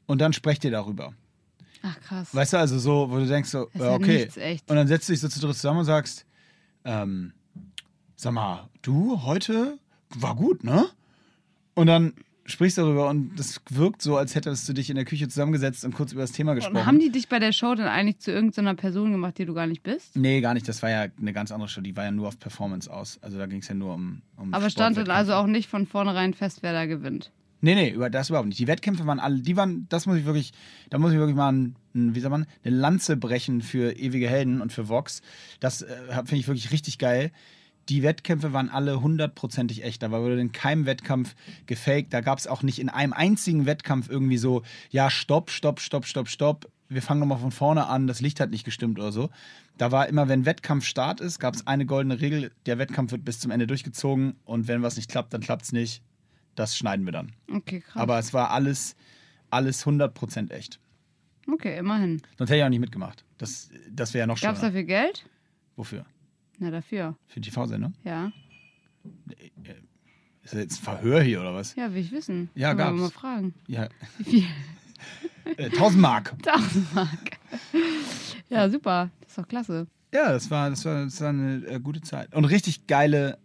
Und 0.06 0.20
dann 0.20 0.32
sprecht 0.32 0.64
ihr 0.64 0.70
darüber. 0.70 1.14
Ach 1.82 2.00
krass. 2.00 2.34
Weißt 2.34 2.52
du, 2.52 2.58
also 2.58 2.78
so, 2.78 3.10
wo 3.10 3.16
du 3.16 3.26
denkst 3.26 3.50
so, 3.50 3.68
ja 3.74 3.92
okay. 3.92 4.28
Und 4.66 4.76
dann 4.76 4.88
setzt 4.88 5.08
du 5.08 5.12
dich 5.12 5.20
so 5.20 5.28
zu 5.28 5.40
dritt 5.40 5.54
zusammen 5.56 5.80
und 5.80 5.84
sagst, 5.84 6.26
ähm, 6.84 7.32
sag 8.14 8.32
mal, 8.32 8.68
du 8.82 9.22
heute 9.22 9.78
war 10.10 10.36
gut, 10.36 10.64
ne? 10.64 10.88
Und 11.74 11.86
dann 11.88 12.14
sprichst 12.46 12.78
darüber 12.78 13.08
und 13.08 13.36
das 13.36 13.60
wirkt 13.70 14.02
so, 14.02 14.16
als 14.16 14.34
hättest 14.34 14.68
du 14.68 14.72
dich 14.72 14.88
in 14.90 14.96
der 14.96 15.04
Küche 15.04 15.28
zusammengesetzt 15.28 15.84
und 15.84 15.94
kurz 15.94 16.12
über 16.12 16.22
das 16.22 16.32
Thema 16.32 16.54
gesprochen. 16.54 16.76
Und 16.76 16.86
haben 16.86 16.98
die 16.98 17.10
dich 17.10 17.28
bei 17.28 17.38
der 17.38 17.52
Show 17.52 17.74
dann 17.74 17.88
eigentlich 17.88 18.18
zu 18.18 18.30
irgendeiner 18.30 18.74
Person 18.74 19.12
gemacht, 19.12 19.38
die 19.38 19.44
du 19.44 19.54
gar 19.54 19.66
nicht 19.66 19.82
bist? 19.82 20.16
nee, 20.16 20.40
gar 20.40 20.54
nicht. 20.54 20.68
Das 20.68 20.82
war 20.82 20.90
ja 20.90 21.06
eine 21.20 21.32
ganz 21.32 21.52
andere 21.52 21.68
Show. 21.68 21.80
Die 21.80 21.96
war 21.96 22.04
ja 22.04 22.10
nur 22.10 22.28
auf 22.28 22.38
Performance 22.38 22.92
aus. 22.92 23.18
Also 23.22 23.38
da 23.38 23.46
ging 23.46 23.60
es 23.60 23.68
ja 23.68 23.74
nur 23.74 23.94
um. 23.94 24.22
um 24.36 24.54
Aber 24.54 24.70
stand 24.70 24.96
dann 24.96 25.10
also 25.10 25.34
auch 25.34 25.46
nicht 25.46 25.68
von 25.68 25.86
vornherein 25.86 26.34
fest, 26.34 26.58
wer 26.62 26.72
da 26.72 26.86
gewinnt. 26.86 27.32
Nee, 27.60 27.74
nee, 27.74 27.90
über 27.90 28.10
das 28.10 28.28
überhaupt 28.28 28.48
nicht. 28.48 28.60
Die 28.60 28.66
Wettkämpfe 28.66 29.06
waren 29.06 29.18
alle, 29.18 29.40
die 29.40 29.56
waren, 29.56 29.86
das 29.88 30.06
muss 30.06 30.18
ich 30.18 30.26
wirklich, 30.26 30.52
da 30.90 30.98
muss 30.98 31.12
ich 31.12 31.18
wirklich 31.18 31.36
mal, 31.36 31.52
ein, 31.52 31.74
wie 31.94 32.20
sagt 32.20 32.30
man, 32.30 32.46
eine 32.64 32.76
Lanze 32.76 33.16
brechen 33.16 33.62
für 33.62 33.92
ewige 33.92 34.28
Helden 34.28 34.60
und 34.60 34.72
für 34.72 34.88
Vox. 34.88 35.22
Das 35.58 35.82
äh, 35.82 35.86
finde 36.10 36.36
ich 36.36 36.48
wirklich 36.48 36.70
richtig 36.70 36.98
geil. 36.98 37.32
Die 37.88 38.02
Wettkämpfe 38.02 38.52
waren 38.52 38.68
alle 38.68 39.00
hundertprozentig 39.00 39.84
echt. 39.84 40.02
Da 40.02 40.10
wurde 40.10 40.40
in 40.40 40.52
keinem 40.52 40.86
Wettkampf 40.86 41.34
gefaked. 41.66 42.12
Da 42.12 42.20
gab 42.20 42.38
es 42.38 42.46
auch 42.46 42.62
nicht 42.62 42.78
in 42.80 42.88
einem 42.88 43.12
einzigen 43.12 43.64
Wettkampf 43.66 44.08
irgendwie 44.08 44.38
so, 44.38 44.62
ja, 44.90 45.08
stopp, 45.10 45.50
stopp, 45.50 45.80
stopp, 45.80 46.04
stopp, 46.04 46.28
stopp. 46.28 46.70
Wir 46.88 47.02
fangen 47.02 47.20
nochmal 47.20 47.38
von 47.38 47.50
vorne 47.50 47.86
an, 47.86 48.06
das 48.06 48.20
Licht 48.20 48.38
hat 48.38 48.50
nicht 48.50 48.64
gestimmt 48.64 48.98
oder 48.98 49.10
so. 49.12 49.30
Da 49.76 49.90
war 49.92 50.08
immer, 50.08 50.28
wenn 50.28 50.46
Wettkampfstart 50.46 51.20
ist, 51.20 51.38
gab 51.40 51.54
es 51.54 51.66
eine 51.66 51.84
goldene 51.84 52.20
Regel, 52.20 52.52
der 52.64 52.78
Wettkampf 52.78 53.10
wird 53.12 53.24
bis 53.24 53.40
zum 53.40 53.50
Ende 53.50 53.66
durchgezogen 53.66 54.36
und 54.44 54.68
wenn 54.68 54.82
was 54.82 54.96
nicht 54.96 55.10
klappt, 55.10 55.34
dann 55.34 55.40
klappt 55.40 55.64
es 55.64 55.72
nicht. 55.72 56.02
Das 56.54 56.76
schneiden 56.76 57.04
wir 57.04 57.12
dann. 57.12 57.32
Okay, 57.52 57.80
krass. 57.80 57.96
Aber 58.02 58.18
es 58.18 58.32
war 58.32 58.50
alles, 58.50 58.94
alles 59.50 59.84
100% 59.84 60.50
echt. 60.52 60.78
okay, 61.52 61.76
immerhin. 61.78 62.22
Sonst 62.38 62.50
hätte 62.50 62.58
ich 62.58 62.64
auch 62.64 62.68
nicht 62.68 62.80
mitgemacht. 62.80 63.24
Das, 63.36 63.68
das 63.90 64.14
wäre 64.14 64.20
ja 64.22 64.26
noch 64.26 64.40
Gab 64.40 64.54
es 64.54 64.58
schlimmer. 64.60 64.70
dafür 64.72 64.84
Geld? 64.84 65.26
Wofür? 65.74 66.06
Na, 66.58 66.70
dafür. 66.70 67.16
Für 67.26 67.40
die 67.40 67.50
TV-Sendung? 67.50 67.94
Ja. 68.04 68.32
Ist 70.42 70.54
das 70.54 70.60
jetzt 70.60 70.80
ein 70.80 70.84
Verhör 70.84 71.22
hier 71.22 71.40
oder 71.40 71.54
was? 71.54 71.74
Ja, 71.74 71.92
will 71.92 72.00
ich 72.00 72.12
wissen. 72.12 72.50
Ja, 72.54 72.68
wir 72.70 72.76
gab's. 72.76 73.00
mal 73.00 73.10
fragen. 73.10 73.54
Ja, 73.66 73.88
Wie 74.18 74.24
viel? 74.24 74.44
äh, 75.56 75.64
1000 75.64 76.00
Mark. 76.00 76.32
1000 76.46 76.94
Mark. 76.94 77.38
Ja, 78.48 78.70
super. 78.70 79.10
Das 79.20 79.30
ist 79.30 79.38
doch 79.38 79.48
klasse. 79.48 79.86
Ja, 80.14 80.32
das 80.32 80.50
war, 80.50 80.70
das 80.70 80.84
war, 80.84 81.04
das 81.04 81.20
war 81.20 81.28
eine 81.30 81.66
äh, 81.66 81.80
gute 81.80 82.00
Zeit. 82.00 82.34
Und 82.34 82.44
richtig 82.44 82.86
geile, 82.86 83.38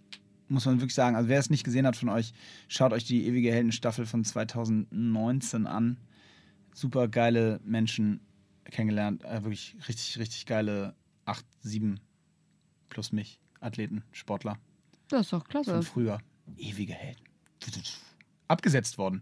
muss 0.48 0.66
man 0.66 0.80
wirklich 0.80 0.94
sagen. 0.94 1.16
Also, 1.16 1.28
wer 1.28 1.40
es 1.40 1.50
nicht 1.50 1.64
gesehen 1.64 1.86
hat 1.86 1.96
von 1.96 2.10
euch, 2.10 2.34
schaut 2.68 2.94
euch 2.94 3.04
die 3.04 3.26
Ewige 3.26 3.52
Helden-Staffel 3.52 4.06
von 4.06 4.24
2019 4.24 5.68
an. 5.68 5.98
Super 6.74 7.08
geile 7.08 7.60
Menschen 7.66 8.22
kennengelernt. 8.66 9.24
Äh, 9.26 9.44
wirklich 9.44 9.76
richtig, 9.88 10.18
richtig 10.20 10.46
geile 10.46 10.96
8, 11.26 11.46
7 11.62 12.00
plus 12.92 13.12
mich 13.12 13.40
Athleten, 13.60 14.04
Sportler 14.12 14.58
Das 15.10 15.22
ist 15.22 15.34
doch 15.34 15.48
klasse. 15.48 15.72
von 15.72 15.84
früher. 15.84 16.20
Ewige 16.58 16.94
Helden. 16.94 17.24
Abgesetzt 18.48 18.98
worden. 19.00 19.22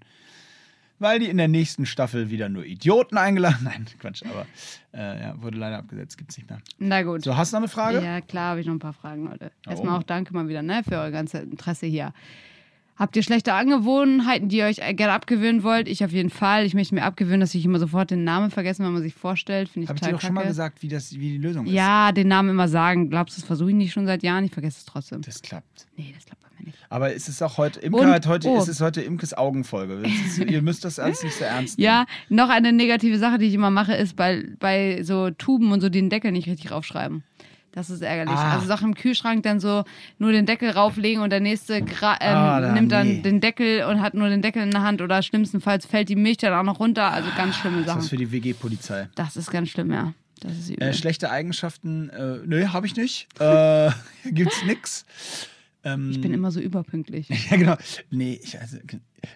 Weil 0.97 1.20
die 1.20 1.30
in 1.30 1.38
der 1.38 1.47
nächsten 1.47 1.86
Staffel 1.86 2.30
wieder 2.30 2.49
nur 2.49 2.65
Idioten 2.65 3.17
eingeladen. 3.17 3.59
Nein, 3.63 3.86
Quatsch, 3.99 4.24
aber 4.24 4.45
äh, 4.93 5.22
ja, 5.22 5.41
wurde 5.41 5.57
leider 5.57 5.78
abgesetzt, 5.78 6.17
gibt's 6.17 6.36
nicht 6.38 6.49
mehr. 6.49 6.59
Na 6.78 7.03
gut. 7.03 7.24
So, 7.24 7.38
hast 7.38 7.53
du 7.53 7.55
noch 7.55 7.61
eine 7.61 7.70
Frage? 7.70 8.03
Ja, 8.03 8.20
klar, 8.20 8.51
habe 8.51 8.59
ich 8.59 8.65
noch 8.65 8.74
ein 8.74 8.80
paar 8.80 8.93
Fragen, 8.93 9.28
Leute. 9.28 9.51
Oh. 9.65 9.70
Erstmal 9.70 9.97
auch 9.97 10.03
danke 10.03 10.34
mal 10.34 10.49
wieder 10.49 10.61
ne, 10.61 10.82
für 10.84 10.95
euer 10.95 11.11
ganzes 11.11 11.43
Interesse 11.43 11.86
hier. 11.86 12.13
Habt 13.00 13.16
ihr 13.16 13.24
schlechte 13.24 13.54
Angewohnheiten, 13.54 14.50
die 14.50 14.58
ihr 14.58 14.66
euch 14.66 14.76
gerne 14.76 15.14
abgewöhnen 15.14 15.64
wollt? 15.64 15.88
Ich 15.88 16.04
auf 16.04 16.12
jeden 16.12 16.30
Fall. 16.30 16.66
Ich 16.66 16.74
möchte 16.74 16.93
mir 16.93 17.04
abgewöhnen, 17.04 17.39
dass 17.39 17.56
ich 17.56 17.64
immer 17.64 17.80
sofort 17.80 18.12
den 18.12 18.26
Namen 18.26 18.52
vergesse, 18.52 18.84
wenn 18.84 18.91
man 18.91 19.02
sich 19.02 19.14
vorstellt. 19.14 19.70
Finde 19.70 19.86
ich 19.86 19.89
Habe 19.89 19.95
ich 19.95 20.02
dir 20.02 20.08
total 20.08 20.20
doch 20.20 20.28
schon 20.28 20.34
mal 20.34 20.45
gesagt, 20.45 20.84
wie, 20.84 20.89
das, 20.89 21.14
wie 21.14 21.30
die 21.30 21.38
Lösung 21.38 21.66
ist. 21.66 21.72
Ja, 21.72 22.12
den 22.12 22.28
Namen 22.28 22.50
immer 22.50 22.68
sagen. 22.68 23.10
Glaubst 23.10 23.38
du, 23.38 23.39
das 23.41 23.47
versuche 23.47 23.70
ich 23.70 23.76
nicht 23.78 23.93
schon 23.93 24.06
seit 24.06 24.22
Jahren? 24.22 24.43
Ich 24.43 24.52
vergesse 24.52 24.80
es 24.80 24.86
trotzdem. 24.86 25.22
Das 25.22 25.41
klappt. 25.41 25.88
Nee, 25.95 26.14
das 26.14 26.26
klappt 26.26 26.43
bei 26.43 26.50
mir 26.60 26.66
nicht. 26.66 26.78
Aber 26.89 27.14
ist 27.14 27.30
es 27.30 27.41
auch 27.41 27.58
heute, 27.58 27.80
Imke 27.80 28.00
Und- 28.02 28.10
hat 28.10 28.28
heute, 28.28 28.50
oh. 28.50 28.58
ist 28.58 28.68
es 28.68 28.82
heute 28.82 29.02
Imkes 29.02 29.34
Augenfolge. 29.34 30.06
Ist, 30.06 30.38
ihr 30.45 30.62
müsst 30.62 30.84
das 30.84 31.00
alles 31.00 31.24
nicht 31.24 31.38
so 31.38 31.45
ernst 31.45 31.78
nehmen. 31.78 31.86
Ja, 31.86 32.06
noch 32.28 32.50
eine 32.50 32.74
negative 32.74 33.18
Sache, 33.18 33.38
die 33.38 33.45
ich 33.45 33.54
immer 33.54 33.72
mache, 33.72 33.93
ist 33.93 34.18
bei, 34.18 34.43
bei 34.60 35.04
so 35.04 35.30
Tuben 35.32 35.72
und 35.72 35.80
so 35.80 35.88
den 35.88 36.10
Deckel 36.10 36.34
nicht 36.34 36.50
richtig 36.50 36.72
raufschreiben. 36.72 37.24
Das 37.72 37.89
ist 37.89 38.01
ärgerlich. 38.01 38.36
Ah. 38.36 38.53
Also 38.55 38.65
Sachen 38.67 38.89
im 38.89 38.95
Kühlschrank 38.95 39.43
dann 39.43 39.59
so 39.59 39.84
nur 40.17 40.32
den 40.32 40.45
Deckel 40.45 40.72
rauflegen 40.72 41.22
und 41.22 41.30
der 41.30 41.39
nächste 41.39 41.76
ähm, 41.76 41.88
da- 41.91 42.72
nimmt 42.74 42.91
dann 42.91 43.07
nee. 43.07 43.22
den 43.22 43.41
Deckel 43.41 43.84
und 43.86 44.01
hat 44.01 44.13
nur 44.15 44.28
den 44.30 44.41
Deckel 44.41 44.63
in 44.63 44.72
der 44.72 44.82
Hand 44.82 45.01
oder 45.01 45.22
schlimmstenfalls 45.22 45.86
fällt 45.86 46.09
die 46.09 46.15
Milch 46.15 46.38
dann 46.38 46.53
auch 46.53 46.63
noch 46.63 46.80
runter. 46.80 47.11
Also 47.11 47.30
ganz 47.38 47.55
schlimme 47.57 47.84
Das 47.84 47.88
ist 47.88 47.93
Sachen. 47.93 48.09
für 48.09 48.17
die 48.17 48.32
WG-Polizei. 48.32 49.07
Das 49.15 49.38
ist 49.38 49.51
ganz 49.51 49.70
schlimm, 49.70 49.91
ja. 49.91 50.13
Das 50.41 50.53
ist 50.53 50.70
übel. 50.70 50.88
Äh, 50.88 50.93
schlechte 50.93 51.30
Eigenschaften, 51.32 52.09
äh, 52.09 52.38
nö, 52.45 52.67
habe 52.70 52.88
ich 52.88 52.95
nicht. 52.95 53.28
Äh, 53.39 53.91
gibt's 54.32 54.63
nix. 54.65 55.05
Ähm, 55.84 56.11
Ich 56.11 56.19
bin 56.19 56.34
immer 56.34 56.51
so 56.51 56.59
überpünktlich. 56.59 57.30
Ja, 57.49 57.57
genau. 57.57 57.77
Nee, 58.11 58.39
ich, 58.43 58.59
also, 58.59 58.77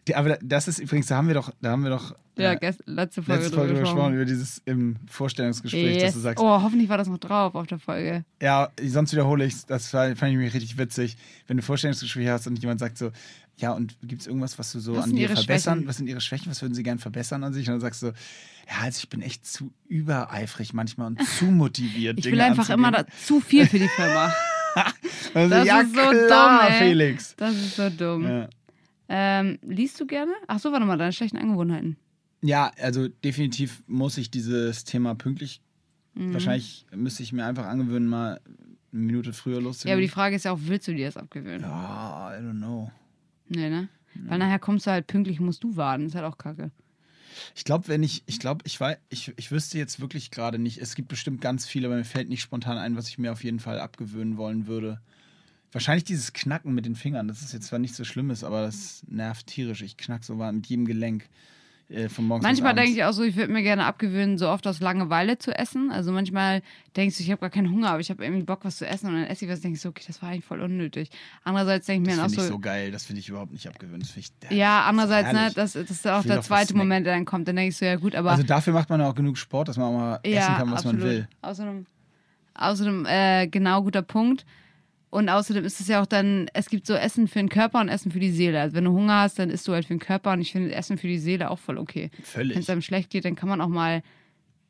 die, 0.08 0.16
aber 0.16 0.38
das 0.42 0.68
ist 0.68 0.80
übrigens, 0.80 1.08
da 1.08 1.16
haben 1.18 1.28
wir 1.28 1.34
doch, 1.36 1.54
da 1.62 1.72
haben 1.72 1.84
wir 1.84 1.90
doch 1.90 2.16
Ja, 2.38 2.54
äh, 2.54 2.56
gest- 2.58 2.82
letzte 2.86 3.22
Folge, 3.24 3.44
letzte 3.44 3.56
Folge 3.56 3.74
drüber 3.74 3.80
gesprochen, 3.82 3.96
gesprochen. 4.12 4.14
über 4.16 4.26
dieses 4.26 4.62
im 4.66 4.96
Vorstellungsgespräch, 5.08 5.94
dass 5.96 6.04
Yes. 6.04 6.14
du 6.16 6.20
sagst, 6.20 6.44
Oh, 6.44 6.62
hoffentlich 6.62 6.90
war 6.90 6.98
das 6.98 7.08
noch 7.08 7.18
drauf 7.18 7.56
auf 7.56 7.68
der 7.68 7.80
Folge. 7.80 8.26
ja, 8.42 8.70
sonst 8.86 9.14
wiederhole 9.14 9.46
ich 9.46 9.54
es, 9.54 9.66
das 9.66 9.88
fand 9.88 10.22
ich 10.22 10.22
mir 10.38 10.54
richtig 10.54 10.78
witzig, 10.78 11.16
wenn 11.48 11.58
du 11.58 11.64
Vorstellungsgespräche 11.64 12.32
hast 12.32 12.48
und 12.48 12.60
jemand 12.60 12.80
sagt 12.82 12.98
so, 12.98 13.12
ja, 13.58 13.72
und 13.72 13.96
gibt 14.02 14.22
es 14.22 14.28
irgendwas, 14.28 14.58
was 14.58 14.72
du 14.72 14.80
so 14.80 14.96
Was 14.96 15.06
an 15.06 15.16
dir 15.16 15.30
verbessern, 15.30 15.76
Schwächen? 15.76 15.88
was 15.88 15.98
sind 15.98 16.08
ihre 16.08 16.22
Schwächen, 16.22 16.50
was 16.50 16.62
würden 16.62 16.74
sie 16.74 16.82
gerne 16.84 17.00
verbessern 17.00 17.44
an 17.44 17.54
sich? 17.54 17.68
Und 17.68 17.74
dann 17.76 17.82
sagst 17.82 18.02
du, 18.02 18.08
ja, 18.08 18.82
also 18.82 18.98
ich 18.98 19.10
bin 19.10 19.22
echt 19.22 19.46
zu 19.46 19.72
übereifrig 19.88 20.74
manchmal 20.74 21.08
und 21.08 21.22
zu 21.24 21.46
motiviert. 21.52 22.18
Ich 22.18 22.24
Dinge 22.24 22.36
will 22.38 22.42
einfach 22.42 22.70
immer 22.70 22.88
anzugehen. 22.88 23.14
da, 23.20 23.26
zu 23.26 23.40
viel 23.42 23.68
für 23.68 23.80
die 23.80 23.88
Firma. 23.90 24.34
Also, 25.34 25.50
Das 25.50 25.66
ja, 25.68 25.82
ist 25.82 25.96
so 25.96 26.02
klar, 26.10 26.60
dumm, 26.70 26.72
ey. 26.74 26.80
Felix. 26.90 27.36
Das 27.38 27.56
ist 27.56 27.76
so 27.76 27.90
dumm. 27.90 28.24
Ja. 28.28 28.50
Ähm, 29.10 29.58
liest 29.64 30.00
du 30.00 30.06
gerne? 30.06 30.32
Ach 30.48 30.60
so, 30.60 30.72
warte 30.72 30.86
mal, 30.86 30.98
deine 30.98 31.12
schlechten 31.12 31.38
Angewohnheiten. 31.38 31.98
Ja, 32.42 32.72
also 32.82 33.08
definitiv 33.08 33.84
muss 33.88 34.18
ich 34.18 34.30
dieses 34.32 34.84
Thema 34.84 35.16
pünktlich. 35.16 35.62
Mhm. 36.14 36.34
Wahrscheinlich 36.34 36.86
müsste 36.94 37.24
ich 37.24 37.34
mir 37.34 37.46
einfach 37.46 37.66
angewöhnen, 37.66 38.08
mal 38.08 38.40
eine 38.92 39.02
Minute 39.02 39.34
früher 39.34 39.54
Ja, 39.54 39.58
aber 39.60 39.68
loszugehen. 39.70 40.02
die 40.02 40.08
Frage 40.08 40.36
ist 40.36 40.46
ja 40.46 40.52
auch, 40.52 40.60
willst 40.62 40.88
du 40.88 40.94
dir 40.94 41.06
das 41.08 41.18
abgewöhnen? 41.18 41.62
Ja, 41.62 42.32
I 42.38 42.42
don't 42.42 42.58
know. 42.58 42.92
Nee, 43.50 43.70
ne? 43.70 43.88
Weil 44.16 44.38
nachher 44.38 44.60
kommst 44.60 44.86
du 44.86 44.92
halt 44.92 45.08
pünktlich, 45.08 45.40
musst 45.40 45.64
du 45.64 45.76
warten. 45.76 46.06
Ist 46.06 46.14
halt 46.16 46.26
auch 46.26 46.38
kacke. 46.38 46.70
Ich 47.56 47.64
glaube, 47.64 47.88
wenn 47.88 48.04
ich, 48.04 48.24
ich 48.26 48.40
glaube, 48.40 48.64
ich 48.66 48.80
weiß, 48.80 48.98
ich, 49.10 49.34
ich 49.38 49.52
wüsste 49.52 49.78
jetzt 49.78 50.00
wirklich 50.00 50.32
gerade 50.32 50.60
nicht. 50.60 50.78
Es 50.78 50.96
gibt 50.96 51.08
bestimmt 51.08 51.42
ganz 51.42 51.66
viele, 51.66 51.88
aber 51.88 51.96
mir 51.96 52.06
fällt 52.06 52.30
nicht 52.30 52.42
spontan 52.42 52.78
ein, 52.78 52.96
was 52.96 53.08
ich 53.08 53.18
mir 53.18 53.32
auf 53.32 53.44
jeden 53.44 53.60
Fall 53.60 53.80
abgewöhnen 53.80 54.38
wollen 54.38 54.68
würde. 54.68 55.02
Wahrscheinlich 55.72 56.04
dieses 56.04 56.34
Knacken 56.34 56.74
mit 56.74 56.86
den 56.86 56.96
Fingern. 56.96 57.28
Das 57.28 57.42
ist 57.42 57.54
jetzt 57.54 57.68
zwar 57.68 57.80
nicht 57.80 57.96
so 57.96 58.04
schlimmes, 58.04 58.44
aber 58.44 58.62
das 58.62 59.04
nervt 59.08 59.48
tierisch. 59.48 59.82
Ich 59.82 59.98
knack 59.98 60.24
so 60.24 60.36
mit 60.36 60.68
jedem 60.68 60.86
Gelenk 60.86 61.28
äh, 61.94 62.10
von 62.10 62.26
morgens 62.26 62.44
Manchmal 62.44 62.74
denke 62.74 62.92
ich 62.92 63.04
auch 63.04 63.12
so, 63.14 63.24
ich 63.24 63.36
würde 63.36 63.54
mir 63.54 63.62
gerne 63.62 63.86
abgewöhnen, 63.86 64.38
so 64.38 64.50
oft 64.50 64.66
aus 64.68 64.80
Langeweile 64.80 65.38
zu 65.38 65.58
essen. 65.58 65.92
Also 65.92 66.12
manchmal 66.12 66.62
denkst 66.96 67.18
du, 67.18 67.24
ich 67.24 67.32
habe 67.32 67.42
gar 67.42 67.50
keinen 67.50 67.72
Hunger, 67.72 67.90
aber 67.90 68.00
ich 68.00 68.10
habe 68.10 68.24
irgendwie 68.24 68.44
Bock, 68.44 68.62
was 68.64 68.78
zu 68.78 68.88
essen 68.88 69.08
und 69.08 69.14
dann 69.14 69.26
esse 69.26 69.46
ich 69.46 69.52
was 69.52 69.60
und 69.60 69.66
denke 69.66 69.76
ich 69.76 69.82
so, 69.82 69.90
okay, 69.90 70.04
das 70.08 70.22
war 70.22 70.30
eigentlich 70.30 70.46
voll 70.46 70.62
unnötig. 70.62 71.10
Andererseits 71.44 71.86
denke 71.86 72.10
ich 72.10 72.16
mir 72.16 72.22
Das 72.22 72.32
dann 72.32 72.42
auch 72.42 72.44
finde 72.44 72.44
ich 72.44 72.48
so, 72.48 72.54
so 72.54 72.60
geil. 72.60 72.92
Das 72.92 73.06
finde 73.06 73.20
ich 73.20 73.30
überhaupt 73.30 73.52
nicht 73.52 73.68
abgewöhnt. 73.68 74.04
Das 74.04 74.18
ich, 74.18 74.32
ja, 74.50 74.84
andererseits, 74.84 75.32
ne, 75.32 75.52
das, 75.54 75.74
das 75.74 75.90
ist 75.90 76.08
auch 76.08 76.24
der 76.24 76.42
zweite. 76.42 76.76
Moment, 76.76 77.06
der 77.06 77.14
dann 77.14 77.26
kommt. 77.26 77.48
Dann 77.48 77.56
denke 77.56 77.70
ich 77.70 77.78
so, 77.78 77.86
ja 77.86 77.96
gut, 77.96 78.16
aber 78.16 78.32
Also 78.32 78.44
dafür 78.44 78.74
macht 78.74 78.90
man 78.90 79.02
auch 79.02 79.16
genug 79.16 79.38
Sport, 79.38 79.68
dass 79.68 79.78
man 79.78 79.88
auch 79.88 79.98
mal 79.98 80.20
ja, 80.26 80.40
essen 80.40 80.56
kann, 80.56 80.72
was 80.72 80.80
absolut. 80.80 81.00
man 81.02 81.10
will. 81.10 81.28
Außerdem, 81.42 81.86
außerdem 82.56 83.06
äh, 83.06 83.48
genau 83.48 83.84
guter 83.84 84.02
Punkt. 84.02 84.46
Und 85.14 85.30
außerdem 85.30 85.64
ist 85.64 85.80
es 85.80 85.88
ja 85.88 86.02
auch 86.02 86.08
dann, 86.08 86.50
es 86.56 86.70
gibt 86.70 86.88
so 86.88 86.96
Essen 86.96 87.28
für 87.28 87.38
den 87.38 87.50
Körper 87.50 87.80
und 87.80 87.88
Essen 87.88 88.12
für 88.12 88.20
die 88.20 88.32
Seele. 88.32 88.60
Also 88.60 88.76
wenn 88.76 88.86
du 88.86 88.94
Hunger 88.94 89.22
hast, 89.22 89.38
dann 89.38 89.52
isst 89.52 89.68
du 89.68 89.72
halt 89.72 89.86
für 89.86 89.94
den 89.94 90.00
Körper 90.00 90.32
und 90.32 90.42
ich 90.42 90.52
finde 90.52 90.74
Essen 90.74 90.98
für 90.98 91.06
die 91.06 91.20
Seele 91.20 91.52
auch 91.52 91.60
voll 91.60 91.78
okay. 91.78 92.10
Wenn 92.12 92.24
es 92.24 92.30
Völlig. 92.30 92.70
einem 92.72 92.82
schlecht 92.82 93.12
geht, 93.12 93.24
dann 93.24 93.36
kann 93.36 93.48
man 93.48 93.62
auch 93.62 93.68
mal 93.68 94.02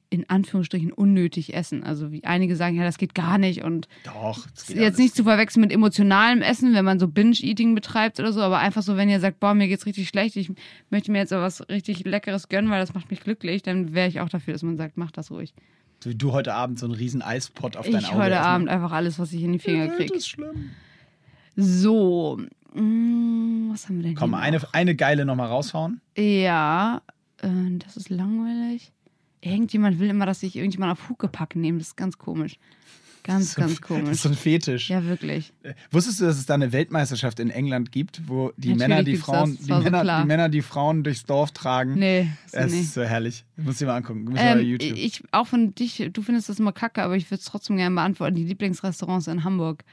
in 0.10 0.30
Anführungsstrichen 0.30 0.91
unnötig 0.91 1.54
essen. 1.54 1.86
Also 1.86 2.12
wie 2.12 2.26
einige 2.26 2.58
sagen, 2.58 2.76
ja, 2.76 2.84
das 2.84 2.98
geht 2.98 3.16
gar 3.16 3.38
nicht 3.38 3.64
und 3.64 3.88
Doch. 4.04 4.46
das 4.54 4.68
geht 4.68 4.76
jetzt 4.76 4.86
alles. 4.86 4.98
nicht 4.98 5.16
zu 5.16 5.24
verwechseln 5.24 5.62
mit 5.62 5.72
emotionalem 5.72 6.41
Essen, 6.41 6.74
wenn 6.74 6.84
man 6.84 7.00
so 7.00 7.08
Binge-Eating 7.08 7.74
betreibt 7.74 8.20
oder 8.20 8.34
so, 8.34 8.41
aber 8.41 8.60
einfach 8.60 8.82
so, 8.82 8.98
wenn 8.98 9.08
ihr 9.08 9.22
sagt, 9.22 9.39
boah, 9.39 9.54
mir 9.54 9.70
geht's 9.70 9.86
richtig 9.86 10.10
schlecht, 10.10 10.36
ich 10.36 10.52
möchte 10.89 11.10
mir 11.10 11.20
jetzt 11.20 11.32
aber 11.32 11.44
was 11.44 11.70
richtig 11.70 12.04
Leckeres 12.04 12.50
gönnen, 12.50 12.70
weil 12.70 12.82
das 12.82 12.94
macht 12.94 13.10
mich 13.10 13.22
glücklich, 13.22 13.64
dann 13.64 13.94
wäre 13.94 14.10
ich 14.10 14.20
auch 14.20 14.30
dafür, 14.30 14.52
dass 14.52 14.62
man 14.64 14.76
sagt, 14.76 14.98
mach 14.98 15.12
das 15.12 15.32
ruhig. 15.32 15.54
So 16.04 16.10
wie 16.10 16.16
du 16.16 16.34
heute 16.34 16.54
Abend 16.54 16.78
so 16.80 16.86
einen 16.86 16.95
riesen 16.95 17.22
Eispot 17.22 17.78
auf 17.78 17.86
dein 17.89 18.01
Ich 18.01 18.08
Auge 18.10 18.18
heute 18.18 18.32
erstmal- 18.32 18.56
Abend 18.56 18.68
einfach 18.70 18.91
alles, 18.91 19.20
was 19.20 19.32
ich 19.32 19.41
in 19.41 19.54
die 19.54 19.60
Finger 19.60 19.88
kriege. 19.88 20.10
Das 20.10 20.18
ist 20.18 20.28
schlimm. 20.28 20.72
So, 21.56 22.39
mm, 22.74 23.70
was 23.72 23.88
haben 23.88 23.97
wir 23.97 24.04
denn 24.04 24.16
Komm, 24.16 24.32
hier 24.32 24.39
eine, 24.41 24.58
noch? 24.60 24.74
eine 24.74 24.95
geile 24.95 25.24
nochmal 25.24 25.47
raushauen. 25.47 26.01
Ja, 26.18 27.01
äh, 27.41 27.47
das 27.80 27.95
ist 27.95 28.10
langweilig. 28.10 28.91
Irgendjemand 29.39 29.99
will 29.99 30.10
immer, 30.10 30.26
dass 30.26 30.43
ich 30.43 30.58
irgendjemand 30.58 30.91
auf 30.91 31.08
Huckepack 31.08 31.56
nehme. 31.56 31.78
Das 31.78 31.88
ist 31.88 31.95
ganz 31.95 32.18
komisch. 32.18 32.58
Ganz, 33.24 33.53
So 33.53 33.61
ganz 33.61 33.71
Das 33.74 33.82
komisch. 33.82 34.09
ist 34.09 34.21
so 34.24 34.30
ein 34.30 34.36
Fetisch. 34.36 34.89
Ja, 34.89 35.03
wirklich. 35.05 35.53
Wusstest 35.91 36.19
du, 36.19 36.26
dass 36.26 36.38
es 36.38 36.45
da 36.45 36.55
eine 36.55 36.71
Weltmeisterschaft 36.74 37.39
in 37.39 37.49
England 37.49 37.91
gibt, 37.91 38.28
wo 38.28 38.51
die 38.57 38.69
Natürlich 38.74 38.80
Männer 38.89 39.03
die 39.03 39.15
Frauen, 39.17 39.51
das. 39.51 39.57
Das 39.59 39.65
die 39.67 39.74
so 39.74 39.80
Männer, 39.80 40.01
klar. 40.01 40.21
die 40.21 40.28
Männer 40.28 40.49
die 40.49 40.61
Frauen 40.61 41.03
durchs 41.03 41.24
Dorf 41.26 41.51
tragen? 41.51 41.93
Nee, 41.95 42.28
so 42.47 42.57
Es 42.57 42.71
nee. 42.74 42.82
ist 42.82 42.93
so 42.93 43.01
herrlich. 43.03 43.45
Muss 43.55 43.78
dir 43.78 43.86
mal 43.86 43.95
angucken. 43.95 44.26
Muss 44.26 44.34
mal 44.36 44.59
Ähm, 44.59 44.65
YouTube. 44.67 44.97
ich, 44.97 45.24
auch 45.32 45.47
von 45.47 45.74
dich, 45.74 46.09
du 46.11 46.21
findest 46.21 46.49
das 46.49 46.59
immer 46.59 46.74
kacke, 46.74 47.01
aber 47.01 47.15
ich 47.15 47.32
würde 47.32 47.39
es 47.39 47.45
trotzdem 47.45 47.78
gerne 47.78 47.95
beantworten. 47.95 48.36
Die 48.36 48.43
Lieblingsrestaurants 48.43 49.28
in 49.28 49.43
Hamburg. 49.45 49.84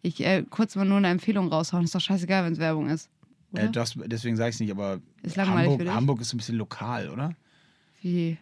Ich 0.00 0.24
äh, 0.24 0.44
kurz 0.48 0.74
mal 0.76 0.84
nur 0.86 0.96
eine 0.98 1.08
Empfehlung 1.08 1.48
raushauen. 1.48 1.84
Ist 1.84 1.94
doch 1.94 2.00
scheißegal, 2.00 2.44
wenn 2.44 2.52
es 2.54 2.58
Werbung 2.58 2.88
ist. 2.88 3.10
Äh, 3.54 3.68
das, 3.70 3.94
deswegen 4.06 4.36
sage 4.36 4.50
ich 4.50 4.56
es 4.56 4.60
nicht, 4.60 4.70
aber 4.70 5.00
Ist 5.22 5.36
Hamburg? 5.36 5.86
Hamburg 5.88 6.20
ist 6.20 6.28
so 6.30 6.36
ein 6.36 6.38
bisschen 6.38 6.56
lokal, 6.56 7.10
oder? 7.10 7.34
Wie? 8.00 8.38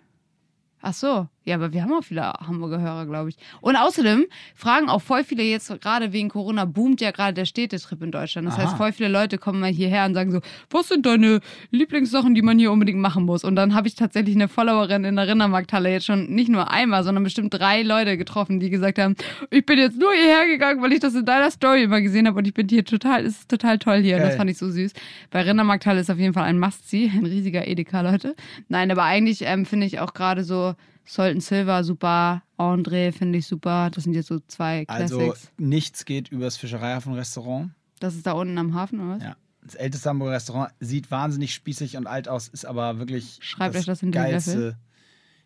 Ach 0.82 0.92
so, 0.94 1.28
ja, 1.46 1.54
aber 1.54 1.72
wir 1.72 1.82
haben 1.84 1.92
auch 1.92 2.02
viele 2.02 2.22
Hamburger 2.24 2.80
Hörer, 2.80 3.06
glaube 3.06 3.28
ich. 3.28 3.36
Und 3.60 3.76
außerdem 3.76 4.24
fragen 4.56 4.88
auch 4.88 5.00
voll 5.00 5.22
viele 5.22 5.44
jetzt 5.44 5.68
gerade 5.80 6.12
wegen 6.12 6.28
Corona 6.28 6.64
boomt 6.64 7.00
ja 7.00 7.12
gerade 7.12 7.34
der 7.34 7.44
Städtetrip 7.44 8.02
in 8.02 8.10
Deutschland. 8.10 8.48
Das 8.48 8.54
Aha. 8.54 8.64
heißt, 8.64 8.76
voll 8.76 8.90
viele 8.90 9.08
Leute 9.08 9.38
kommen 9.38 9.60
mal 9.60 9.70
hierher 9.70 10.06
und 10.06 10.14
sagen 10.14 10.32
so, 10.32 10.40
was 10.70 10.88
sind 10.88 11.06
deine 11.06 11.40
Lieblingssachen, 11.70 12.34
die 12.34 12.42
man 12.42 12.58
hier 12.58 12.72
unbedingt 12.72 12.98
machen 12.98 13.24
muss? 13.24 13.44
Und 13.44 13.54
dann 13.54 13.76
habe 13.76 13.86
ich 13.86 13.94
tatsächlich 13.94 14.34
eine 14.34 14.48
Followerin 14.48 15.04
in 15.04 15.14
der 15.14 15.28
Rindermarkthalle 15.28 15.88
jetzt 15.88 16.06
schon 16.06 16.26
nicht 16.34 16.48
nur 16.48 16.68
einmal, 16.68 17.04
sondern 17.04 17.22
bestimmt 17.22 17.54
drei 17.54 17.82
Leute 17.82 18.16
getroffen, 18.16 18.58
die 18.58 18.68
gesagt 18.68 18.98
haben, 18.98 19.14
ich 19.50 19.64
bin 19.64 19.78
jetzt 19.78 20.00
nur 20.00 20.12
hierher 20.12 20.48
gegangen, 20.48 20.82
weil 20.82 20.92
ich 20.94 21.00
das 21.00 21.14
in 21.14 21.24
deiner 21.24 21.52
Story 21.52 21.84
immer 21.84 22.00
gesehen 22.00 22.26
habe 22.26 22.38
und 22.38 22.48
ich 22.48 22.54
bin 22.54 22.68
hier 22.68 22.84
total, 22.84 23.24
es 23.24 23.38
ist 23.38 23.48
total 23.48 23.78
toll 23.78 24.02
hier. 24.02 24.16
Und 24.16 24.22
das 24.22 24.34
fand 24.34 24.50
ich 24.50 24.58
so 24.58 24.68
süß. 24.68 24.94
Bei 25.30 25.42
Rindermarkthalle 25.42 26.00
ist 26.00 26.10
auf 26.10 26.18
jeden 26.18 26.34
Fall 26.34 26.44
ein 26.44 26.58
Must-See, 26.58 27.08
ein 27.14 27.24
riesiger 27.24 27.68
Edeka, 27.68 28.00
Leute. 28.00 28.34
Nein, 28.68 28.90
aber 28.90 29.04
eigentlich 29.04 29.42
ähm, 29.42 29.64
finde 29.64 29.86
ich 29.86 30.00
auch 30.00 30.12
gerade 30.12 30.42
so 30.42 30.74
Solton 31.06 31.40
Silver 31.40 31.84
super, 31.84 32.42
André 32.58 33.12
finde 33.12 33.38
ich 33.38 33.46
super. 33.46 33.90
Das 33.90 34.04
sind 34.04 34.14
jetzt 34.14 34.26
so 34.26 34.40
zwei 34.48 34.84
Also 34.88 35.18
Classics. 35.18 35.52
nichts 35.56 36.04
geht 36.04 36.28
übers 36.30 36.56
Fischereihafenrestaurant. 36.56 37.70
das 38.00 38.14
ist 38.16 38.26
da 38.26 38.32
unten 38.32 38.58
am 38.58 38.74
Hafen, 38.74 39.00
oder 39.00 39.16
was? 39.16 39.22
Ja. 39.22 39.36
Das 39.62 39.74
älteste 39.74 40.08
Hamburger 40.08 40.34
Restaurant 40.34 40.72
sieht 40.78 41.10
wahnsinnig 41.10 41.52
spießig 41.54 41.96
und 41.96 42.06
alt 42.06 42.28
aus, 42.28 42.46
ist 42.48 42.64
aber 42.66 42.98
wirklich 42.98 43.38
Schreibt 43.40 43.74
euch 43.76 43.84
das 43.84 44.02
in 44.02 44.12
die 44.12 44.18
geilste, 44.18 44.76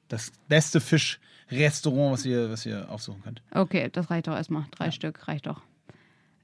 das 0.08 0.32
beste 0.48 0.80
Fischrestaurant, 0.80 2.12
was 2.12 2.26
ihr, 2.26 2.50
was 2.50 2.66
ihr 2.66 2.90
aufsuchen 2.90 3.22
könnt. 3.22 3.42
Okay, 3.50 3.88
das 3.90 4.10
reicht 4.10 4.26
doch 4.26 4.34
erstmal. 4.34 4.66
Drei 4.72 4.90
Stück 4.90 5.26
reicht 5.28 5.46
doch. 5.46 5.62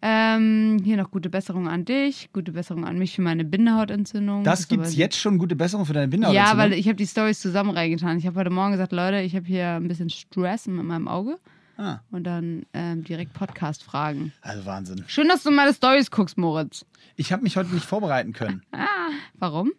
Ähm, 0.03 0.81
hier 0.85 0.97
noch 0.99 1.11
gute 1.11 1.31
Besserung 1.31 1.69
an 1.69 1.85
dich, 1.85 2.29
gute 2.33 2.53
Besserung 2.53 2.85
an 2.85 2.99
mich 2.99 3.17
für 3.17 3.23
meine 3.23 3.45
Bindehautentzündung. 3.45 4.45
Das 4.45 4.61
ist 4.61 4.69
gibt 4.69 4.81
aber- 4.81 4.89
es 4.89 4.97
jetzt 4.97 5.19
schon 5.19 5.39
gute 5.39 5.57
Besserung 5.57 5.87
für 5.87 5.95
deine 5.95 6.09
Binder. 6.09 6.31
Ja, 6.33 6.57
weil 6.59 6.75
ich 6.75 6.87
habe 6.87 6.97
die 6.97 7.07
Stories 7.07 7.41
zusammen 7.41 7.71
reingetan. 7.71 8.19
Ich 8.19 8.27
habe 8.27 8.39
heute 8.39 8.51
Morgen 8.51 8.73
gesagt, 8.73 8.93
Leute, 8.93 9.21
ich 9.23 9.35
habe 9.35 9.47
hier 9.47 9.71
ein 9.77 9.89
bisschen 9.89 10.11
Stress 10.11 10.67
mit 10.67 10.85
meinem 10.85 11.09
Auge 11.09 11.39
Ah, 11.79 12.01
und 12.11 12.25
dann 12.25 12.65
ähm, 12.75 13.05
direkt 13.05 13.33
Podcast-Fragen. 13.33 14.33
also 14.43 14.65
Wahnsinn. 14.67 15.03
Schön, 15.09 15.29
dass 15.29 15.43
du 15.43 15.51
meine 15.51 15.73
Stories 15.75 16.11
guckst, 16.11 16.37
Moritz. 16.39 16.85
Ich 17.17 17.33
habe 17.33 17.43
mich 17.43 17.57
heute 17.57 17.75
nicht 17.75 17.85
vorbereiten 17.87 18.33
können. 18.35 18.63
Warum? 19.39 19.73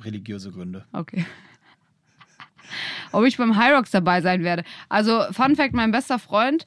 Religiöse 0.00 0.50
Gründe. 0.50 0.84
Okay. 0.92 1.24
Ob 3.12 3.24
ich 3.24 3.36
beim 3.36 3.56
Hyrox 3.60 3.90
dabei 3.92 4.20
sein 4.20 4.42
werde. 4.42 4.64
Also, 4.88 5.22
Fun 5.32 5.54
Fact: 5.56 5.74
Mein 5.74 5.92
bester 5.92 6.18
Freund 6.18 6.66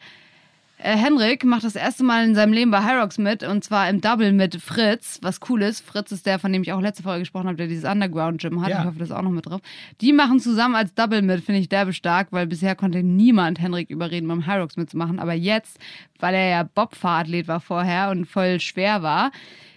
äh, 0.78 0.98
Henrik 0.98 1.46
macht 1.46 1.64
das 1.64 1.76
erste 1.76 2.04
Mal 2.04 2.26
in 2.26 2.36
seinem 2.36 2.52
Leben 2.52 2.70
bei 2.70 2.84
Hyrox 2.84 3.18
mit 3.18 3.44
und 3.44 3.64
zwar 3.64 3.90
im 3.90 4.02
Double 4.02 4.34
mit 4.34 4.62
Fritz, 4.62 5.20
was 5.22 5.40
cool 5.50 5.62
ist. 5.62 5.86
Fritz 5.86 6.12
ist 6.12 6.26
der, 6.26 6.38
von 6.38 6.52
dem 6.52 6.64
ich 6.64 6.74
auch 6.74 6.82
letzte 6.82 7.04
Folge 7.04 7.20
gesprochen 7.20 7.48
habe, 7.48 7.56
der 7.56 7.68
dieses 7.68 7.86
Underground-Gym 7.86 8.62
hat. 8.62 8.70
Ja. 8.70 8.80
Ich 8.80 8.86
hoffe, 8.86 9.00
das 9.00 9.10
ist 9.10 9.16
auch 9.16 9.22
noch 9.22 9.32
mit 9.32 9.46
drauf. 9.46 9.62
Die 10.02 10.12
machen 10.12 10.40
zusammen 10.40 10.76
als 10.76 10.94
Double 10.94 11.22
mit, 11.22 11.44
finde 11.44 11.62
ich 11.62 11.70
derbe 11.70 11.94
stark, 11.94 12.28
weil 12.32 12.46
bisher 12.46 12.76
konnte 12.76 13.04
niemand 13.04 13.60
Henrik 13.62 13.90
überreden, 13.90 14.28
beim 14.28 14.46
Hyrox 14.46 14.76
mitzumachen. 14.76 15.20
Aber 15.20 15.34
jetzt, 15.34 15.80
weil 16.20 16.36
er 16.36 16.50
ja 16.50 16.64
Bobfahrathlet 16.64 17.48
war 17.48 17.62
vorher 17.62 18.10
und 18.10 18.26
voll 18.26 18.60
schwer 18.60 19.02
war, 19.02 19.32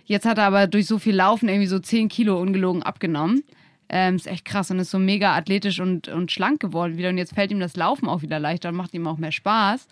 jetzt 0.04 0.26
hat 0.26 0.38
er 0.38 0.44
aber 0.44 0.66
durch 0.66 0.86
so 0.86 0.98
viel 0.98 1.14
Laufen 1.14 1.48
irgendwie 1.48 1.68
so 1.68 1.78
10 1.78 2.08
Kilo 2.08 2.40
ungelogen 2.40 2.82
abgenommen. 2.82 3.44
Ähm, 3.90 4.16
ist 4.16 4.26
echt 4.26 4.44
krass 4.44 4.70
und 4.70 4.80
ist 4.80 4.90
so 4.90 4.98
mega 4.98 5.34
athletisch 5.34 5.80
und, 5.80 6.08
und 6.08 6.30
schlank 6.30 6.60
geworden 6.60 6.98
wieder. 6.98 7.08
Und 7.08 7.16
jetzt 7.16 7.34
fällt 7.34 7.50
ihm 7.50 7.60
das 7.60 7.76
Laufen 7.76 8.06
auch 8.06 8.20
wieder 8.20 8.38
leichter 8.38 8.68
und 8.68 8.74
macht 8.74 8.92
ihm 8.92 9.06
auch 9.06 9.16
mehr 9.16 9.32
Spaß. 9.32 9.86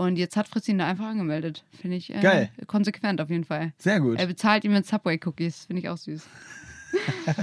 Und 0.00 0.16
jetzt 0.16 0.34
hat 0.36 0.48
Fritz 0.48 0.66
ihn 0.66 0.78
da 0.78 0.86
einfach 0.86 1.04
angemeldet. 1.04 1.62
Finde 1.78 1.98
ich 1.98 2.08
äh, 2.14 2.20
Geil. 2.20 2.48
konsequent 2.66 3.20
auf 3.20 3.28
jeden 3.28 3.44
Fall. 3.44 3.72
Sehr 3.76 4.00
gut. 4.00 4.18
Er 4.18 4.26
bezahlt 4.26 4.64
ihm 4.64 4.72
mit 4.72 4.86
Subway-Cookies. 4.86 5.66
Finde 5.66 5.82
ich 5.82 5.88
auch 5.90 5.98
süß. 5.98 6.22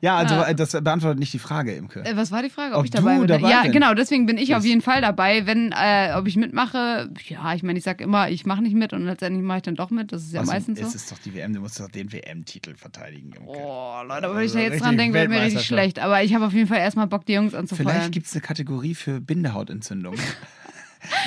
Ja, 0.00 0.16
also 0.18 0.34
äh, 0.34 0.54
das 0.54 0.72
beantwortet 0.72 1.18
nicht 1.18 1.32
die 1.32 1.38
Frage, 1.38 1.72
Imke. 1.74 2.04
Äh, 2.04 2.14
was 2.16 2.30
war 2.30 2.42
die 2.42 2.50
Frage? 2.50 2.74
Ob, 2.74 2.80
Ob 2.80 2.84
ich 2.84 2.90
dabei 2.90 3.18
bin? 3.18 3.26
dabei 3.26 3.50
ja, 3.50 3.62
bin. 3.62 3.72
genau. 3.72 3.94
Deswegen 3.94 4.26
bin 4.26 4.36
ich 4.38 4.48
Das- 4.50 4.58
auf 4.58 4.64
jeden 4.64 4.80
Fall 4.82 5.00
dabei. 5.00 5.46
Wenn, 5.46 5.72
äh, 5.72 6.12
ob 6.14 6.26
ich 6.26 6.36
mitmache, 6.36 7.10
ja, 7.28 7.54
ich 7.54 7.62
meine, 7.62 7.78
ich 7.78 7.84
sage 7.84 8.04
immer, 8.04 8.28
ich 8.30 8.44
mache 8.44 8.60
nicht 8.62 8.74
mit 8.74 8.92
und 8.92 9.04
letztendlich 9.06 9.42
mache 9.44 9.58
ich 9.58 9.62
dann 9.62 9.76
doch 9.76 9.90
mit. 9.90 10.12
Das 10.12 10.22
ist 10.22 10.32
ja 10.34 10.40
Also, 10.40 10.52
meistens 10.52 10.78
so. 10.80 10.86
Es 10.86 10.94
ist 10.94 11.10
doch 11.12 11.18
die 11.18 11.34
WM, 11.34 11.52
du 11.54 11.60
musst 11.60 11.80
doch 11.80 11.90
den 11.90 12.12
WM-Titel 12.12 12.74
verteidigen, 12.76 13.32
Imke. 13.32 13.46
Oh, 13.46 14.02
Leute, 14.06 14.26
aber 14.26 14.36
wenn 14.36 14.44
ich 14.44 14.52
da 14.52 14.58
Also 14.58 14.72
jetzt 14.72 14.82
dran 14.82 14.96
denke, 14.98 15.18
wird 15.18 15.30
mir 15.30 15.42
richtig 15.42 15.64
schlecht. 15.66 15.98
Aber 15.98 16.22
ich 16.22 16.34
habe 16.34 16.46
auf 16.46 16.52
jeden 16.52 16.66
Fall 16.68 16.78
erstmal 16.78 17.06
Bock, 17.06 17.24
die 17.26 17.32
Jungs 17.34 17.54
anzufeuern. 17.54 17.88
Vielleicht 17.88 18.12
gibt 18.12 18.26
es 18.26 18.32
eine 18.32 18.42
Kategorie 18.42 18.94
für 18.94 19.20
Bindehautentzündung. 19.20 20.14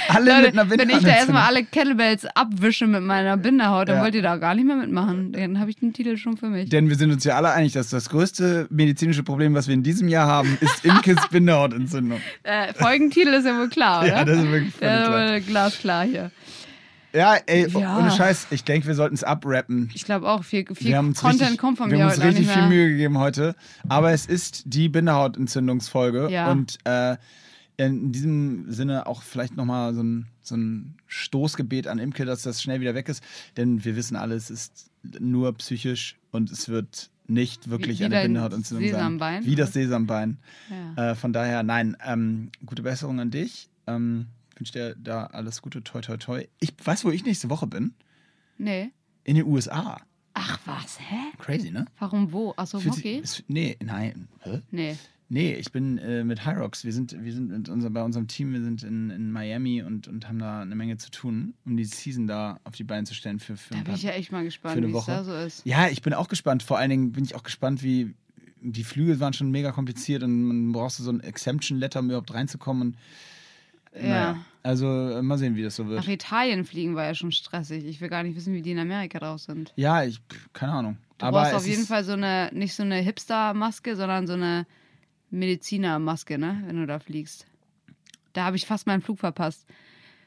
Alle 0.09 0.31
Leute, 0.31 0.41
mit 0.47 0.59
einer 0.59 0.69
wenn 0.69 0.89
ich 0.89 0.99
da 1.03 1.09
erstmal 1.09 1.43
alle 1.43 1.63
Kettlebells 1.63 2.25
abwische 2.35 2.87
mit 2.87 3.03
meiner 3.03 3.37
Bindehaut, 3.37 3.87
dann 3.89 3.97
Ja. 3.97 4.03
wollt 4.03 4.15
ihr 4.15 4.21
da 4.21 4.37
gar 4.37 4.55
nicht 4.55 4.65
mehr 4.65 4.75
mitmachen. 4.75 5.31
Dann 5.33 5.59
habe 5.59 5.69
ich 5.69 5.75
den 5.77 5.93
Titel 5.93 6.17
schon 6.17 6.37
für 6.37 6.47
mich. 6.47 6.69
Denn 6.69 6.89
wir 6.89 6.95
sind 6.95 7.11
uns 7.11 7.23
ja 7.23 7.35
alle 7.35 7.51
einig, 7.51 7.73
dass 7.73 7.89
das 7.89 8.09
größte 8.09 8.67
medizinische 8.69 9.23
Problem, 9.23 9.53
was 9.53 9.67
wir 9.67 9.73
in 9.73 9.83
diesem 9.83 10.07
Jahr 10.07 10.27
haben, 10.27 10.57
ist 10.61 10.83
Imkes 10.85 11.17
Bindehautentzündung. 11.31 12.19
Äh, 12.43 12.73
Folgentitel 12.73 13.29
ist 13.33 13.45
ja 13.45 13.57
wohl 13.57 13.69
klar, 13.69 14.01
oder? 14.03 14.07
Ja, 14.09 14.25
das 14.25 14.37
ist 14.39 14.51
wirklich 14.51 14.73
Ja, 14.81 15.39
glasklar 15.39 16.05
hier. 16.05 16.31
Ja, 17.13 17.35
ey, 17.47 17.67
oh, 17.73 17.79
Ja. 17.79 17.97
ohne 17.97 18.11
Scheiß, 18.11 18.47
ich 18.51 18.63
denke, 18.63 18.85
wir 18.87 18.93
sollten 18.93 19.15
es 19.15 19.23
abrappen. 19.23 19.89
Ich 19.95 20.05
glaube 20.05 20.27
auch, 20.29 20.43
viel, 20.43 20.65
viel 20.73 20.87
Wir 20.89 20.97
haben 20.97 21.13
Content 21.13 21.41
richtig, 21.41 21.57
kommt 21.57 21.77
von 21.77 21.89
wir 21.89 21.97
mir 21.97 22.03
haben 22.03 22.11
heute 22.11 22.27
uns 22.27 22.37
richtig 22.37 22.53
viel. 22.53 22.67
Mühe 22.67 22.89
gegeben 22.89 23.17
heute. 23.17 23.55
Aber 23.89 24.11
es 24.11 24.25
ist 24.25 24.63
die 24.65 24.89
Bindehautentzündungsfolge. 24.89 26.27
Ja. 26.29 26.51
Und 26.51 26.77
äh, 26.83 27.15
in 27.77 28.11
diesem 28.11 28.71
Sinne 28.71 29.05
auch 29.05 29.21
vielleicht 29.21 29.55
nochmal 29.55 29.93
so 29.93 30.01
ein, 30.01 30.25
so 30.41 30.55
ein 30.55 30.95
Stoßgebet 31.05 31.87
an 31.87 31.99
Imke, 31.99 32.25
dass 32.25 32.41
das 32.41 32.61
schnell 32.61 32.81
wieder 32.81 32.95
weg 32.95 33.07
ist. 33.07 33.23
Denn 33.55 33.85
wir 33.85 33.95
wissen 33.95 34.15
alle, 34.15 34.35
es 34.35 34.49
ist 34.49 34.89
nur 35.19 35.53
psychisch 35.53 36.17
und 36.31 36.51
es 36.51 36.69
wird 36.69 37.11
nicht 37.27 37.69
wirklich 37.69 37.99
wie 37.99 38.05
eine 38.05 38.15
dein 38.15 38.27
Bindehaut-Entzündung 38.27 38.87
sein. 38.87 38.95
Sesambein? 38.95 39.45
Wie 39.45 39.55
das 39.55 39.73
Sesambein. 39.73 40.37
Ja. 40.69 41.11
Äh, 41.11 41.15
von 41.15 41.33
daher, 41.33 41.61
nein, 41.63 41.95
ähm, 42.03 42.51
gute 42.65 42.81
Besserung 42.81 43.19
an 43.19 43.31
dich. 43.31 43.69
Ähm, 43.85 44.27
wünsche 44.55 44.73
dir 44.73 44.95
da 44.95 45.25
alles 45.25 45.61
Gute, 45.61 45.83
toi, 45.83 46.01
toi, 46.01 46.17
toi. 46.17 46.47
Ich 46.59 46.73
weiß, 46.83 47.05
wo 47.05 47.11
ich 47.11 47.25
nächste 47.25 47.49
Woche 47.49 47.67
bin. 47.67 47.93
Nee. 48.57 48.91
In 49.23 49.35
den 49.35 49.45
USA. 49.45 50.01
Ach 50.33 50.59
was, 50.65 50.99
hä? 50.99 51.15
Crazy, 51.39 51.71
ne? 51.71 51.85
Warum 51.99 52.31
wo? 52.31 52.53
Achso, 52.57 52.83
Hockey? 52.83 53.21
Nee, 53.47 53.77
nein. 53.83 54.27
Hä? 54.41 54.61
Nee. 54.71 54.97
Nee, 55.29 55.55
ich 55.55 55.71
bin 55.73 55.97
äh, 55.97 56.23
mit 56.23 56.45
Hyrox. 56.45 56.85
Wir 56.85 56.93
sind, 56.93 57.15
wir 57.21 57.33
sind 57.33 57.49
mit 57.49 57.67
unser, 57.67 57.89
bei 57.89 58.01
unserem 58.01 58.27
Team, 58.27 58.53
wir 58.53 58.61
sind 58.61 58.83
in, 58.83 59.09
in 59.09 59.31
Miami 59.31 59.83
und, 59.83 60.07
und 60.07 60.27
haben 60.27 60.39
da 60.39 60.61
eine 60.61 60.75
Menge 60.75 60.97
zu 60.97 61.11
tun, 61.11 61.53
um 61.65 61.75
die 61.75 61.83
Season 61.83 62.27
da 62.27 62.59
auf 62.63 62.75
die 62.75 62.85
Beine 62.85 63.05
zu 63.05 63.13
stellen 63.13 63.39
für, 63.39 63.57
für 63.57 63.73
Da 63.73 63.81
bin 63.81 63.95
ich 63.95 64.03
ja 64.03 64.11
echt 64.11 64.31
mal 64.31 64.45
gespannt, 64.45 64.81
wie 64.81 64.91
es 64.95 65.05
da 65.05 65.23
so 65.25 65.33
ist. 65.33 65.65
Ja, 65.65 65.89
ich 65.89 66.01
bin 66.01 66.13
auch 66.13 66.29
gespannt. 66.29 66.63
Vor 66.63 66.77
allen 66.77 66.89
Dingen 66.89 67.11
bin 67.11 67.25
ich 67.25 67.35
auch 67.35 67.43
gespannt, 67.43 67.83
wie 67.83 68.13
die 68.61 68.85
Flüge 68.85 69.19
waren 69.19 69.33
schon 69.33 69.51
mega 69.51 69.71
kompliziert 69.71 70.23
und 70.23 70.43
man 70.43 70.71
brauchst 70.71 70.97
so 70.97 71.11
ein 71.11 71.19
Exemption 71.19 71.77
Letter, 71.77 71.99
um 71.99 72.05
überhaupt 72.07 72.33
reinzukommen. 72.33 72.81
Und, 72.89 72.97
Ja. 74.01 74.07
naja, 74.07 74.37
also 74.63 74.87
äh, 74.87 75.21
mal 75.21 75.37
sehen, 75.37 75.55
wie 75.55 75.63
das 75.63 75.75
so 75.75 75.87
wird. 75.87 75.99
Nach 75.99 76.07
Italien 76.07 76.63
fliegen 76.63 76.95
war 76.95 77.05
ja 77.05 77.15
schon 77.15 77.31
stressig. 77.31 77.85
Ich 77.85 77.99
will 77.99 78.09
gar 78.09 78.23
nicht 78.23 78.35
wissen, 78.35 78.53
wie 78.53 78.61
die 78.61 78.71
in 78.71 78.79
Amerika 78.79 79.19
draus 79.19 79.43
sind. 79.43 79.73
Ja, 79.75 80.03
ich, 80.03 80.21
keine 80.53 80.71
Ahnung. 80.73 80.97
Du 81.17 81.25
Aber 81.25 81.41
brauchst 81.41 81.53
auf 81.53 81.67
jeden 81.67 81.85
Fall 81.85 82.03
so 82.03 82.13
eine, 82.13 82.49
nicht 82.53 82.73
so 82.73 82.83
eine 82.83 82.95
Hipster-Maske, 82.95 83.95
sondern 83.95 84.25
so 84.27 84.33
eine 84.33 84.65
Medizinermaske, 85.29 86.37
ne? 86.37 86.63
Wenn 86.65 86.77
du 86.77 86.87
da 86.87 86.99
fliegst. 86.99 87.45
Da 88.33 88.45
habe 88.45 88.55
ich 88.55 88.65
fast 88.65 88.87
meinen 88.87 89.01
Flug 89.01 89.19
verpasst. 89.19 89.65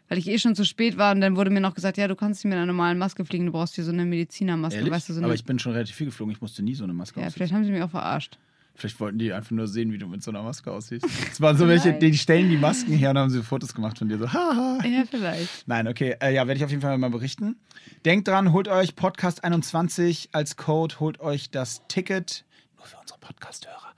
Weil 0.09 0.18
ich 0.18 0.26
eh 0.26 0.38
schon 0.38 0.57
zu 0.57 0.64
spät 0.64 0.96
war 0.96 1.14
und 1.14 1.20
dann 1.20 1.36
wurde 1.36 1.51
mir 1.51 1.61
noch 1.61 1.74
gesagt, 1.74 1.96
ja, 1.96 2.09
du 2.09 2.16
kannst 2.16 2.44
nicht 2.44 2.51
mit 2.51 2.57
einer 2.57 2.66
normalen 2.66 2.98
Maske 2.98 3.24
fliegen, 3.24 3.46
du 3.46 3.53
brauchst 3.53 3.76
hier 3.76 3.84
so 3.84 3.92
eine 3.92 4.05
Medizinermaske. 4.05 4.78
Ehrlich? 4.78 4.92
Weißt 4.92 5.09
du, 5.09 5.12
so 5.12 5.20
eine, 5.20 5.26
Aber 5.26 5.34
ich 5.34 5.44
bin 5.44 5.61
schon 5.61 5.72
relativ 5.72 5.94
viel 5.94 6.07
geflogen. 6.07 6.34
Ich 6.34 6.40
musste 6.40 6.64
nie 6.64 6.74
so 6.74 6.82
eine 6.82 6.92
Maske 6.92 7.20
ja, 7.20 7.30
vielleicht 7.30 7.53
haben 7.53 7.64
sie 7.64 7.70
mich 7.70 7.82
auch 7.82 7.90
verarscht. 7.90 8.36
Vielleicht 8.74 8.98
wollten 8.98 9.18
die 9.18 9.32
einfach 9.32 9.51
nur 9.51 9.68
sehen, 9.68 9.92
wie 9.92 9.98
du 9.98 10.09
mit 10.09 10.22
so 10.22 10.30
einer 10.30 10.42
Maske 10.42 10.72
aussiehst. 10.72 11.07
Es 11.30 11.40
waren 11.40 11.57
so 11.57 11.68
welche, 11.68 11.92
die 11.92 12.16
stellen 12.16 12.48
die 12.48 12.57
Masken 12.57 12.92
her 12.92 13.11
und 13.11 13.18
haben 13.18 13.30
so 13.30 13.42
Fotos 13.42 13.74
gemacht 13.74 13.98
von 13.98 14.09
dir. 14.09 14.18
So, 14.18 14.32
haha. 14.32 14.78
Ja, 14.84 15.05
vielleicht. 15.09 15.68
Nein, 15.68 15.86
okay. 15.86 16.16
Äh, 16.20 16.34
ja, 16.34 16.46
werde 16.46 16.59
ich 16.59 16.64
auf 16.64 16.70
jeden 16.70 16.82
Fall 16.82 16.96
mal 16.98 17.11
berichten. 17.11 17.57
Denkt 18.05 18.26
dran, 18.26 18.53
holt 18.53 18.68
euch 18.68 18.96
Podcast 18.96 19.44
21 19.44 20.30
als 20.32 20.57
Code, 20.57 20.98
holt 20.98 21.20
euch 21.20 21.51
das 21.51 21.86
Ticket. 21.88 22.44
Nur 22.76 22.86
für 22.86 22.96
unsere 22.96 23.18
Podcast-Hörer. 23.18 23.94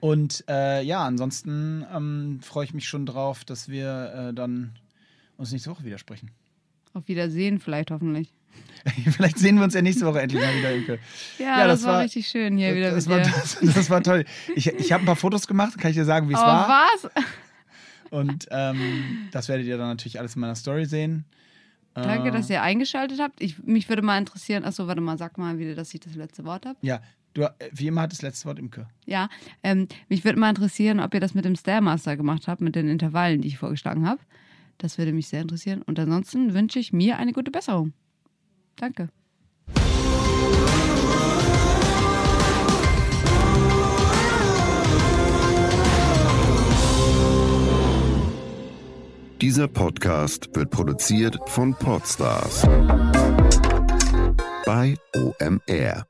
Und 0.00 0.44
äh, 0.48 0.82
ja, 0.82 1.04
ansonsten 1.04 1.84
ähm, 1.94 2.40
freue 2.42 2.64
ich 2.64 2.74
mich 2.74 2.86
schon 2.88 3.06
drauf, 3.06 3.44
dass 3.44 3.68
wir 3.68 4.28
äh, 4.30 4.34
dann 4.34 4.72
uns 5.36 5.52
nächste 5.52 5.70
Woche 5.70 5.84
wieder 5.84 5.98
sprechen. 5.98 6.30
Auf 6.92 7.08
Wiedersehen 7.08 7.58
vielleicht 7.60 7.90
hoffentlich. 7.90 8.32
Vielleicht 9.10 9.38
sehen 9.38 9.56
wir 9.56 9.64
uns 9.64 9.74
ja 9.74 9.82
nächste 9.82 10.06
Woche 10.06 10.20
endlich 10.22 10.40
mal 10.40 10.54
wieder, 10.56 10.72
Imke. 10.72 10.98
Ja, 11.38 11.58
Ja, 11.60 11.66
das, 11.66 11.80
das 11.80 11.86
war, 11.88 11.94
war- 11.96 12.02
richtig 12.04 12.26
schön 12.28 12.56
hier 12.56 12.74
wieder 12.74 12.92
das, 12.92 13.06
war, 13.08 13.18
das, 13.20 13.58
das 13.74 13.90
war 13.90 14.02
toll. 14.02 14.24
Ich, 14.54 14.66
ich 14.68 14.92
habe 14.92 15.02
ein 15.02 15.06
paar 15.06 15.16
Fotos 15.16 15.46
gemacht, 15.46 15.76
kann 15.76 15.90
ich 15.90 15.96
dir 15.96 16.04
sagen, 16.06 16.28
wie 16.30 16.32
es 16.34 16.38
Aber 16.38 16.68
war. 16.68 16.68
was? 17.02 17.10
Und 18.10 18.46
ähm, 18.50 19.28
das 19.32 19.48
werdet 19.48 19.66
ihr 19.66 19.76
dann 19.76 19.88
natürlich 19.88 20.18
alles 20.18 20.36
in 20.36 20.40
meiner 20.40 20.54
Story 20.54 20.86
sehen. 20.86 21.24
Danke, 21.94 22.28
Äh, 22.28 22.32
dass 22.32 22.48
ihr 22.48 22.62
eingeschaltet 22.62 23.18
habt. 23.20 23.42
Ich, 23.42 23.58
mich 23.62 23.88
würde 23.88 24.02
mal 24.02 24.16
interessieren, 24.18 24.64
achso, 24.64 24.86
warte 24.86 25.00
mal, 25.00 25.18
sag 25.18 25.36
mal 25.36 25.58
wieder, 25.58 25.74
dass 25.74 25.92
ich 25.92 26.00
das 26.00 26.14
letzte 26.14 26.44
Wort 26.44 26.64
habe. 26.64 26.78
Ja, 26.82 27.00
du, 27.36 27.42
äh, 27.42 27.70
wie 27.72 27.86
immer 27.86 28.02
hat 28.02 28.12
das 28.12 28.22
letzte 28.22 28.46
Wort 28.46 28.58
Imke. 28.58 28.88
Ja, 29.04 29.28
ähm, 29.62 29.88
mich 30.08 30.24
würde 30.24 30.38
mal 30.38 30.50
interessieren, 30.50 31.00
ob 31.00 31.14
ihr 31.14 31.20
das 31.20 31.34
mit 31.34 31.44
dem 31.44 31.56
Stairmaster 31.56 32.16
gemacht 32.16 32.48
habt, 32.48 32.60
mit 32.60 32.74
den 32.74 32.88
Intervallen, 32.88 33.42
die 33.42 33.48
ich 33.48 33.58
vorgeschlagen 33.58 34.06
habe. 34.06 34.20
Das 34.78 34.98
würde 34.98 35.12
mich 35.12 35.28
sehr 35.28 35.42
interessieren. 35.42 35.82
Und 35.82 35.98
ansonsten 35.98 36.54
wünsche 36.54 36.78
ich 36.78 36.92
mir 36.92 37.18
eine 37.18 37.32
gute 37.32 37.50
Besserung. 37.50 37.92
Danke. 38.76 39.08
Dieser 49.40 49.68
Podcast 49.68 50.48
wird 50.54 50.70
produziert 50.70 51.38
von 51.46 51.74
Podstars 51.74 52.62
bei 54.64 54.96
OMR. 55.14 56.06